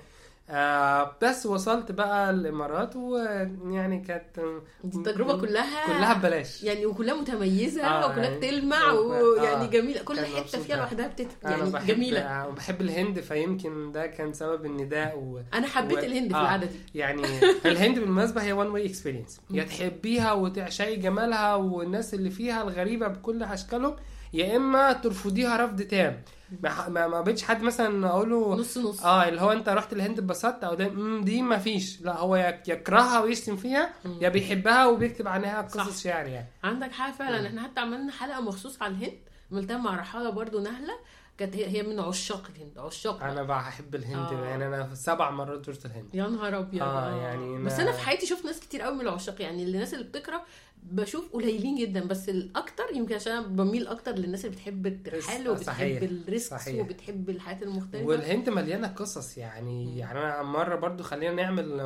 آه 0.50 1.16
بس 1.22 1.46
وصلت 1.46 1.92
بقى 1.92 2.30
الإمارات 2.30 2.96
ويعني 2.96 4.00
كانت 4.00 4.40
التجربة 4.84 5.40
كلها 5.40 5.86
كلها 5.86 6.14
ببلاش 6.14 6.62
يعني 6.62 6.86
وكلها 6.86 7.14
متميزة 7.14 7.84
آه، 7.86 8.06
وكلها 8.10 8.24
يعني- 8.24 8.36
بتلمع 8.36 8.90
آه، 8.90 8.94
ويعني 9.00 9.64
آه. 9.64 9.70
جميلة 9.70 10.02
كل 10.02 10.20
حتة 10.20 10.58
فيها. 10.58 10.76
لوحدها 10.76 11.06
بتت 11.08 11.26
أنا 11.44 11.56
يعني 11.56 11.70
بحب 11.70 11.86
جميلة 11.86 12.20
آه، 12.20 12.50
بحب 12.50 12.80
الهند 12.80 13.20
فيمكن 13.20 13.92
ده 13.92 14.06
كان 14.06 14.32
سبب 14.32 14.66
النداء 14.66 15.18
و... 15.18 15.40
أنا 15.54 15.66
حبيت 15.66 15.98
و- 15.98 16.00
الهند 16.00 16.28
في 16.32 16.34
آه. 16.36 16.40
القعدة 16.40 16.66
دي 16.66 16.78
يعني 16.94 17.22
الهند 17.66 17.98
بالمناسبة 17.98 18.42
هي 18.42 18.52
one 18.52 18.66
way 18.68 18.86
experience 18.86 19.40
يا 19.50 19.64
تحبيها 19.64 20.32
وتعشقي 20.32 20.96
جمالها 20.96 21.54
والناس 21.54 22.14
اللي 22.14 22.30
فيها 22.30 22.62
الغريبة 22.62 23.08
بكل 23.08 23.42
أشكالهم 23.42 23.96
يا 24.32 24.56
إما 24.56 24.92
ترفضيها 24.92 25.64
رفض 25.64 25.82
تام 25.82 26.22
ما 26.62 26.88
ما, 26.88 27.06
ما 27.06 27.20
بقتش 27.20 27.42
حد 27.42 27.62
مثلا 27.62 28.08
أقول 28.08 28.30
له 28.30 28.54
نص 28.54 28.78
نص. 28.78 29.04
آه 29.04 29.28
اللي 29.28 29.40
هو 29.40 29.52
أنت 29.52 29.68
رحت 29.68 29.92
الهند 29.92 30.18
اتبسطت 30.18 30.64
أو 30.64 30.74
ده 30.74 30.88
دي 31.20 31.42
ما 31.42 31.58
فيش. 31.58 32.00
لا 32.00 32.18
هو 32.18 32.36
يكرهها 32.68 33.20
ويشتم 33.20 33.56
فيها 33.56 33.90
يا 34.20 34.28
بيحبها 34.28 34.86
وبيكتب 34.86 35.28
عنها. 35.28 35.62
قصص 35.62 36.02
شعر 36.02 36.26
يعني. 36.26 36.46
عندك 36.64 36.92
حاجة 36.92 37.12
فعلا. 37.12 37.46
إحنا 37.46 37.62
حتى 37.62 37.80
عملنا 37.80 38.12
حلقة 38.12 38.40
مخصوص 38.40 38.82
على 38.82 38.94
الهند 38.94 39.18
عملتها 39.52 39.76
مع 39.78 39.96
رحالة 39.96 40.30
برضو 40.30 40.60
نهلة. 40.60 40.94
كانت 41.38 41.56
هي 41.56 41.82
من 41.82 42.00
عشاق 42.00 42.42
الهند 42.56 42.78
عشاق. 42.78 43.22
أنا 43.22 43.42
بحب 43.42 43.94
الهند 43.94 44.32
آه. 44.32 44.44
يعني 44.44 44.66
أنا 44.66 44.94
سبع 44.94 45.30
مرات 45.30 45.66
زرت 45.66 45.86
الهند. 45.86 46.14
يا 46.14 46.28
نهار 46.28 46.58
أبيض. 46.58 46.82
آه، 46.82 47.16
يعني 47.16 47.64
بس 47.64 47.80
أنا 47.80 47.92
في 47.92 48.00
حياتي 48.00 48.26
شفت 48.26 48.44
ناس 48.44 48.60
كتير 48.60 48.82
قوي 48.82 48.94
من 48.94 49.00
العشاق 49.00 49.42
يعني 49.42 49.64
الناس 49.64 49.94
اللي 49.94 50.04
بتكره 50.04 50.42
بشوف 50.90 51.32
قليلين 51.32 51.76
جدا 51.76 52.04
بس 52.04 52.28
الأكتر 52.28 52.84
يمكن 52.94 53.14
عشان 53.14 53.32
أنا 53.32 53.46
بميل 53.46 53.86
أكتر 53.86 54.12
للناس 54.12 54.44
اللي 54.44 54.56
بتحب 54.56 54.86
الترحال 54.86 55.48
وبتحب 55.48 55.66
صحيح. 55.66 56.02
الريسكس 56.02 56.50
صحيح. 56.62 56.80
وبتحب 56.84 57.30
الحياة 57.30 57.62
المختلفة 57.62 58.06
والهند 58.06 58.48
مليانة 58.48 58.88
قصص 58.88 59.38
يعني 59.38 59.98
يعني 59.98 60.18
أنا 60.18 60.42
مرة 60.42 60.76
برضو 60.76 61.02
خلينا 61.02 61.34
نعمل 61.34 61.80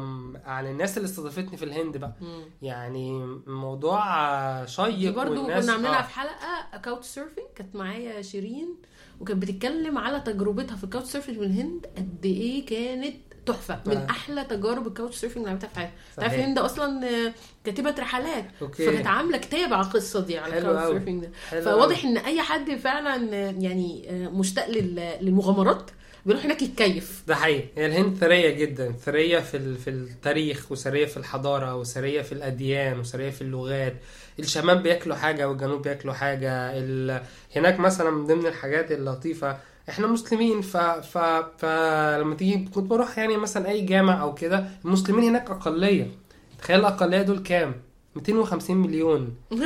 عن 0.44 0.66
الناس 0.66 0.96
اللي 0.96 1.06
استضافتني 1.06 1.56
في 1.56 1.64
الهند 1.64 1.96
بقى 1.96 2.12
مم. 2.20 2.42
يعني 2.62 3.26
موضوع 3.46 4.00
شيق 4.64 5.14
برضو 5.14 5.42
كنا 5.46 5.72
عاملينها 5.72 5.98
آه. 5.98 6.02
في 6.02 6.10
حلقة 6.10 6.78
couch 6.82 7.06
surfing 7.06 7.44
كانت 7.54 7.76
معايا 7.76 8.22
شيرين 8.22 8.74
وكانت 9.20 9.42
بتتكلم 9.42 9.98
على 9.98 10.20
تجربتها 10.20 10.76
في 10.76 10.84
ال 10.84 10.88
couch 10.88 11.08
surfing 11.08 11.38
من 11.38 11.44
الهند 11.44 11.86
قد 11.96 12.24
إيه 12.26 12.66
كانت 12.66 13.16
تحفة. 13.52 13.80
من. 13.86 13.96
أحلى 14.10 14.44
تجارب 14.44 14.86
ال 14.86 14.91
couch 14.91 15.16
surfing 15.16 15.38
اللي 15.38 15.50
عملتها 15.50 15.68
في 15.68 15.74
حياتي. 15.76 15.92
تعرف 16.16 16.28
صحيح. 16.30 16.44
الهند 16.44 16.58
أصلا 16.58 17.32
كاتبة 17.64 17.94
رحلات. 17.98 18.44
أوكي. 18.62 18.86
فكانت 18.86 19.06
عاملة 19.06 19.38
كتاب 19.38 19.72
على 19.72 19.86
القصة 19.86 20.20
دي 20.20 20.38
على 20.38 20.58
ال 20.58 20.63
couch. 20.63 20.90
surfing 20.92 21.24
ده. 21.24 21.60
فواضح. 21.60 22.04
إن 22.04 22.16
أي 22.16 22.42
حد 22.42 22.74
فعلا 22.74 23.16
يعني 23.50 24.08
مشتاق 24.32 24.68
لل- 24.70 25.16
للمغامرات 25.20 25.90
بيروح 26.26 26.44
هناك 26.44 26.62
يتكيف. 26.62 27.22
ده 27.26 27.34
حقيقي. 27.34 27.68
هي 27.76 27.86
الهند 27.86 28.16
ثرية 28.16 28.50
جدا. 28.50 28.92
ثرية 28.92 29.38
في 29.38 29.74
في 29.74 29.90
التاريخ 29.90 30.72
وثرية 30.72 31.06
في 31.06 31.16
الحضارة 31.16 31.74
وثرية 31.76 32.22
في 32.22 32.32
الأديان 32.32 32.98
وثرية 33.00 33.30
في 33.30 33.42
اللغات. 33.42 33.94
الشمال 34.38 34.78
بياكلوا 34.78 35.16
حاجة 35.16 35.48
والجنوب 35.48 35.82
بياكلوا 35.82 36.14
حاجة. 36.14 36.50
ال... 36.78 37.22
هناك 37.56 37.80
مثلا 37.80 38.10
من 38.10 38.26
ضمن 38.26 38.46
الحاجات 38.46 38.92
اللطيفة 38.92 39.58
إحنا 39.90 40.06
مسلمين 40.06 40.60
ف... 40.60 40.76
ف... 40.76 41.18
فلما 41.58 42.34
تيجي 42.34 42.68
كنت 42.74 42.84
بروح 42.90 43.18
يعني 43.18 43.36
مثلا 43.36 43.68
أي 43.68 43.80
جامع 43.80 44.22
أو 44.22 44.34
كده 44.34 44.64
المسلمين 44.84 45.24
هناك 45.24 45.50
أقلية. 45.50 46.10
تخيل 46.58 46.80
الأقلية 46.80 47.22
دول 47.22 47.38
كام؟ 47.38 47.74
250 48.16 48.76
مليون. 48.76 49.36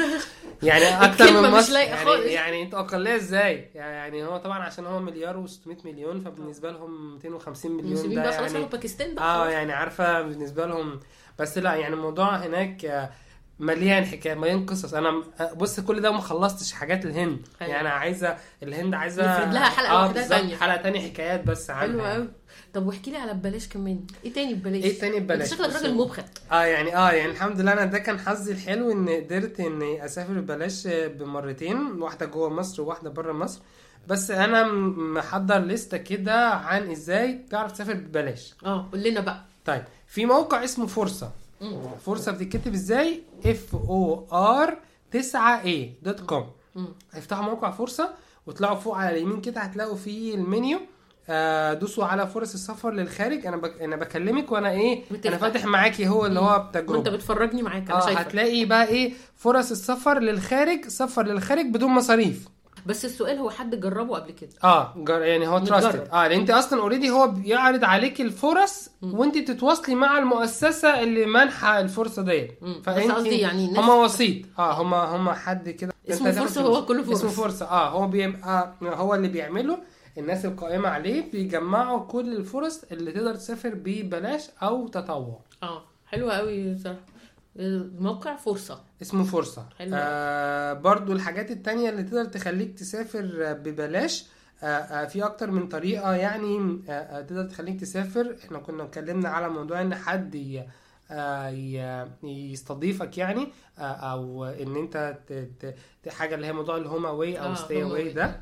يعني 0.62 0.84
أكتر 1.04 1.32
من 1.32 1.50
مش 1.50 1.54
مصر. 1.54 1.72
لايقة 1.72 1.94
يعني, 1.94 2.04
خالص. 2.04 2.26
يعني 2.26 2.62
أنتوا 2.62 2.78
أقلية 2.80 3.16
إزاي؟ 3.16 3.70
يعني 3.74 4.24
هو 4.24 4.36
طبعا 4.36 4.58
عشان 4.58 4.86
هو 4.86 5.00
مليار 5.00 5.46
و600 5.46 5.86
مليون 5.86 6.20
فبالنسبة 6.20 6.70
لهم 6.70 7.14
250 7.14 7.72
مليون 7.72 8.14
ده 8.14 8.30
يعني 8.30 8.64
باكستان 8.64 9.14
بقى 9.14 9.46
آه. 9.46 9.50
يعني 9.50 9.72
عارفة 9.72 10.22
بالنسبة 10.22 10.66
لهم. 10.66 11.00
بس 11.38 11.58
لا 11.58 11.74
يعني 11.74 11.94
الموضوع 11.94 12.36
هناك 12.36 13.10
مليان 13.58 14.04
حكايه 14.04 14.34
مليان 14.34 14.66
قصص. 14.66 14.94
أنا 14.94 15.22
آه، 15.40 15.52
بص 15.52 15.80
كل 15.80 16.00
ده 16.00 16.10
ما 16.10 16.20
خلصتش 16.20 16.72
حاجات 16.72 17.04
الهند. 17.04 17.46
أيوة. 17.62 17.72
يعني 17.72 17.88
عايزة 17.88 18.36
الهند 18.62 18.94
عايزة 18.94 19.36
نفرد 19.38 19.52
لها 19.54 19.64
حلقة 19.68 19.90
آه 19.92 20.02
واحدة 20.02 20.12
بالظبط 20.20 20.30
تانية. 20.38 20.56
حلقة 20.56 20.76
تانية 20.76 21.10
حكايات 21.10 21.44
بس 21.44 21.70
عنها 21.70 21.82
حلو 21.92 21.98
يعني. 21.98 22.14
قوي 22.14 22.28
طب 22.74 22.86
واحكي 22.86 23.10
لي 23.10 23.16
على 23.16 23.34
ببلاش 23.34 23.68
كمان. 23.68 24.00
إيه 24.24 24.32
تاني 24.32 24.54
ببلاش؟ 24.54 24.84
إيه 24.84 24.98
تاني 24.98 25.20
ببلاش؟ 25.20 25.50
شكلك 25.54 25.74
راجل 25.74 25.94
مبخل 25.94 26.22
آه 26.52 26.64
يعني 26.64 26.96
آه 26.96 27.10
يعني 27.10 27.30
الحمد 27.32 27.60
لله 27.60 27.72
أنا 27.72 27.84
ده 27.84 27.98
كان 27.98 28.18
حظي 28.18 28.52
الحلو 28.52 28.92
ان 28.92 29.08
قدرت 29.08 29.60
إني 29.60 30.04
أسافر 30.04 30.32
ببلاش 30.32 30.86
بمرتين 30.86 31.76
واحدة 32.02 32.26
جوه 32.26 32.50
مصر 32.50 32.82
وواحدة 32.82 33.10
بره 33.10 33.32
مصر. 33.32 33.60
بس 34.08 34.30
أنا 34.30 34.64
محضر 35.14 35.58
لستة 35.58 35.96
كده 35.96 36.48
عن 36.48 36.90
إزاي 36.90 37.44
تعرف 37.50 37.72
تسافر 37.72 37.94
ببلاش. 37.94 38.54
آه 38.66 38.88
قول 38.92 39.02
لنا 39.02 39.20
بقى. 39.20 39.44
طيب 39.64 39.84
في 40.06 40.26
موقع 40.26 40.64
اسمه 40.64 40.86
فرصة. 40.86 41.30
مم. 41.60 41.82
فرصة 42.06 42.32
بتتكتب 42.32 42.74
إزاي؟ 42.74 43.22
F 43.46 43.74
O 43.74 44.26
R 44.32 44.78
9 45.10 45.62
A 45.62 45.68
dot 46.02 46.20
com. 46.20 46.46
افتحوا 47.14 47.42
موقع 47.44 47.70
فرصة 47.70 48.10
وطلعوا 48.46 48.76
فوق 48.76 48.96
على 48.96 49.16
اليمين 49.16 49.40
كده 49.40 49.60
هتلاقوا 49.60 49.96
فيه 49.96 50.34
المنيو. 50.34 50.78
آه 51.28 51.72
دوسوا 51.74 52.04
على 52.04 52.26
فرص 52.26 52.54
السفر 52.54 52.90
للخارج. 52.92 53.46
أنا 53.46 53.56
بك... 53.56 53.82
أنا 53.82 53.96
بكلمك 53.96 54.52
وأنا 54.52 54.70
إيه 54.70 55.02
بتفتح. 55.10 55.26
أنا 55.30 55.38
فاتح 55.38 55.64
معاكي 55.64 56.08
هو 56.08 56.26
اللي 56.26 56.40
هو 56.40 56.52
وانت 56.64 56.76
بتجربة. 56.78 57.10
بتفرجني 57.10 57.62
معاك 57.62 57.90
أنا 57.90 57.98
آه 58.02 58.06
شايفة. 58.06 58.20
هتلاقي 58.20 58.64
بقى 58.64 58.86
إيه 58.88 59.12
فرص 59.36 59.70
السفر 59.70 60.18
للخارج 60.18 60.88
سفر 60.88 61.26
للخارج 61.26 61.66
بدون 61.66 61.90
مصاريف. 61.90 62.48
بس 62.86 63.04
السؤال 63.04 63.38
هو 63.38 63.50
حد 63.50 63.80
جربه 63.80 64.14
قبل 64.16 64.30
كده 64.32 64.50
آه 64.64 64.94
جر... 64.96 65.22
يعني 65.22 65.48
هو. 65.48 65.58
trusted 65.58 66.08
آه 66.12 66.28
لأن 66.28 66.40
أنت 66.40 66.50
أصلا 66.50 66.80
already 66.82 67.10
هو 67.10 67.28
بيعرض 67.28 67.84
عليك 67.84 68.20
الفرص. 68.20 68.90
وأنت 69.02 69.38
تتواصلي 69.38 69.94
مع 69.94 70.18
المؤسسة 70.18 71.02
اللي 71.02 71.26
مانحه 71.26 71.80
الفرصة 71.80 72.22
ديت 72.22 72.58
مم. 72.62 72.74
بس 72.78 72.84
فأنت 72.84 73.10
قصدي 73.10 73.38
يعني 73.38 73.78
هم 73.78 73.88
وسيط 73.88 74.46
آه 74.58 74.72
هم 74.82 74.94
هم 74.94 75.30
حد 75.30 75.68
كده 75.70 75.92
اسمه 76.10 76.30
فلوس. 76.32 76.58
هو 76.58 76.84
كله 76.84 77.02
فرص. 77.02 77.16
اسمه 77.18 77.30
فرصة 77.30 77.66
آه 77.66 77.88
هو 77.88 78.06
بيبقى 78.06 78.74
هو 78.82 79.14
اللي 79.14 79.28
بيعمله 79.28 79.78
الناس 80.18 80.44
القائمة 80.44 80.88
عليه 80.88 81.30
بيجمعوا 81.32 82.00
كل 82.06 82.36
الفرص 82.36 82.84
اللي 82.92 83.12
تقدر 83.12 83.34
تسافر 83.34 83.72
ببلاش 83.74 84.42
أو 84.62 84.88
تطوع 84.88 85.40
آه 85.62 85.82
حلوة 86.06 86.32
قوي 86.32 86.74
بصراحه 86.74 86.98
الموقع 87.56 88.36
فرصة. 88.36 88.80
اسمه 89.02 89.24
فرصة. 89.24 89.66
حلو. 89.78 89.90
آه 89.94 90.72
برضو 90.72 91.12
الحاجات 91.12 91.50
التانية 91.50 91.90
اللي 91.90 92.02
تقدر 92.02 92.24
تخليك 92.24 92.78
تسافر 92.78 93.38
آه، 93.42 93.52
ببلاش. 93.52 94.26
آه 94.62 94.66
آه 94.66 95.04
في 95.06 95.24
أكتر 95.24 95.50
من 95.50 95.68
طريقة 95.68 96.14
يعني 96.14 96.80
آه 96.88 96.92
آه 96.92 97.20
تقدر 97.20 97.44
تخليك 97.44 97.80
تسافر. 97.80 98.36
إحنا 98.44 98.58
كنا 98.58 98.82
اتكلمنا 98.84 99.28
على 99.28 99.48
موضوع 99.48 99.80
إن 99.80 99.94
حد 99.94 100.34
ي- 100.34 100.64
يستضيفك 102.22 103.18
يعني 103.18 103.48
أو 103.78 104.44
إن 104.44 104.76
أنت 104.76 105.18
حاجة 106.08 106.34
اللي 106.34 106.46
هي 106.46 106.52
موضوع 106.52 106.76
ال 106.76 106.82
home 106.82 107.06
away 107.06 107.36
أو 107.40 107.50
آه، 107.50 107.54
stay 107.54 107.82
away. 107.82 108.12
ده. 108.12 108.40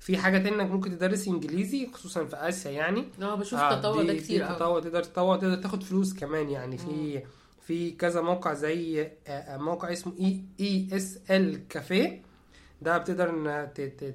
في 0.00 0.16
حاجة 0.18 0.38
تانية 0.38 0.62
إنك 0.62 0.70
ممكن 0.70 0.90
تدرس 0.90 1.28
إنجليزي 1.28 1.90
خصوصا 1.92 2.24
في 2.24 2.36
آسيا 2.36 2.70
يعني. 2.70 3.04
آه 3.22 3.34
بشوف 3.34 3.60
التطوع 3.60 4.02
ده 4.02 4.14
كتير 4.14 4.42
قوي 4.42 4.56
تطوع 4.56 4.80
تقدر 4.80 5.02
تطوع 5.02 5.36
تقدر 5.36 5.54
تاخد 5.62 5.82
فلوس 5.82 6.14
كمان 6.14 6.48
يعني. 6.50 6.78
في 6.78 7.22
في 7.70 7.90
كذا 7.90 8.20
موقع 8.20 8.54
زي 8.54 9.02
آه، 9.02 9.08
آه، 9.28 9.56
موقع 9.56 9.92
اسمه 9.92 10.12
ESL 10.20 11.68
cafe 11.68 12.22
ده 12.82 12.98
بتقدر 12.98 13.66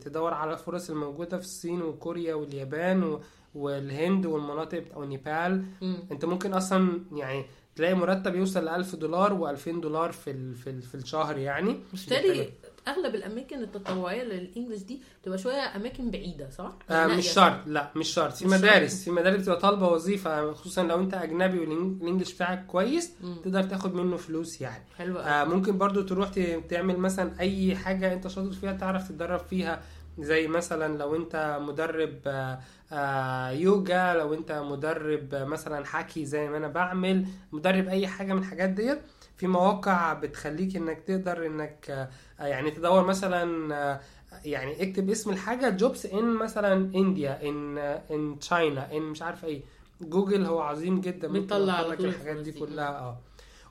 تدور 0.01 0.33
على 0.33 0.53
الفرص 0.53 0.89
الموجودة 0.89 1.37
في 1.37 1.43
الصين 1.43 1.81
وكوريا 1.81 2.35
واليابان 2.35 3.19
والهند 3.55 4.25
والمناطق 4.25 4.79
بتاع 4.79 4.97
ونيبال 4.97 5.65
مم. 5.81 5.97
أنت 6.11 6.25
ممكن 6.25 6.53
أصلا 6.53 7.01
يعني 7.15 7.45
تلاقي 7.75 7.93
مرتب 7.93 8.35
يوصل 8.35 8.65
ل 8.65 8.69
1000 8.69 8.95
دولار 8.95 9.57
و2000 9.57 9.69
دولار 9.69 10.11
في 10.11 10.31
ال 10.31 10.55
في, 10.55 10.69
ال 10.69 10.81
في 10.81 10.95
الشهر 10.95 11.37
يعني. 11.37 11.79
مش 11.93 12.05
تالي 12.05 12.49
أغلب 12.87 13.15
الأماكن 13.15 13.63
التطوعية 13.63 14.23
للإنجليش 14.23 14.81
دي 14.83 15.01
بتبقى 15.21 15.37
شوية 15.37 15.75
أماكن 15.75 16.11
بعيدة 16.11 16.49
صح؟ 16.49 16.71
آه 16.89 17.07
مش 17.07 17.23
صح؟ 17.23 17.33
شرط 17.33 17.67
لا 17.67 17.91
مش 17.95 18.07
شرط 18.07 18.33
في. 18.33 18.45
مدارس 18.47 19.03
في 19.03 19.11
مدارس 19.11 19.41
بتبقى 19.41 19.59
طالبة 19.59 19.87
وظيفة 19.87 20.53
خصوصا 20.53 20.83
لو 20.83 20.99
أنت 20.99 21.13
أجنبي 21.13 21.59
والإنجليش 21.59 22.33
بتاعك 22.33 22.65
كويس 22.65 23.11
مم. 23.21 23.35
تقدر 23.43 23.63
تاخد 23.63 23.93
منه 23.95 24.17
فلوس 24.17 24.61
يعني 24.61 24.83
قوي 24.99 25.19
آه 25.19 25.43
ممكن 25.43 25.77
برضو 25.77 26.01
تروح 26.01 26.29
تعمل 26.69 26.97
مثلا 26.97 27.39
أي 27.39 27.75
حاجة 27.75 28.13
أنت 28.13 28.27
شاطر 28.27 28.51
فيها 28.51 28.73
تعرف 28.73 29.07
تتدرب 29.07 29.39
فيها 29.39 29.81
زي 30.19 30.47
مثلا 30.47 30.97
لو 30.97 31.15
أنت 31.15 31.57
مدرب 31.61 32.19
آه 32.27 32.59
آه 32.91 33.49
يوجا 33.49 34.13
لو 34.13 34.33
أنت 34.33 34.51
مدرب 34.51 35.35
مثلا 35.35 35.85
حكي 35.85 36.25
زي 36.25 36.49
ما 36.49 36.57
أنا 36.57 36.67
بعمل 36.67 37.25
مدرب 37.51 37.87
أي 37.87 38.07
حاجة 38.07 38.33
من 38.33 38.39
الحاجات 38.39 38.69
ديت 38.69 38.99
في 39.37 39.47
مواقع 39.47 40.13
بتخليك 40.13 40.75
إنك 40.75 40.99
تقدر 41.01 41.45
إنك 41.45 42.09
آه، 42.39 42.45
يعني 42.45 42.71
تدور 42.71 43.05
مثلا 43.05 43.75
آه، 43.75 43.99
يعني 44.45 44.89
اكتب 44.89 45.09
اسم 45.09 45.29
الحاجة 45.29 45.69
jobs 45.69 46.05
in 46.05 46.33
مثلا 46.33 46.73
India 46.73 47.49
in 47.49 47.77
in 48.11 48.39
China 48.39 48.91
in 48.97 49.01
مش 49.01 49.21
عارف 49.21 49.45
إيه. 49.45 49.61
جوجل 50.01 50.45
هو 50.45 50.59
عظيم 50.59 51.01
جدا 51.01 51.27
بيطلع 51.27 51.81
لك 51.81 51.99
الحاجات 51.99 52.37
دي. 52.37 52.51
كلها 52.51 52.99
آه. 52.99 53.17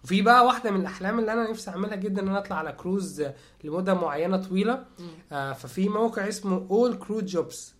وفي 0.05 0.23
بقى 0.23 0.47
واحدة 0.47 0.71
من 0.71 0.81
الأحلام 0.81 1.19
اللي 1.19 1.33
أنا 1.33 1.51
نفسي 1.51 1.71
أعملها 1.71 1.97
جدا 1.97 2.23
إن 2.23 2.29
أنا 2.29 2.39
أطلع 2.39 2.57
على 2.57 2.73
كروز 2.73 3.25
لمدة 3.65 3.95
معينة 3.95 4.37
طويلة 4.37 4.85
آه 5.33 5.53
ففي 5.53 5.89
موقع 5.89 6.29
اسمه 6.29 6.67
All 6.71 6.95
Cruise 6.99 7.21
Jobs. 7.21 7.75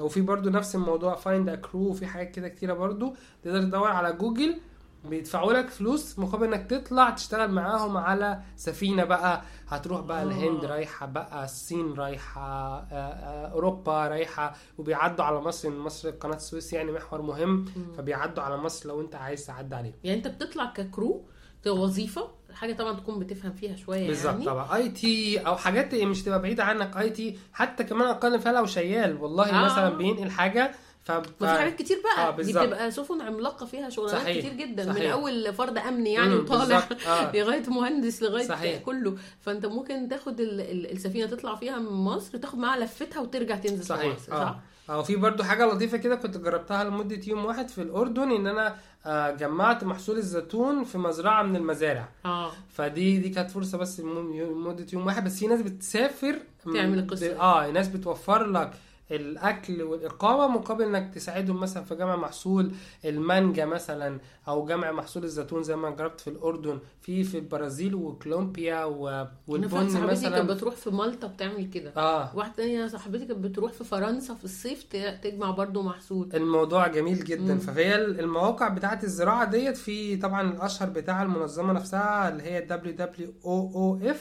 وفي 0.00 0.20
برضو 0.20 0.50
نفس 0.50 0.74
الموضوع 0.74 1.14
Find 1.14 1.48
a 1.48 1.54
Crew 1.54 1.80
وفي 1.80 2.06
حاجات 2.06 2.30
كده 2.34 2.48
كتيرة 2.48 2.72
برضو. 2.72 3.14
تقدر 3.44 3.62
تدور 3.62 3.88
على 3.88 4.12
جوجل 4.12 4.60
بيدفعوا 5.04 5.52
لك 5.52 5.68
فلوس 5.70 6.18
مقابل 6.18 6.44
إنك 6.54 6.70
تطلع 6.70 7.10
تشتغل 7.10 7.50
معاهم 7.50 7.96
على 7.96 8.40
سفينة 8.56 9.04
بقى. 9.04 9.42
هتروح 9.68 10.00
بقى 10.00 10.20
آه. 10.20 10.22
الهند 10.22 10.64
رايحة 10.64 11.06
بقى 11.06 11.44
الصين 11.44 11.92
رايحة 11.94 12.40
آه، 12.42 12.86
آه، 12.92 13.52
أوروبا 13.52 14.08
رايحة 14.08 14.54
وبيعدوا 14.78 15.24
على 15.24 15.40
مصر 15.40 15.70
مصر 15.70 16.10
قناة 16.10 16.36
السويس 16.36 16.72
يعني 16.72 16.92
محور 16.92 17.22
مهم 17.22 17.64
فبيعدوا 17.96 18.42
على 18.42 18.56
مصر 18.56 18.88
لو 18.88 19.00
أنت 19.00 19.14
عايز 19.14 19.46
تعدي 19.46 19.74
عليه 19.74 19.92
يعني 20.04 20.18
أنت 20.18 20.28
بتطلع 20.28 20.64
ك 20.64 20.76
crew 20.76 21.24
كوظيفة 21.64 22.28
حاجة 22.52 22.72
طبعا 22.72 22.92
تكون 23.00 23.18
بتفهم 23.18 23.52
فيها 23.52 23.76
شوية 23.76 24.06
بالظبط 24.06 24.32
يعني 24.32 24.44
طبعا. 24.44 24.74
IT 24.76 25.38
أو 25.38 25.56
حاجات 25.56 25.94
مش 25.94 26.22
تبقى 26.22 26.42
بعيدة 26.42 26.64
عنك. 26.64 26.96
IT 26.96 27.38
حتى 27.52 27.84
كمان 27.84 28.08
أقل 28.08 28.40
فيها 28.40 28.52
لو 28.52 28.66
شيال. 28.66 29.16
والله 29.22 29.50
آه. 29.50 29.64
مثلا 29.64 29.88
بينقل 29.88 30.30
حاجة 30.30 30.70
ف 31.04 31.10
وفي 31.10 31.46
حاجات 31.58 31.76
كتير 31.78 31.98
بقى 32.04 32.28
آه، 32.28 32.36
دي. 32.42 32.52
بتبقى 32.52 32.90
سفن 32.90 33.20
عملاقة 33.20 33.66
فيها 33.66 33.90
شغلانات 33.90 34.20
صحيح، 34.22 34.38
كتير 34.38 34.52
جدا 34.66 34.84
من 34.86 34.92
صحيح. 34.94 35.12
أول 35.12 35.54
فرد 35.54 35.78
امن 35.78 36.06
يعني 36.06 36.34
وطالع 36.34 36.88
آه. 37.08 37.32
لغاية 37.36 37.62
مهندس 37.70 38.22
لغاية 38.22 38.48
صحيح. 38.48 38.82
كله 38.82 39.16
فأنت 39.40 39.66
ممكن 39.66 40.08
تاخد 40.08 40.40
ال- 40.40 40.60
ال- 40.60 40.92
السفينة 40.92 41.26
تطلع 41.26 41.54
فيها 41.54 41.78
من 41.78 41.92
مصر 41.92 42.38
تاخد 42.38 42.58
معاها 42.58 42.80
لفتها 42.80 43.20
وترجع 43.20 43.56
تنزل 43.56 43.84
صحيح 43.84 44.14
مصر 44.16 44.32
آه 44.32 44.44
صح؟ 44.44 44.58
آه 44.90 45.02
في 45.02 45.16
برضو 45.16 45.42
حاجة 45.42 45.66
لطيفة 45.66 45.96
كده 45.98 46.16
كنت 46.16 46.36
جربتها 46.36 46.84
لمدة 46.84 47.20
يوم 47.26 47.44
واحد 47.44 47.68
في 47.68 47.82
الأردن 47.82 48.30
إن 48.32 48.46
أنا 48.46 48.76
آه 49.06 49.30
جمعت 49.30 49.84
محصول 49.84 50.16
الزيتون 50.18 50.84
في 50.84 50.98
مزرعة 50.98 51.42
من 51.42 51.56
المزارع 51.56 52.08
آه 52.24 52.50
فدي 52.70 53.16
دي 53.18 53.28
كانت 53.28 53.50
فرصة 53.50 53.78
بس 53.78 54.00
لم- 54.00 54.32
لمده 54.36 54.86
يوم 54.92 55.06
واحد 55.06 55.24
بس 55.24 55.38
في 55.38 55.46
ناس 55.46 55.62
بتسافر 55.62 56.38
تعمل 56.74 57.06
دي. 57.06 57.34
آه 57.36 57.70
ناس 57.70 57.88
بتوفر 57.88 58.46
لك 58.46 58.70
الأكل 59.10 59.82
والإقامة 59.82 60.48
مقابل 60.58 60.84
إنك 60.84 61.14
تساعدهم 61.14 61.60
مثلا 61.60 61.84
في 61.84 61.94
جمع 61.94 62.16
محصول 62.16 62.72
المانجا 63.04 63.64
مثلا 63.64 64.18
أو 64.48 64.66
جمع 64.66 64.92
محصول 64.92 65.24
الزيتون 65.24 65.62
زي 65.62 65.76
ما 65.76 65.90
جربت 65.90 66.20
في 66.20 66.30
الأردن 66.30 66.78
في 67.02 67.24
في 67.24 67.38
البرازيل 67.38 67.94
وكولومبيا 67.94 68.84
والبن 68.84 69.68
صاحبتي 69.68 69.92
كانت 69.98 70.10
مثلا 70.10 70.42
بتروح 70.42 70.74
في 70.74 70.90
مالطا 70.90 71.26
بتعمل 71.26 71.70
كده. 71.70 71.92
آه. 71.96 72.36
واحدة 72.36 72.52
تانية 72.54 72.86
صاحبتي 72.86 73.26
كانت 73.26 73.38
بتروح 73.38 73.72
في 73.72 73.84
فرنسا 73.84 74.34
في 74.34 74.44
الصيف 74.44 74.82
تجمع 75.22 75.50
برضو 75.50 75.82
محصول. 75.82 76.28
الموضوع 76.34 76.86
جميل 76.86 77.24
جدا. 77.24 77.54
مم. 77.54 77.58
فهي 77.58 77.94
المواقع 78.04 78.68
بتاعت 78.68 79.04
الزراعة 79.04 79.44
ديت 79.50 79.76
في 79.76 80.16
طبعا 80.16 80.50
الأشهر 80.50 80.88
بتاع 80.88 81.22
المنظمة 81.22 81.72
نفسها 81.72 82.28
اللي 82.28 82.42
هي 82.42 82.66
WWOOF 82.68 84.16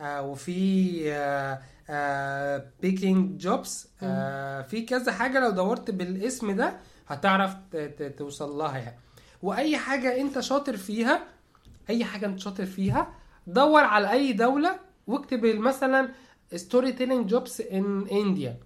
آه 0.00 0.22
وفي 0.22 1.00
آه 1.12 1.58
baking 2.82 3.40
jobs 3.40 3.88
آه 4.02 4.62
في 4.62 4.82
كذا 4.82 5.12
حاجة 5.12 5.40
لو 5.40 5.50
دورت 5.50 5.90
بالاسم 5.90 6.56
ده 6.56 6.76
هتعرف 7.08 7.54
توصل 8.18 8.50
لها 8.58 8.78
يعني. 8.78 8.98
وأي 9.42 9.76
حاجة 9.78 10.20
أنت 10.20 10.40
شاطر 10.40 10.76
فيها 10.76 11.22
أي 11.90 12.04
حاجة 12.04 12.26
أنت 12.26 12.38
شاطر 12.40 12.66
فيها 12.66 13.08
دور 13.46 13.80
على 13.84 14.10
أي 14.12 14.32
دولة 14.32 14.78
واكتب 15.06 15.44
مثلا 15.46 16.08
storytelling 16.56 17.26
jobs 17.30 17.60
in 17.72 18.06
India. 18.12 18.56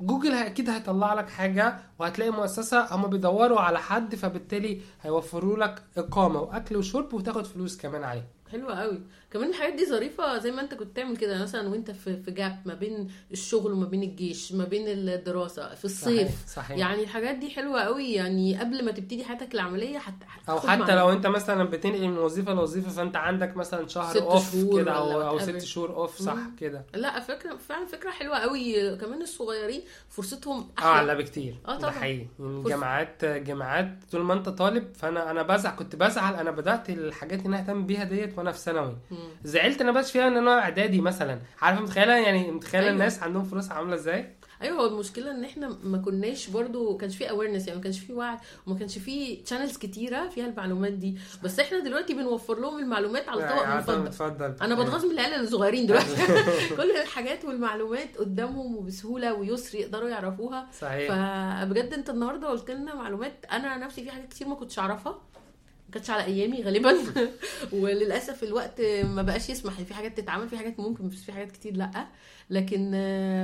جوجل 0.00 0.32
أكيد 0.32 0.70
هيطلع 0.70 1.14
لك 1.14 1.28
حاجة 1.30 1.78
وهتلاقي 1.98 2.30
مؤسسة 2.30 2.94
هم 2.94 3.06
بيدوروا 3.06 3.60
على 3.60 3.78
حد 3.78 4.14
فبالتالي 4.14 4.80
هيوفروا 5.02 5.56
لك 5.58 5.82
إقامة 5.96 6.40
وأكل 6.40 6.76
وشرب 6.76 7.14
وتاخد 7.14 7.46
فلوس 7.46 7.76
كمان 7.76 8.04
عليه 8.04 8.24
حلوة 8.52 8.74
قوي. 8.80 9.00
كمان 9.30 9.48
الحاجات 9.48 9.74
دي 9.74 9.86
ظريفة 9.86 10.38
زي 10.38 10.50
ما 10.50 10.60
انت 10.60 10.74
كنت 10.74 10.96
تعمل 10.96 11.16
كده 11.16 11.42
مثلا 11.42 11.68
وانت 11.68 11.90
في 11.90 12.22
في 12.22 12.30
gap 12.30 12.62
ما 12.64 12.74
بين 12.74 13.08
الشغل 13.32 13.72
وما 13.72 13.86
بين 13.86 14.02
الجيش 14.02 14.52
ما 14.52 14.64
بين 14.64 14.84
الدراسة 14.88 15.74
في 15.74 15.84
الصيف 15.84 16.28
صحيح, 16.28 16.46
صحيح. 16.46 16.78
يعني 16.78 17.02
الحاجات 17.02 17.36
دي 17.36 17.50
حلوة 17.50 17.80
قوي 17.80 18.12
يعني 18.12 18.58
قبل 18.58 18.84
ما 18.84 18.92
تبتدي 18.92 19.24
حياتك 19.24 19.54
العملية 19.54 19.98
حت... 19.98 20.14
أو 20.48 20.58
حتى 20.58 20.66
معلومات. 20.66 20.90
لو 20.90 21.10
انت 21.12 21.26
مثلا 21.26 21.64
بتنقل 21.64 22.08
من 22.08 22.18
وظيفة 22.18 22.54
لوظيفة 22.54 22.90
فانت 22.90 23.16
عندك 23.16 23.56
مثلا 23.56 23.88
شهر 23.88 24.22
off 24.22 24.56
كده 24.76 24.92
أو 24.92 25.38
whatever. 25.38 25.42
ست 25.42 25.58
شهور 25.58 25.94
off 25.96 26.22
صح. 26.22 26.36
كده 26.60 26.84
لا 26.94 27.20
فكرة 27.20 27.56
فعلا 27.56 27.86
فكرة 27.86 28.10
حلوة 28.10 28.38
قوي 28.38 28.96
كمان 28.96 29.22
الصغيرين 29.22 29.82
فرصتهم 30.08 30.68
أعلى 30.78 31.10
أحلى 31.10 31.22
بكتير 31.22 31.54
آه 31.68 31.72
ده 31.72 31.78
طبعا. 31.78 31.90
حقيقي 31.90 32.26
يعني. 32.40 32.62
جامعات 32.64 33.24
جامعات 33.24 33.98
طول 34.12 34.20
ما 34.20 34.34
انت 34.34 34.48
طالب 34.48 34.94
فأنا 34.94 35.30
أنا 35.30 35.42
بزعل 35.42 35.76
كنت 35.76 35.96
بزعل 35.96 36.34
أنا 36.34 36.50
بدأت 36.50 36.90
الحاجات 36.90 37.38
اللي 37.38 37.48
أنا 37.48 37.58
أهتم 37.60 37.86
بيها 37.86 38.04
ديت 38.04 38.38
وأنا 38.38 38.52
في 38.52 38.58
ثانوي. 38.58 38.96
زعلت 39.44 39.80
أنا 39.80 39.92
بس 39.92 40.10
فيها 40.10 40.28
إن 40.28 40.36
أنا 40.36 40.58
إعدادي 40.58 41.00
مثلا. 41.00 41.38
عارفة 41.62 41.82
متخيلة؟ 41.82 42.16
يعني 42.16 42.50
متخيلة 42.50 42.84
أيوة. 42.84 42.94
الناس 42.94 43.22
عندهم 43.22 43.44
فلوس 43.44 43.70
عاملة 43.70 43.94
إزاي؟ 43.94 44.40
أيوه 44.62 44.76
هو 44.80 44.86
المشكلة 44.86 45.30
إن 45.30 45.44
إحنا 45.44 45.76
ما 45.82 45.98
كناش 45.98 46.48
برضو 46.48 46.96
كانش 46.96 47.16
في 47.16 47.30
awareness 47.30 47.66
يعني 47.66 47.78
ما 47.78 47.82
كانش 47.82 47.98
في 47.98 48.12
وعي 48.12 48.36
وما 48.66 48.78
كانش 48.78 48.98
في 48.98 49.36
channels 49.36 49.76
كتيرة 49.78 50.28
فيها 50.28 50.46
المعلومات 50.46 50.92
دي. 50.92 51.18
بس 51.44 51.60
إحنا 51.60 51.78
دلوقتي 51.78 52.14
بنوفر 52.14 52.60
لهم 52.60 52.78
المعلومات 52.78 53.28
على 53.28 53.40
طبق 53.40 53.62
يعني 53.62 53.78
مفضل. 53.78 54.06
اتفضل 54.06 54.54
أنا 54.62 54.74
بتغاظ 54.74 55.04
من 55.04 55.10
العيال 55.10 55.40
الصغيرين 55.40 55.86
دلوقتي. 55.86 56.26
كل 56.76 56.90
الحاجات 56.90 57.44
والمعلومات 57.44 58.16
قدامهم 58.18 58.76
وبسهولة 58.76 59.34
ويسر 59.34 59.78
يقدروا 59.78 60.08
يعرفوها. 60.08 60.68
صحيح. 60.80 61.08
فبجد 61.08 61.92
أنت 61.94 62.10
النهارده 62.10 62.48
قلت 62.48 62.70
لنا 62.70 62.94
معلومات 62.94 63.46
أنا 63.52 63.76
نفسي 63.76 64.04
في 64.04 64.10
حاجات 64.10 64.28
كتير 64.28 64.48
ما 64.48 64.54
كنتش 64.54 64.78
أعرفها. 64.78 65.12
ما 65.12 65.29
كانتش 65.90 66.10
على 66.10 66.24
أيامي 66.24 66.62
غالبا. 66.62 66.96
وللأسف 67.72 68.42
الوقت 68.42 68.80
ما 69.04 69.22
بقاش 69.22 69.50
يسمح. 69.50 69.72
في 69.80 69.94
حاجات 69.94 70.20
تتعمل 70.20 70.48
في 70.48 70.56
حاجات 70.58 70.80
ممكن 70.80 71.08
بس 71.08 71.16
في 71.22 71.32
حاجات 71.32 71.52
كتير 71.52 71.76
لأ. 71.76 72.06
لكن 72.50 72.90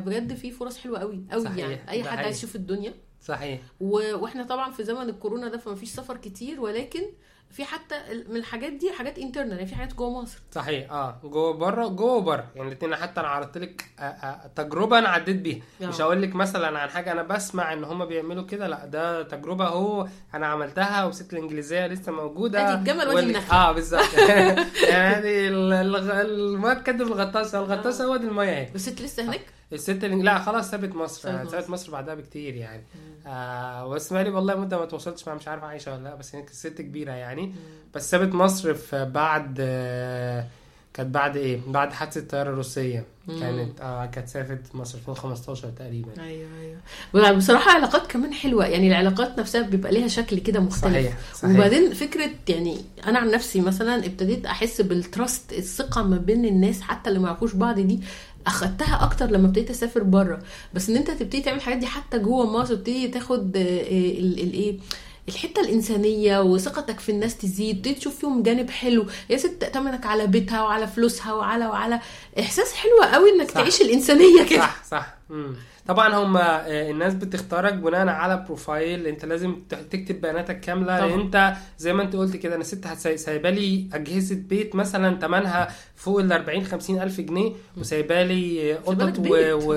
بجد 0.06 0.34
في 0.34 0.50
فرص 0.50 0.78
حلوة 0.78 0.98
قوي 0.98 1.24
قوي 1.32 1.44
صحيح، 1.44 1.56
يعني. 1.58 1.88
أي 1.90 2.04
حد. 2.04 2.18
عايز 2.18 2.36
يشوف 2.36 2.56
الدنيا. 2.56 2.94
صحيح. 3.20 3.60
و- 3.80 4.14
وإحنا 4.16 4.42
طبعا 4.44 4.70
في 4.72 4.84
زمن 4.84 5.08
الكورونا 5.08 5.48
ده 5.48 5.58
فما 5.58 5.74
فيش 5.74 5.88
سفر 5.88 6.16
كتير 6.16 6.60
ولكن 6.60 7.02
في 7.50 7.64
حتى 7.64 7.94
من 8.28 8.36
الحاجات 8.36 8.72
دي 8.72 8.92
حاجات 8.92 9.18
انترنال 9.18 9.52
يعني 9.52 9.66
في 9.66 9.74
حاجات 9.74 9.94
جوه 9.94 10.22
مصر. 10.22 10.38
صحيح 10.52 10.92
آه 10.92 11.20
جوه 11.24 11.52
بره 11.52 11.86
جوه 11.88 12.12
وبره 12.12 12.44
يعني 12.56 12.68
الاثنين 12.68 12.96
حتى 12.96 13.20
أنا 13.20 13.28
عرضت 13.28 13.58
لك 13.58 13.84
آه، 13.98 14.02
آه، 14.02 14.50
تجربة 14.56 14.98
أنا 14.98 15.08
عديت 15.08 15.36
بيها. 15.36 15.62
آه. 15.82 15.86
مش 15.86 16.00
هقول 16.00 16.22
لك 16.22 16.34
مثلا 16.34 16.78
عن 16.78 16.88
حاجة 16.90 17.12
أنا 17.12 17.22
بسمع 17.22 17.72
إن 17.72 17.84
هم 17.84 18.04
بيعملوا 18.04 18.42
كده 18.46 18.66
لأ 18.68 18.86
ده 18.86 19.22
تجربة 19.22 19.66
أهو 19.66 20.06
أنا 20.34 20.46
عملتها 20.46 21.04
والست 21.04 21.32
الإنجليزية 21.32 21.86
لسه 21.86 22.12
موجودة. 22.12 22.68
أدي 22.72 22.78
الجمل 22.78 23.08
وأدي 23.08 23.26
النخله 23.26 23.52
آه 23.68 23.72
بالظبط. 23.72 24.14
يعني 24.88 25.14
هذه 25.16 25.48
ال- 25.48 25.72
الغ- 25.72 26.20
الميه 26.20 26.74
تكدب 26.74 27.06
الغطاسة 27.06 27.58
الغطاسة 27.58 28.04
هو 28.04 28.16
دي 28.16 28.26
الميه 28.26 28.50
اهي 28.50 28.68
بس 28.74 28.88
أنت 28.88 29.02
لسه 29.02 29.22
هناك؟ 29.24 29.46
الست 29.72 30.04
اللي 30.04 30.22
لا 30.22 30.38
خلاص 30.38 30.70
سابت 30.70 30.94
مصر. 30.94 31.20
سابت 31.22 31.34
يعني 31.34 31.46
مصر. 31.46 31.56
سابت 31.58 31.70
مصر 31.70 31.92
بعدها 31.92 32.14
بكتير 32.14 32.54
يعني. 32.54 32.82
آه 33.26 33.88
بس 33.88 34.12
بقالي 34.12 34.30
والله 34.30 34.54
مدة 34.56 34.78
ما 34.78 34.84
تواصلتش 34.84 35.26
معاها 35.28 35.38
مش 35.38 35.48
عارف 35.48 35.64
عايشة 35.64 35.94
ولا 35.94 36.02
لا 36.04 36.14
بس 36.14 36.34
هي 36.34 36.40
كانت 36.42 36.54
ست 36.54 36.80
كبيرة 36.80 37.12
يعني. 37.12 37.54
بس 37.94 38.10
سابت 38.10 38.34
مصر 38.34 38.74
في 38.74 39.04
بعد 39.04 39.56
آه 39.60 40.46
كانت 40.94 41.14
بعد 41.14 41.36
إيه؟ 41.36 41.60
بعد 41.66 41.92
حادثة 41.92 42.20
الطيارة 42.20 42.50
الروسية. 42.50 43.04
مم. 43.28 43.40
كانت 43.40 43.80
آه 43.80 44.06
كانت 44.06 44.28
سافرت 44.28 44.74
مصر 44.74 44.98
2015 44.98 45.68
تقريبا. 45.70 46.22
أيوه 46.22 46.48
أيوه. 47.14 47.32
بصراحة 47.32 47.70
علاقات 47.70 48.06
كمان 48.06 48.32
حلوة. 48.32 48.66
يعني 48.66 48.88
العلاقات 48.88 49.38
نفسها 49.38 49.60
بيبقى 49.62 49.92
ليها 49.92 50.08
شكل 50.08 50.38
كده 50.38 50.60
مختلف. 50.60 50.92
صحيح 50.94 51.16
صحيح. 51.34 51.54
وبعدين 51.56 51.94
فكرة 51.94 52.30
يعني 52.48 52.80
أنا 53.06 53.18
عن 53.18 53.30
نفسي 53.30 53.60
مثلا 53.60 54.06
ابتديت 54.06 54.46
أحس 54.46 54.80
بالتراست 54.80 55.52
الثقة 55.52 56.02
ما 56.02 56.16
بين 56.16 56.44
الناس 56.44 56.80
حتى 56.80 57.08
اللي 57.08 57.20
ما 57.20 57.26
يعرفوش 57.28 57.54
بعض 57.54 57.80
دي. 57.80 58.00
أخدتها 58.46 59.04
أكتر 59.04 59.26
لما 59.26 59.46
ابتديت 59.46 59.70
أسافر 59.70 60.02
بره 60.02 60.38
بس 60.74 60.88
إن 60.90 60.96
أنت 60.96 61.10
تبتدي 61.10 61.40
تعمل 61.40 61.56
الحاجات 61.58 61.78
دي 61.78 61.86
حتى 61.86 62.18
جوه 62.18 62.46
مصر 62.60 62.74
تبتدي 62.74 63.08
تاخد 63.08 63.56
الايه 63.56 64.78
الحتة 65.28 65.60
الإنسانية 65.60 66.40
وثقتك 66.42 67.00
في 67.00 67.08
الناس 67.08 67.36
تزيد 67.36 67.76
تبتدي 67.76 67.94
تشوف 67.94 68.16
فيهم 68.18 68.42
جانب 68.42 68.70
حلو 68.70 69.06
يا 69.30 69.36
ست 69.36 69.56
تأتمنك 69.60 70.06
على 70.06 70.26
بيتها 70.26 70.62
وعلى 70.62 70.86
فلوسها 70.86 71.32
وعلى 71.32 71.66
وعلى 71.66 72.00
إحساس 72.40 72.72
حلو 72.72 73.02
قوي 73.12 73.30
إنك 73.30 73.48
صح. 73.48 73.54
تعيش 73.54 73.80
الإنسانية 73.80 74.42
كده 74.50 74.58
صح 74.60 74.84
صح 74.90 75.14
مم. 75.30 75.54
طبعا 75.88 76.14
هم 76.14 76.36
الناس 76.36 77.14
بتختارك 77.14 77.74
بناء 77.74 78.08
على 78.08 78.44
profile 78.46 79.06
انت 79.06 79.24
لازم 79.24 79.56
تكتب 79.90 80.20
بياناتك 80.20 80.60
كاملة. 80.60 80.98
طبعا. 81.00 81.14
انت 81.14 81.52
زي 81.78 81.92
ما 81.92 82.02
انت 82.02 82.16
قلت 82.16 82.36
كده 82.36 82.54
أنا 82.56 82.64
ست 82.64 82.86
سايبة 83.14 83.50
لي 83.50 83.88
أجهزة 83.92 84.34
بيت 84.48 84.74
مثلا 84.74 85.18
ثمنها 85.18 85.68
فوق 85.96 86.20
ال 86.20 86.32
40 86.32 86.64
50 86.64 87.02
ألف 87.02 87.20
جنيه 87.20 87.52
وسايبة 87.76 88.22
لي 88.22 88.72
قطط 88.74 89.18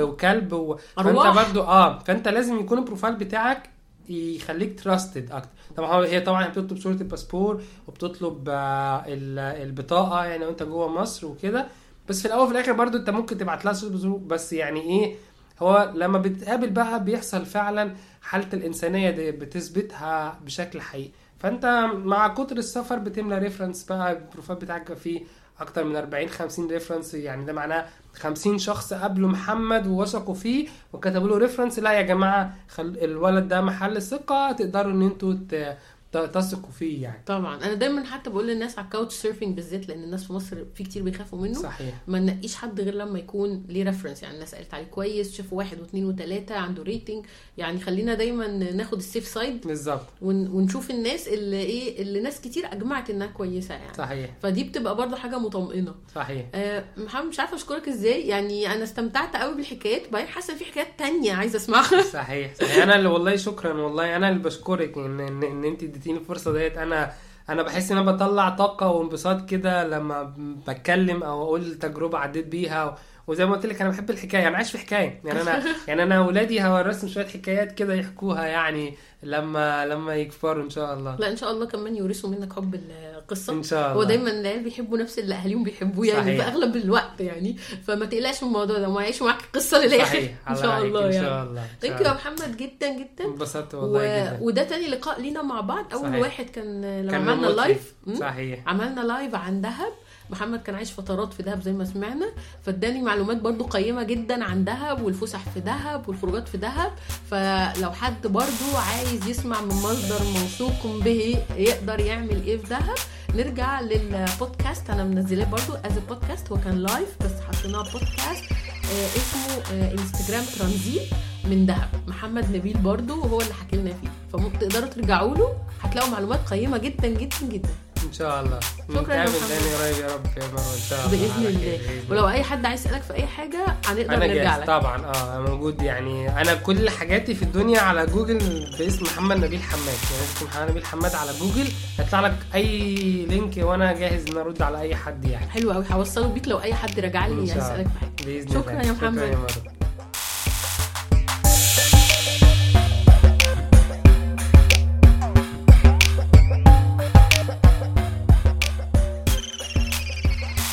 وكلب 0.03 0.53
و... 0.53 0.77
فأنت. 0.97 1.45
برضو 1.47 1.61
آه 1.61 1.99
فأنت 1.99 2.27
لازم 2.27 2.59
يكون 2.59 2.77
ال 2.77 2.82
profile 2.82 3.15
بتاعك 3.15 3.69
يخليك 4.09 4.79
trusted 4.83 5.31
أكتر. 5.31 5.49
طبعا 5.77 6.05
هي 6.05 6.21
طبعا 6.21 6.47
بتطلب 6.47 6.77
صورة 6.79 6.93
الباسبور 6.93 7.61
وبتطلب 7.87 8.49
آه، 8.49 9.03
ال- 9.07 9.39
البطاقة 9.39 10.25
يعني 10.25 10.43
لو 10.43 10.49
انت 10.49 10.63
جوه 10.63 10.87
مصر 10.87 11.27
وكده. 11.27 11.67
بس 12.09 12.21
في 12.21 12.27
الأول 12.27 12.43
وفي 12.43 12.51
الآخر 12.51 12.71
برضو 12.71 12.97
أنت 12.97 13.09
ممكن 13.09 13.37
تبعت 13.37 13.65
لها 13.65 13.73
صورة 13.73 14.21
بس 14.27 14.53
يعني 14.53 14.81
إيه 14.81 15.15
هو 15.59 15.91
لما 15.95 16.17
بتقابل 16.17 16.69
بقى 16.69 17.03
بيحصل 17.03 17.45
فعلا 17.45 17.93
حالة 18.21 18.47
الإنسانية 18.53 19.09
دي 19.09 19.31
بتثبتها 19.31 20.39
بشكل 20.45 20.81
حقيقي. 20.81 21.11
فأنت 21.39 21.65
مع 21.93 22.27
كتر 22.27 22.57
السفر 22.57 22.99
بتملى 22.99 23.37
reference 23.37 23.83
بقى 23.83 24.11
ال 24.11 24.17
profile 24.17 24.59
بتاعك 24.59 24.93
فيه 24.93 25.21
أكتر 25.59 25.83
من 25.83 25.95
40 25.95 26.27
50 26.29 26.67
reference 26.67 27.13
يعني 27.13 27.45
ده 27.45 27.53
معناه 27.53 27.85
50 28.13 28.57
شخص 28.57 28.93
قابلوا 28.93 29.29
محمد 29.29 29.87
ووثقوا 29.87 30.35
فيه 30.35 30.67
وكتبوا 30.93 31.27
له 31.27 31.37
reference 31.37 31.79
لا 31.79 31.91
يا 31.91 32.01
جماعة 32.01 32.53
خل... 32.69 32.97
الولد 33.01 33.47
ده 33.47 33.61
محل 33.61 34.01
ثقة 34.01 34.51
تقدروا 34.51 34.91
إن 34.91 35.01
أنتوا 35.01 35.33
ت... 35.49 35.77
تثقوا 36.11 36.71
فيه 36.71 37.03
يعني. 37.03 37.23
طبعا. 37.25 37.55
أنا 37.63 37.73
دايما 37.73 38.03
حتى 38.03 38.29
بقول 38.29 38.47
للناس 38.47 38.77
على 38.79 38.85
ال 38.85 38.90
couch 38.90 39.13
surfing 39.15 39.55
بالذات 39.55 39.87
لأن 39.89 40.03
الناس 40.03 40.23
في 40.23 40.33
مصر 40.33 40.57
في 40.75 40.83
كتير 40.83 41.03
بيخافوا 41.03 41.39
منه. 41.39 41.53
صحيح. 41.61 41.93
ما 42.07 42.19
ننقيش 42.19 42.55
حد 42.55 42.81
غير 42.81 42.93
لما 42.95 43.19
يكون 43.19 43.65
ليه 43.69 43.83
reference 43.83 44.23
يعني 44.23 44.35
الناس 44.35 44.55
قالت 44.55 44.73
عليه 44.73 44.85
كويس 44.85 45.37
شافوا 45.37 45.57
واحد 45.57 45.79
واثنين 45.79 46.05
وثلاثه 46.05 46.55
عنده 46.55 46.83
rating 46.83 47.25
يعني 47.57 47.79
خلينا 47.79 48.13
دايما 48.13 48.47
ناخد 48.47 48.97
ال 48.97 49.03
safe 49.03 49.27
side 49.27 49.67
بالظبط. 49.67 50.05
ون- 50.21 50.47
ونشوف 50.47 50.91
الناس 50.91 51.27
اللي 51.27 51.61
إيه 51.61 52.01
اللي 52.01 52.19
ناس 52.19 52.41
كتير 52.41 52.65
أجمعت 52.73 53.09
إنها 53.09 53.27
كويسة 53.27 53.75
يعني. 53.75 53.93
صحيح. 53.93 54.29
فدي 54.41 54.63
بتبقى 54.63 54.95
برضه 54.95 55.15
حاجة 55.15 55.37
مطمئنة. 55.39 55.95
صحيح. 56.15 56.45
آه، 56.55 56.83
محمد 56.97 57.25
مش 57.25 57.39
عارفة 57.39 57.55
أشكرك 57.55 57.87
إزاي. 57.87 58.27
يعني 58.27 58.73
أنا 58.73 58.83
استمتعت 58.83 59.35
قوي 59.35 59.55
بالحكايات. 59.55 60.09
بعدين 60.11 60.27
حاسة 60.27 60.55
في 60.55 60.65
حكايات 60.65 60.87
تانية 60.97 61.33
عايزة 61.33 61.57
أسمعها. 61.57 62.01
صحيح 62.01 62.53
صحيح. 62.55 62.83
أنا 62.83 62.95
اللي 62.95 63.09
والله 63.09 63.35
شكرا 63.35 63.73
والله 63.73 64.15
أنا 64.15 64.29
اللي 64.29 64.39
بشكرك 64.39 64.97
ان 64.97 65.19
ان, 65.19 65.43
إن 65.43 65.63
أنت 65.65 65.83
اديتيني 65.99 66.17
الفرصة 66.19 66.53
ديت. 66.53 66.77
أنا 66.77 67.13
أنا 67.49 67.63
بحس 67.63 67.91
إن 67.91 67.97
أنا 67.97 68.11
بطلع 68.11 68.49
طاقة 68.49 68.87
وانبساط 68.91 69.49
كده 69.49 69.87
لما 69.87 70.23
بتكلم 70.67 71.23
أو 71.23 71.43
أقول 71.43 71.75
تجربة 71.75 72.17
عديت 72.17 72.47
بيها 72.47 72.95
وزي 73.29 73.45
ما 73.45 73.55
قلت 73.55 73.65
لك 73.65 73.81
أنا 73.81 73.89
بحب 73.89 74.09
الحكاية 74.09 74.47
أنا 74.47 74.57
عايش 74.57 74.71
في 74.71 74.77
حكاية. 74.77 75.21
يعني 75.25 75.41
أنا 75.41 75.63
يعني 75.87 76.03
أنا 76.03 76.17
أولادي 76.17 76.61
هورثهم 76.61 77.09
شوية 77.09 77.25
حكايات 77.25 77.71
كده 77.71 77.93
يحكوها 77.93 78.45
يعني 78.45 78.93
لما 79.23 79.85
لما 79.85 80.15
يكبروا 80.15 80.63
إن 80.63 80.69
شاء 80.69 80.93
الله. 80.93 81.15
لا 81.15 81.31
إن 81.31 81.37
شاء 81.37 81.51
الله 81.51 81.65
كمان 81.65 81.95
يورثوا 81.95 82.29
منك 82.29 82.53
حب 82.53 82.75
القصة. 83.15 83.53
إن 83.53 83.63
شاء 83.63 83.79
الله. 83.91 83.93
هو 83.93 84.03
دايما 84.03 84.31
العيال 84.31 84.63
بيحبوا 84.63 84.97
نفس 84.97 85.19
اللي 85.19 85.35
أهاليهم 85.35 85.63
بيحبوه 85.63 86.05
يعني 86.05 86.37
صحيح. 86.37 86.49
في 86.49 86.51
أغلب 86.51 86.75
الوقت 86.75 87.19
يعني. 87.21 87.57
فما 87.87 88.05
تقلقش 88.05 88.43
من 88.43 88.49
الموضوع 88.49 88.77
ده 88.77 88.89
وما 88.89 89.01
يعيشوا 89.01 89.27
معاك 89.27 89.41
القصة 89.41 89.85
للآخر. 89.85 90.05
صحيح. 90.05 90.31
إن 90.47 90.53
الله 90.55 90.61
شاء 90.61 90.83
الله 90.83 91.05
إن 91.05 91.11
يعني. 91.11 91.25
شاء 91.25 91.43
الله. 91.43 91.63
thank 91.81 92.01
you 92.01 92.07
يا. 92.07 92.13
محمد 92.13 92.57
جدا 92.57 92.89
جدا. 92.99 93.25
انبسطت 93.25 93.73
و... 93.75 93.77
والله 93.81 94.01
جدا. 94.01 94.37
وده 94.41 94.63
تاني 94.63 94.87
لقاء 94.87 95.21
لينا 95.21 95.41
مع 95.41 95.61
بعض. 95.61 95.93
أول 95.93 96.01
صحيح. 96.09 96.21
واحد 96.21 96.45
كان 96.45 97.01
لما 97.01 97.11
كان 97.11 97.29
عملنا. 97.29 97.47
live? 97.47 97.93
صحيح. 98.19 98.59
عملنا 98.67 99.01
live 99.01 99.35
عن 99.35 99.61
دهب 99.61 99.93
محمد 100.29 100.61
كان 100.61 100.75
عايش 100.75 100.91
فترات 100.91 101.33
في 101.33 101.43
دهب 101.43 101.61
زي 101.61 101.73
ما 101.73 101.85
سمعنا 101.85 102.25
فاداني 102.65 103.01
معلومات 103.01 103.37
برضو 103.37 103.63
قيمة 103.63 104.03
جدا 104.03 104.43
عن 104.43 104.63
دهب 104.63 105.01
والفسح 105.01 105.39
في 105.53 105.59
دهب 105.59 106.09
والخروجات 106.09 106.47
في 106.47 106.57
دهب. 106.57 106.91
فلو 107.31 107.91
حد 107.91 108.27
برضو 108.27 108.77
عايز 108.77 109.27
يسمع 109.27 109.61
من 109.61 109.67
مصدر 109.67 110.23
موثوق 110.23 111.03
به 111.03 111.43
يقدر 111.55 111.99
يعمل 111.99 112.43
إيه 112.45 112.57
في 112.57 112.67
دهب 112.69 112.97
نرجع 113.35 113.81
للبودكاست. 113.81 114.89
أنا 114.89 115.03
منزلاه 115.03 115.45
برضو 115.45 115.73
as 115.85 115.99
بودكاست 116.09 116.51
هو 116.51 116.57
كان 116.57 116.77
live 116.77 117.09
بس 117.25 117.31
حطيناه 117.47 117.83
بودكاست 117.83 118.43
آه 118.51 119.07
اسمه 119.07 119.73
آه 119.73 119.91
انستجرام 119.91 120.43
ترانزيت 120.57 121.01
من 121.45 121.65
دهب. 121.65 121.89
محمد 122.07 122.55
نبيل 122.55 122.77
برضو 122.77 123.19
وهو 123.21 123.41
اللي 123.41 123.53
حكي 123.53 123.77
لنا 123.77 123.93
فيه 123.93 124.09
فتقدروا 124.33 124.89
ترجعوا 124.89 125.35
له. 125.35 125.55
هتلاقوا 125.81 126.11
معلومات 126.11 126.39
قيمة 126.49 126.77
جدا 126.77 127.07
جدا 127.07 127.37
جدا. 127.43 127.69
إن 128.07 128.13
شاء 128.13 128.41
الله. 128.41 128.59
شكراً 128.89 129.15
يا 129.15 129.25
نتقابل. 129.25 129.47
تاني 129.47 129.75
قريب 129.75 129.97
يا 130.09 130.15
رب 130.15 130.25
يا 130.25 130.47
مروه 130.47 130.73
إن 130.75 130.81
شاء 130.89 131.05
الله. 131.05 131.11
بإذن 131.11 131.45
الله. 131.45 131.79
ولو 132.09 132.29
أي 132.29 132.43
حد 132.43 132.65
عايز 132.65 132.79
يسألك 132.81 133.01
في 133.01 133.13
أي 133.13 133.27
حاجة 133.27 133.65
هنقدر 133.85 134.15
نرجع 134.15 134.57
لك. 134.57 134.67
طبعا. 134.67 135.05
آه 135.05 135.39
موجود 135.39 135.81
يعني. 135.81 136.41
أنا 136.41 136.53
كل 136.53 136.89
حاجاتي 136.89 137.35
في 137.35 137.43
الدنيا 137.43 137.81
على 137.81 138.05
جوجل 138.05 138.37
باسم 138.79 139.05
محمد 139.05 139.37
نبيل 139.37 139.63
حماد. 139.63 139.85
يعني 140.11 140.23
اسم 140.35 140.45
محمد 140.45 140.69
نبيل 140.69 140.85
حماد 140.85 141.15
على 141.15 141.31
جوجل 141.39 141.67
هيطلع 141.99 142.19
لك 142.19 142.35
أي 142.55 143.25
link 143.29 143.57
وأنا 143.57 143.93
جاهز 143.93 144.27
إن 144.29 144.37
أرد 144.37 144.61
على 144.61 144.81
أي 144.81 144.95
حد 144.95 145.25
يعني. 145.25 145.49
حلو 145.49 145.71
قوي 145.71 145.85
هوصله 145.91 146.27
بيك 146.27 146.47
لو 146.47 146.61
أي 146.61 146.73
حد 146.73 146.99
رجع 146.99 147.27
لي 147.27 147.43
يسالك 147.43 147.87
في 147.87 147.99
حاجة. 147.99 148.45
شكراً 148.53 148.81
يا 148.83 148.91
محمد. 148.91 149.17
شكرا 149.17 149.25
يا 149.25 149.35
مروه 149.35 149.78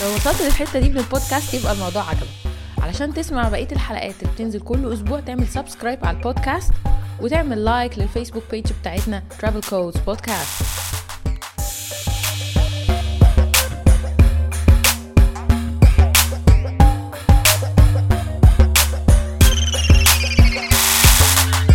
لو 0.06 0.14
وصلت 0.14 0.42
للحتة 0.42 0.80
دي 0.80 0.88
من 0.88 0.98
البودكاست 0.98 1.54
يبقى 1.54 1.72
الموضوع 1.72 2.02
عجبك. 2.02 2.26
علشان 2.82 3.14
تسمع 3.14 3.48
بقية 3.48 3.68
الحلقات 3.72 4.14
اللي 4.22 4.32
بتنزل 4.32 4.60
كل 4.60 4.92
أسبوع 4.92 5.20
تعمل 5.20 5.48
subscribe 5.48 6.06
على 6.06 6.16
البودكاست 6.16 6.72
وتعمل 7.20 7.64
لايك 7.64 7.98
للفيسبوك 7.98 8.42
بيج 8.50 8.72
بتاعتنا 8.80 9.22
Travel 9.40 9.64
Codes 9.70 9.98
Podcast. 10.08 10.64